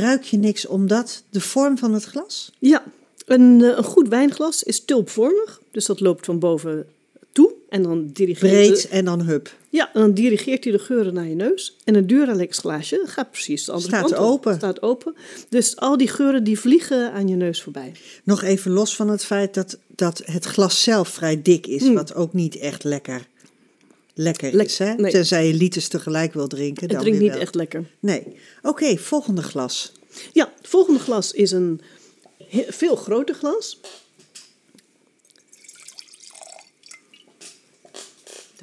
Ruik 0.00 0.22
je 0.22 0.36
niks 0.36 0.66
omdat 0.66 1.22
de 1.30 1.40
vorm 1.40 1.78
van 1.78 1.94
het 1.94 2.04
glas? 2.04 2.50
Ja, 2.58 2.84
een, 3.26 3.62
eh, 3.62 3.76
een 3.76 3.84
goed 3.84 4.08
wijnglas 4.08 4.62
is 4.62 4.84
tulpvormig. 4.84 5.60
Dus 5.70 5.86
dat 5.86 6.00
loopt 6.00 6.24
van 6.24 6.38
boven 6.38 6.86
toe. 7.32 7.52
En 7.68 7.82
dan 7.82 8.10
dirigeert, 8.12 8.52
Breed 8.52 8.82
de- 8.82 8.88
en 8.88 9.04
dan 9.04 9.20
hup. 9.20 9.54
ja, 9.68 9.90
en 9.94 10.00
dan 10.00 10.12
dirigeert 10.12 10.64
hij 10.64 10.72
de 10.72 10.78
geuren 10.78 11.14
naar 11.14 11.26
je 11.28 11.34
neus. 11.34 11.76
En 11.84 11.94
een 11.94 12.06
Duralex 12.06 12.58
glaasje 12.58 13.02
gaat 13.06 13.30
precies 13.30 13.64
de 13.64 13.72
andere 13.72 13.88
Staat 13.96 14.08
kant 14.10 14.20
op. 14.22 14.26
open. 14.32 14.54
Staat 14.54 14.82
open. 14.82 15.14
Dus 15.48 15.76
al 15.76 15.96
die 15.96 16.08
geuren 16.08 16.44
die 16.44 16.58
vliegen 16.60 17.12
aan 17.12 17.28
je 17.28 17.36
neus 17.36 17.62
voorbij. 17.62 17.92
Nog 18.24 18.42
even 18.42 18.70
los 18.70 18.96
van 18.96 19.08
het 19.08 19.24
feit 19.24 19.54
dat, 19.54 19.78
dat 19.86 20.22
het 20.24 20.44
glas 20.44 20.82
zelf 20.82 21.08
vrij 21.08 21.42
dik 21.42 21.66
is. 21.66 21.92
Wat 21.92 22.14
ook 22.14 22.32
niet 22.32 22.56
echt 22.56 22.84
lekker, 22.84 23.26
lekker. 24.14 24.54
Lek- 24.54 24.66
is. 24.66 24.78
Hè? 24.78 24.94
nee. 24.94 25.10
Tenzij 25.12 25.46
je 25.46 25.54
liters 25.54 25.88
tegelijk 25.88 26.32
wil 26.34 26.46
drinken. 26.46 26.82
Het 26.82 26.92
dan 26.92 27.00
drinkt 27.00 27.18
weer 27.18 27.26
niet 27.28 27.36
wel. 27.36 27.46
echt 27.46 27.54
lekker. 27.54 27.90
Nee. 28.00 28.22
Oké, 28.62 28.96
volgende 28.96 29.42
glas. 29.42 29.92
Ja, 30.32 30.52
het 30.56 30.68
volgende 30.68 31.00
glas 31.00 31.32
is 31.32 31.50
een 31.50 31.80
veel 32.68 32.96
groter 32.96 33.34
glas. 33.34 33.80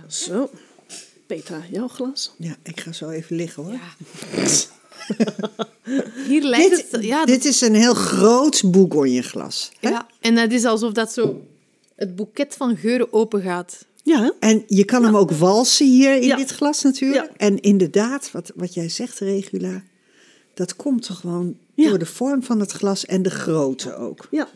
Zo. 0.08 0.50
Petra, 1.26 1.62
jouw 1.72 1.88
glas? 1.88 2.32
Ja, 2.38 2.56
ik 2.64 2.80
ga 2.80 2.92
zo 2.92 3.10
even 3.10 3.36
liggen 3.36 3.64
hoor. 3.64 3.80
Hier 6.28 6.44
lijkt 6.44 6.76
Dit, 6.76 6.92
het... 6.92 7.04
Ja, 7.04 7.26
dit 7.26 7.46
is 7.46 7.62
een 7.62 7.76
heel 7.76 7.94
groot 7.94 8.72
bourgogneglas. 8.72 9.72
hè? 9.80 9.90
ja. 9.90 10.08
En 10.20 10.38
het 10.38 10.52
is 10.54 10.66
alsof 10.66 10.92
dat 10.92 11.12
zo 11.14 11.46
het 11.96 12.16
boeket 12.16 12.56
van 12.56 12.78
geuren 12.78 13.14
open 13.14 13.42
gaat. 13.42 13.86
Ja? 14.04 14.34
En 14.40 14.64
je 14.68 14.86
kan 14.86 15.04
hem 15.04 15.16
ook 15.16 15.32
walsen 15.32 15.86
hier 15.88 16.16
in 16.22 16.36
dit 16.36 16.52
glas 16.52 16.82
natuurlijk. 16.82 17.32
En 17.38 17.60
inderdaad, 17.62 18.32
wat, 18.32 18.52
wat 18.56 18.74
jij 18.74 18.90
zegt, 18.90 19.20
Regula, 19.20 19.84
dat 20.54 20.76
komt 20.76 21.06
toch 21.06 21.20
gewoon 21.20 21.58
door 21.76 22.00
de 22.00 22.06
vorm 22.06 22.44
van 22.44 22.60
het 22.60 22.72
glas 22.72 23.06
en 23.06 23.22
de 23.24 23.30
grootte 23.30 23.96
ook. 23.96 24.28
Ja. 24.32 24.50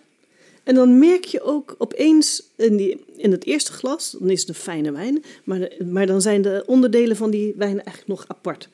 En 0.63 0.75
dan 0.75 0.99
merk 0.99 1.25
je 1.25 1.41
ook 1.41 1.75
opeens 1.77 2.43
in, 2.55 2.77
die, 2.77 3.03
in 3.17 3.31
het 3.31 3.45
eerste 3.45 3.71
glas, 3.71 4.15
dan 4.19 4.29
is 4.29 4.39
het 4.39 4.49
een 4.49 4.55
fijne 4.55 4.91
wijn, 4.91 5.23
maar, 5.43 5.59
de- 5.59 5.85
maar 5.91 6.05
dan 6.07 6.21
zijn 6.21 6.41
de 6.41 6.63
onderdelen 6.65 7.15
van 7.15 7.29
die 7.31 7.53
wijn 7.57 7.75
eigenlijk 7.83 8.07
nog 8.07 8.25
apart. 8.27 8.69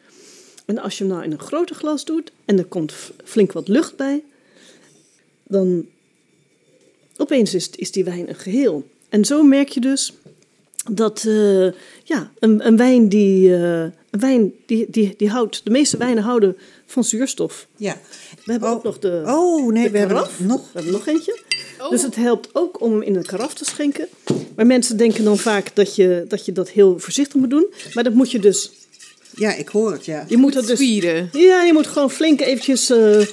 En 0.66 0.78
als 0.78 0.98
je 0.98 1.04
hem 1.04 1.14
nou 1.14 1.26
in 1.26 1.32
een 1.32 1.40
groter 1.40 1.76
glas 1.76 2.06
doet 2.06 2.32
en 2.46 2.58
er 2.58 2.66
komt 2.66 2.94
flink 3.24 3.52
wat 3.52 3.68
lucht 3.68 3.96
bij, 3.96 4.24
dan 5.44 5.86
opeens 7.18 7.54
is, 7.54 7.70
is 7.70 7.92
die 7.92 8.04
wijn 8.04 8.30
een 8.30 8.36
geheel. 8.36 8.88
En 9.10 9.26
zo 9.26 9.44
merk 9.44 9.70
je 9.70 9.80
dus 9.80 10.14
dat 10.92 11.24
eh, 11.28 11.64
ja, 12.04 12.32
een, 12.40 12.68
een 12.68 12.78
wijn, 12.78 13.10
die, 13.10 13.56
eh, 13.56 13.80
een 13.82 14.20
wijn 14.20 14.54
die, 14.66 14.86
die, 14.90 15.14
die 15.18 15.30
houdt, 15.30 15.62
de 15.64 15.70
meeste 15.72 15.98
wijnen 15.98 16.24
houden 16.24 16.58
van 16.86 17.04
zuurstof. 17.04 17.68
Ja. 17.78 17.98
We 18.46 18.52
hebben 18.52 18.70
Oh. 18.70 18.76
ook 18.76 18.84
nog 18.84 19.00
de, 19.00 19.24
Oh, 19.26 19.72
nee, 19.72 19.84
de 19.84 19.90
we 19.92 19.98
hebben 19.98 20.18
nog- 20.40 20.62
We 20.62 20.70
hebben 20.74 20.92
nog 20.92 21.08
eentje. 21.08 21.40
Oh. 21.80 21.90
Dus 21.90 22.02
het 22.02 22.16
helpt 22.16 22.50
ook 22.54 22.82
om 22.82 22.92
hem 22.92 23.02
in 23.02 23.16
een 23.16 23.26
karaf 23.26 23.54
te 23.54 23.66
schenken. 23.66 24.08
Maar 24.56 24.66
mensen 24.66 24.98
denken 24.98 25.24
dan 25.24 25.38
vaak 25.38 25.76
dat 25.76 25.96
je 25.96 26.26
dat, 26.28 26.46
je 26.46 26.52
dat 26.52 26.70
heel 26.70 27.00
voorzichtig 27.00 27.36
moet 27.36 27.50
doen. 27.50 27.66
Maar 27.94 28.04
dat 28.04 28.14
moet 28.14 28.32
je 28.32 28.40
dus... 28.40 28.72
Ja, 29.36 29.54
ik 29.54 29.68
hoor 29.68 29.92
het, 29.92 30.06
ja. 30.06 30.26
Je 30.28 30.38
moet 30.38 30.54
dat 30.54 30.68
dus... 30.68 30.80
Spieren. 30.80 31.30
Ja, 31.32 31.64
je 31.64 31.74
moet 31.74 31.88
gewoon 31.88 32.12
flink 32.12 32.42
eventjes... 32.42 32.90
eh, 32.90 33.26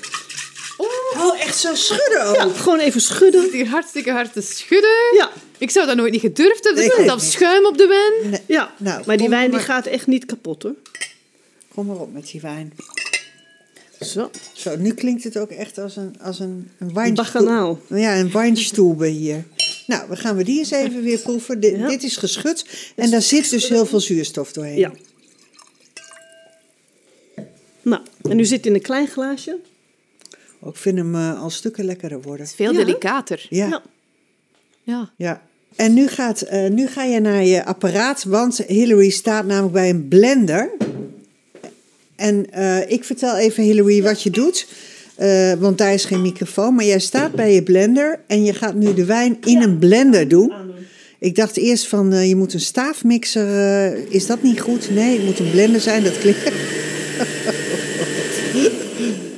Oh, 1.16 1.40
echt 1.40 1.56
zo 1.58 1.74
schudden 1.74 2.26
ook. 2.26 2.34
ja, 2.34 2.48
gewoon 2.48 2.78
even 2.78 3.00
schudden. 3.00 3.50
Die 3.50 3.66
hartstikke 3.66 4.10
hard 4.10 4.32
te 4.32 4.40
schudden. 4.40 4.90
Ja, 5.16 5.30
Ik 5.58 5.70
zou 5.70 5.86
dat 5.86 5.96
nooit 5.96 6.12
niet 6.12 6.20
gedurfd 6.20 6.64
hebben. 6.64 6.84
Er 6.84 6.90
zit 6.96 7.06
niet. 7.14 7.22
schuim 7.22 7.66
op 7.66 7.78
de 7.78 7.86
wijn. 7.86 8.30
Nee, 8.30 8.40
ja. 8.46 8.74
Nou, 8.78 9.02
maar 9.06 9.16
die 9.16 9.28
wijn 9.28 9.50
die 9.50 9.60
gaat 9.60 9.86
echt 9.86 10.06
niet 10.06 10.24
kapot 10.26 10.62
hoor. 10.62 10.74
Kom 11.74 11.86
maar 11.86 11.96
op 12.00 12.12
met 12.12 12.26
die 12.30 12.40
wijn. 12.40 12.72
Zo, 14.00 14.30
Zo, 14.52 14.76
nu 14.76 14.94
klinkt 14.94 15.24
het 15.24 15.36
ook 15.38 15.50
echt 15.50 15.78
als 15.78 15.96
een, 15.96 16.14
als 16.20 16.38
een, 16.38 16.70
een 16.78 16.94
wijnstoel. 16.94 17.78
Ja, 17.88 18.18
een 18.18 18.30
wijnstoelbe 18.32 19.06
hier. 19.06 19.44
Nou, 19.86 20.08
we 20.08 20.16
gaan 20.16 20.36
we 20.36 20.44
die 20.44 20.58
eens 20.58 20.70
even 20.70 21.02
weer 21.02 21.18
proeven. 21.18 21.60
Dit, 21.60 21.76
Ja. 21.76 21.88
dit 21.88 22.02
is 22.02 22.16
geschud 22.16 22.66
en 22.96 23.10
daar 23.10 23.22
zit 23.22 23.50
dus 23.50 23.68
heel 23.68 23.86
veel 23.86 24.00
zuurstof 24.00 24.52
doorheen. 24.52 24.78
Ja. 24.78 24.92
Nou, 27.82 28.02
en 28.22 28.36
nu 28.36 28.44
zit 28.44 28.66
in 28.66 28.74
een 28.74 28.82
klein 28.82 29.06
glaasje. 29.08 29.58
Ik 30.66 30.76
vind 30.76 30.98
hem 30.98 31.14
eh, 31.14 31.42
al 31.42 31.50
stukken 31.50 31.84
lekkerder 31.84 32.20
worden. 32.22 32.40
Het 32.40 32.50
is 32.50 32.54
veel 32.56 32.72
Ja. 32.72 32.78
delicater. 32.84 33.46
Ja, 33.50 33.82
Ja. 34.82 35.10
Ja. 35.16 35.42
En 35.76 35.94
nu, 35.94 36.06
gaat, 36.06 36.40
eh, 36.40 36.70
nu 36.70 36.86
ga 36.86 37.04
je 37.04 37.20
naar 37.20 37.44
je 37.44 37.64
apparaat, 37.64 38.24
want 38.24 38.60
Hillary 38.66 39.10
staat 39.10 39.46
namelijk 39.46 39.72
bij 39.72 39.88
een 39.88 40.08
blender. 40.08 40.70
En 42.16 42.50
eh, 42.50 42.90
ik 42.90 43.04
vertel 43.04 43.36
even, 43.36 43.62
Hillary, 43.62 44.02
wat 44.02 44.22
je 44.22 44.30
doet. 44.30 44.66
Eh, 45.14 45.52
want 45.52 45.78
daar 45.78 45.92
is 45.92 46.04
geen 46.04 46.22
microfoon. 46.22 46.74
Maar 46.74 46.84
jij 46.84 46.98
staat 46.98 47.32
bij 47.32 47.54
je 47.54 47.62
blender 47.62 48.20
en 48.26 48.44
je 48.44 48.54
gaat 48.54 48.74
nu 48.74 48.94
de 48.94 49.04
wijn 49.04 49.38
in 49.44 49.62
een 49.62 49.78
blender 49.78 50.28
doen. 50.28 50.52
Ik 51.18 51.34
dacht 51.34 51.56
eerst 51.56 51.88
van, 51.88 52.28
je 52.28 52.36
moet 52.36 52.54
een 52.54 52.60
staafmixer. 52.60 54.12
is 54.12 54.26
dat 54.26 54.42
niet 54.42 54.60
goed? 54.60 54.90
Nee, 54.90 55.16
het 55.16 55.24
moet 55.24 55.38
een 55.38 55.50
blender 55.50 55.80
zijn. 55.80 56.04
Dat 56.04 56.18
klinkt... 56.18 56.40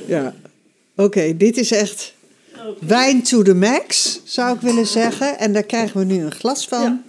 ja. 0.05 0.35
Oké, 0.95 1.37
dit 1.37 1.57
is 1.57 1.71
echt 1.71 2.13
wijn 2.79 3.23
to 3.23 3.41
the 3.41 3.53
max, 3.53 4.19
zou 4.23 4.55
ik 4.55 4.61
willen 4.61 4.87
zeggen. 4.87 5.39
En 5.39 5.53
daar 5.53 5.63
krijgen 5.63 5.99
we 5.99 6.05
nu 6.05 6.23
een 6.23 6.31
glas 6.31 6.67
van. 6.67 6.81
Ja. 6.81 7.01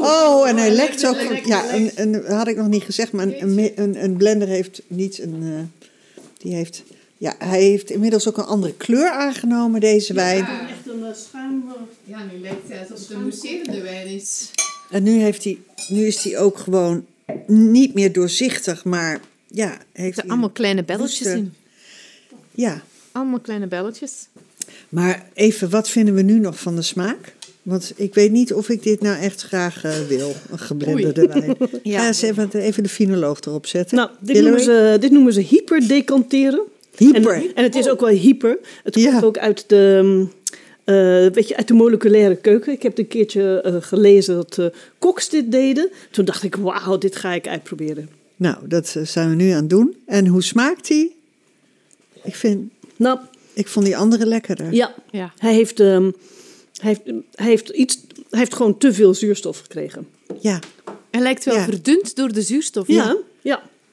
Oh, 0.00 0.48
en 0.48 0.56
hij 0.56 0.70
lekt 0.70 1.06
ook. 1.06 1.20
Ja, 1.44 1.74
een, 1.74 1.90
een, 1.94 2.24
had 2.26 2.48
ik 2.48 2.56
nog 2.56 2.68
niet 2.68 2.82
gezegd, 2.82 3.12
maar 3.12 3.26
een, 3.26 4.02
een, 4.04 4.16
blender 4.16 4.48
heeft 4.48 4.82
niet 4.86 5.18
een. 5.18 5.42
eh, 5.42 5.88
die 6.38 6.54
heeft. 6.54 6.82
Ja, 7.18 7.34
hij 7.38 7.62
heeft 7.62 7.90
inmiddels 7.90 8.28
ook 8.28 8.36
een 8.36 8.44
andere 8.44 8.74
kleur 8.74 9.10
aangenomen, 9.10 9.80
deze 9.80 10.12
wijn. 10.12 10.44
Echt 10.44 10.86
een 10.86 11.14
schuim. 11.14 11.64
Ja, 12.04 12.18
nu 12.32 12.38
lijkt 12.40 12.68
het 12.68 12.90
alsof 12.90 13.08
het 13.08 13.16
een 13.16 13.22
mousserende 13.22 13.80
wijn 13.80 14.06
is. 14.06 14.50
En 14.90 15.02
nu, 15.02 15.20
heeft 15.20 15.44
hij, 15.44 15.58
nu 15.88 16.06
is 16.06 16.24
hij 16.24 16.38
ook 16.38 16.58
gewoon 16.58 17.06
niet 17.46 17.94
meer 17.94 18.12
doorzichtig, 18.12 18.84
maar 18.84 19.20
ja, 19.46 19.78
heeft 19.92 20.18
Er 20.18 20.28
allemaal 20.28 20.50
kleine 20.50 20.84
belletjes 20.84 21.26
in. 21.26 21.54
Ja, 22.50 22.82
Allemaal 23.14 23.40
kleine 23.40 23.66
belletjes. 23.66 24.12
Maar 24.88 25.26
even, 25.34 25.70
wat 25.70 25.88
vinden 25.88 26.14
we 26.14 26.22
nu 26.22 26.38
nog 26.38 26.58
van 26.60 26.76
de 26.76 26.82
smaak? 26.82 27.34
Want 27.62 27.92
ik 27.96 28.14
weet 28.14 28.30
niet 28.30 28.52
of 28.52 28.68
ik 28.68 28.82
dit 28.82 29.00
nou 29.00 29.18
echt 29.20 29.42
graag 29.42 29.84
eh, 29.84 29.92
wil, 30.08 30.32
een 30.50 30.58
geblenderde 30.58 31.26
wijn. 31.26 31.56
Ja. 31.82 32.00
Ga 32.00 32.06
eens 32.06 32.22
even, 32.22 32.50
even 32.52 32.82
de 32.82 32.88
finoloog 32.88 33.40
erop 33.40 33.66
zetten. 33.66 33.96
Nou, 33.96 34.10
dit 34.20 34.36
Hillary? 34.36 34.64
noemen, 34.66 34.92
ze, 34.92 34.98
dit 34.98 35.10
noemen 35.10 35.32
ze 35.32 35.40
hyperdecanteren. 35.40 36.62
Hyper. 36.96 37.34
En, 37.34 37.54
en 37.54 37.62
het 37.62 37.74
is 37.74 37.88
ook 37.88 38.00
wel 38.00 38.08
hyper. 38.08 38.58
Het 38.84 38.94
Ja. 38.94 39.10
komt 39.10 39.24
ook 39.24 39.38
uit 39.38 39.64
de, 39.68 40.00
mm, 40.02 40.30
eh, 40.84 40.94
weet 41.32 41.48
je, 41.48 41.56
uit 41.56 41.68
de 41.68 41.74
moleculaire 41.74 42.36
keuken. 42.36 42.72
Ik 42.72 42.82
heb 42.82 42.98
een 42.98 43.08
keertje 43.08 43.60
eh, 43.60 43.76
gelezen 43.80 44.34
dat 44.34 44.58
eh 44.58 44.66
koks 44.98 45.28
dit 45.28 45.52
deden. 45.52 45.90
Toen 46.10 46.24
dacht 46.24 46.42
ik, 46.42 46.56
wauw, 46.56 46.98
dit 46.98 47.16
ga 47.16 47.32
ik 47.32 47.48
uitproberen. 47.48 48.08
Nou, 48.36 48.56
dat 48.68 48.96
zijn 49.02 49.28
we 49.28 49.34
nu 49.34 49.50
aan 49.50 49.60
het 49.60 49.70
doen. 49.70 49.96
En 50.06 50.26
hoe 50.26 50.42
smaakt 50.42 50.86
die? 50.86 51.16
Ik, 52.22 52.34
vind, 52.34 52.70
Nou, 52.96 53.18
ik 53.54 53.68
vond 53.68 53.84
die 53.86 53.96
andere 53.96 54.26
lekkerder. 54.26 54.72
ja, 54.74 54.94
Ja. 55.10 55.32
hij 55.38 55.54
heeft, 55.54 55.80
ehm, 55.80 56.10
hij 56.80 56.88
heeft, 56.90 57.00
hij 57.34 57.46
heeft, 57.46 57.68
iets, 57.68 57.98
hij 58.30 58.38
heeft 58.38 58.54
gewoon 58.54 58.78
te 58.78 58.92
veel 58.92 59.14
zuurstof 59.14 59.58
gekregen. 59.58 60.06
Ja. 60.40 60.58
Hij 61.10 61.20
lijkt 61.22 61.44
wel 61.44 61.54
Ja. 61.54 61.64
verdund 61.64 62.16
door 62.16 62.32
de 62.32 62.42
zuurstof. 62.42 62.86
Ja, 62.88 62.94
ja. 63.04 63.16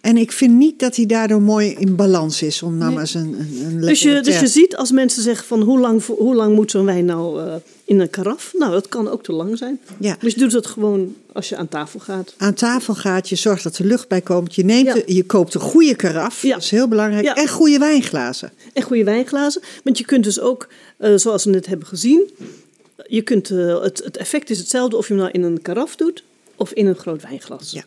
En 0.01 0.17
ik 0.17 0.31
vind 0.31 0.53
niet 0.57 0.79
dat 0.79 0.95
hij 0.95 1.05
daardoor 1.05 1.41
mooi 1.41 1.75
in 1.79 1.95
balans 1.95 2.41
is, 2.41 2.63
om 2.63 2.77
nou 2.77 2.91
maar 2.91 3.01
eens 3.01 3.13
een, 3.13 3.35
een, 3.39 3.65
een 3.65 3.81
Dus 3.81 4.01
je, 4.01 4.21
dus 4.21 4.39
je 4.39 4.47
ziet 4.47 4.75
als 4.75 4.91
mensen 4.91 5.23
zeggen 5.23 5.47
van 5.47 5.61
hoe 5.61 5.79
lang, 5.79 6.05
hoe 6.05 6.35
lang 6.35 6.55
moet 6.55 6.71
zo'n 6.71 6.85
wijn 6.85 7.05
nou 7.05 7.41
eh, 7.41 7.53
in 7.85 7.99
een 7.99 8.09
karaf? 8.09 8.53
Nou, 8.57 8.71
dat 8.71 8.87
kan 8.89 9.07
ook 9.09 9.23
te 9.23 9.31
lang 9.31 9.57
zijn. 9.57 9.79
Ja. 9.99 10.15
Dus 10.19 10.33
je 10.33 10.39
doet 10.39 10.51
dat 10.51 10.65
gewoon 10.67 11.15
als 11.33 11.49
je 11.49 11.55
aan 11.55 11.67
tafel 11.67 11.99
gaat. 11.99 12.33
Aan 12.37 12.53
tafel 12.53 12.93
gaat, 12.95 13.29
je 13.29 13.35
zorgt 13.35 13.63
dat 13.63 13.77
er 13.77 13.85
lucht 13.85 14.07
bij 14.07 14.21
komt. 14.21 14.55
Je, 14.55 14.65
neemt 14.65 14.85
Ja. 14.87 14.93
de- 14.93 15.13
je 15.13 15.23
koopt 15.23 15.53
een 15.53 15.61
goede 15.61 15.95
karaf, 15.95 16.41
Ja. 16.41 16.53
dat 16.53 16.63
is 16.63 16.71
heel 16.71 16.87
belangrijk. 16.87 17.25
En 17.27 17.47
goede 17.49 17.77
wijnglazen. 17.77 18.51
En 18.73 18.83
goede 18.83 19.03
wijnglazen. 19.03 19.61
Want 19.83 19.97
je 19.97 20.05
kunt 20.05 20.23
dus 20.23 20.39
ook, 20.39 20.67
eh, 20.97 21.15
zoals 21.15 21.43
we 21.43 21.51
net 21.51 21.65
hebben 21.65 21.87
gezien, 21.87 22.29
je 23.07 23.21
kunt, 23.21 23.49
eh, 23.49 23.81
het, 23.81 24.01
het 24.03 24.17
effect 24.17 24.49
is 24.49 24.57
hetzelfde 24.57 24.97
of 24.97 25.07
je 25.07 25.13
hem 25.13 25.21
nou 25.21 25.33
in 25.33 25.43
een 25.43 25.61
karaf 25.61 25.95
doet 25.95 26.23
of 26.61 26.71
in 26.71 26.87
een 26.87 26.95
groot 26.95 27.21
wijnglas. 27.21 27.71
Ja. 27.71 27.83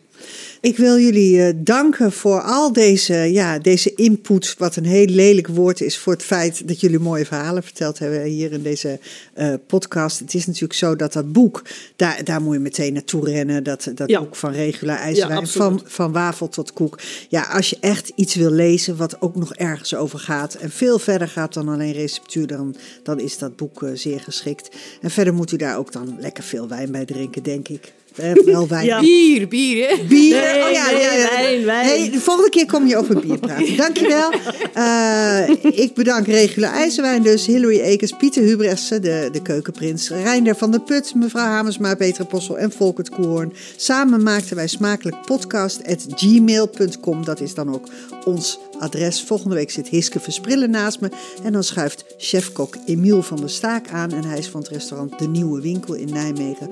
Ik 0.61 0.77
wil 0.77 0.99
jullie 0.99 1.41
eh, 1.41 1.53
danken 1.57 2.11
voor 2.11 2.41
al 2.41 2.73
deze, 2.73 3.13
ja, 3.13 3.59
deze 3.59 3.93
input, 3.95 4.55
wat 4.57 4.75
een 4.75 4.85
heel 4.85 5.05
lelijk 5.05 5.47
woord 5.47 5.81
is 5.81 5.97
voor 5.97 6.13
het 6.13 6.23
feit 6.23 6.67
dat 6.67 6.79
jullie 6.79 6.99
mooie 6.99 7.25
verhalen 7.25 7.63
verteld 7.63 7.99
hebben 7.99 8.23
hier 8.23 8.51
in 8.51 8.63
deze 8.63 8.99
eh, 9.33 9.53
podcast. 9.67 10.19
Het 10.19 10.33
is 10.33 10.45
natuurlijk 10.45 10.73
zo 10.73 10.95
dat 10.95 11.13
dat 11.13 11.31
boek, 11.31 11.61
daar, 11.95 12.23
daar 12.23 12.41
moet 12.41 12.53
je 12.53 12.59
meteen 12.59 12.93
naartoe 12.93 13.25
rennen. 13.25 13.63
Dat, 13.63 13.91
dat 13.95 14.09
Ja. 14.09 14.19
boek 14.19 14.35
van 14.35 14.51
Regula 14.51 14.97
IJzerwijn, 14.97 15.39
Ja, 15.39 15.45
van, 15.47 15.81
van 15.85 16.11
wafel 16.11 16.49
tot 16.49 16.73
koek. 16.73 16.99
Ja, 17.29 17.41
als 17.41 17.69
je 17.69 17.77
echt 17.79 18.11
iets 18.15 18.35
wil 18.35 18.51
lezen 18.51 18.97
wat 18.97 19.21
ook 19.21 19.35
nog 19.35 19.53
ergens 19.55 19.95
over 19.95 20.19
gaat 20.19 20.53
en 20.53 20.69
veel 20.71 20.99
verder 20.99 21.27
gaat 21.27 21.53
dan 21.53 21.69
alleen 21.69 21.93
receptuur, 21.93 22.47
dan, 22.47 22.75
dan 23.03 23.19
is 23.19 23.37
dat 23.37 23.55
boek 23.55 23.83
eh, 23.83 23.89
zeer 23.93 24.19
geschikt. 24.19 24.69
En 25.01 25.11
verder 25.11 25.33
moet 25.33 25.51
u 25.51 25.57
daar 25.57 25.77
ook 25.77 25.91
dan 25.91 26.17
lekker 26.19 26.43
veel 26.43 26.67
wijn 26.67 26.91
bij 26.91 27.05
drinken, 27.05 27.43
denk 27.43 27.67
ik. 27.67 27.93
Eh, 28.15 28.33
wel 28.45 28.67
wijn. 28.67 28.85
Ja. 28.85 28.99
Bier, 28.99 29.47
bier, 29.47 29.89
hè? 29.89 29.95
Bier. 30.07 30.35
Nee, 30.35 30.63
oh, 30.63 30.71
ja, 30.71 30.91
nee, 30.91 31.01
ja, 31.01 31.13
ja. 31.13 31.29
wijn, 31.29 31.65
wijn. 31.65 31.85
Hey, 31.85 32.09
de 32.09 32.19
volgende 32.19 32.49
keer 32.49 32.65
kom 32.65 32.87
je 32.87 32.97
over 32.97 33.19
bier 33.19 33.39
praten. 33.39 33.77
Dankjewel. 33.85 34.31
Eh 34.73 35.83
ik 35.85 35.93
bedank 35.93 36.27
Regula 36.27 36.71
IJzerwijn 36.71 37.23
dus, 37.23 37.45
Hillary 37.45 37.79
Ekers, 37.79 38.11
Pieter 38.11 38.43
Hubrechtsen, 38.43 39.01
de, 39.01 39.29
de 39.31 39.41
keukenprins, 39.41 40.09
Reinder 40.09 40.55
van 40.55 40.71
der 40.71 40.81
Put, 40.81 41.15
mevrouw 41.15 41.45
Hamersma, 41.45 41.95
Petra 41.95 42.23
Possel 42.23 42.57
en 42.57 42.71
Volkert 42.71 43.09
Koehoorn. 43.09 43.53
Samen 43.75 44.23
maakten 44.23 44.55
wij 44.55 44.67
smakelijk 44.67 45.15
podcast.gmail.com. 45.25 47.25
Dat 47.25 47.41
is 47.41 47.53
dan 47.53 47.73
ook 47.73 47.87
ons 48.25 48.59
adres. 48.79 49.23
Volgende 49.23 49.55
week 49.55 49.71
zit 49.71 49.87
Hiske 49.87 50.19
Versprillen 50.19 50.69
naast 50.69 50.99
me. 50.99 51.09
En 51.43 51.51
dan 51.51 51.63
schuift 51.63 52.05
chefkok 52.17 52.75
Emiel 52.85 53.21
van 53.21 53.37
der 53.37 53.49
Staak 53.49 53.89
aan. 53.89 54.11
En 54.11 54.23
hij 54.23 54.37
is 54.37 54.49
van 54.49 54.61
het 54.61 54.69
restaurant 54.69 55.19
De 55.19 55.27
Nieuwe 55.27 55.61
Winkel 55.61 55.93
in 55.93 56.09
Nijmegen. 56.09 56.69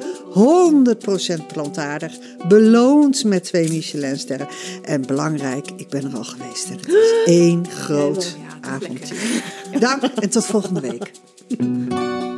100% 1.41 1.45
plantaardig. 1.53 2.17
Beloond 2.47 3.23
met 3.23 3.43
twee 3.43 3.69
Michelinsterren. 3.69 4.47
En 4.81 5.05
belangrijk, 5.05 5.71
ik 5.75 5.89
ben 5.89 6.05
er 6.05 6.17
al 6.17 6.23
geweest. 6.23 6.69
En 6.69 6.77
het 6.77 6.87
is 6.87 7.23
één 7.25 7.69
groot 7.69 8.37
avontuur. 8.61 9.43
Dank 9.79 10.03
en 10.03 10.29
tot 10.29 10.45
volgende 10.45 10.79
week. 10.79 11.11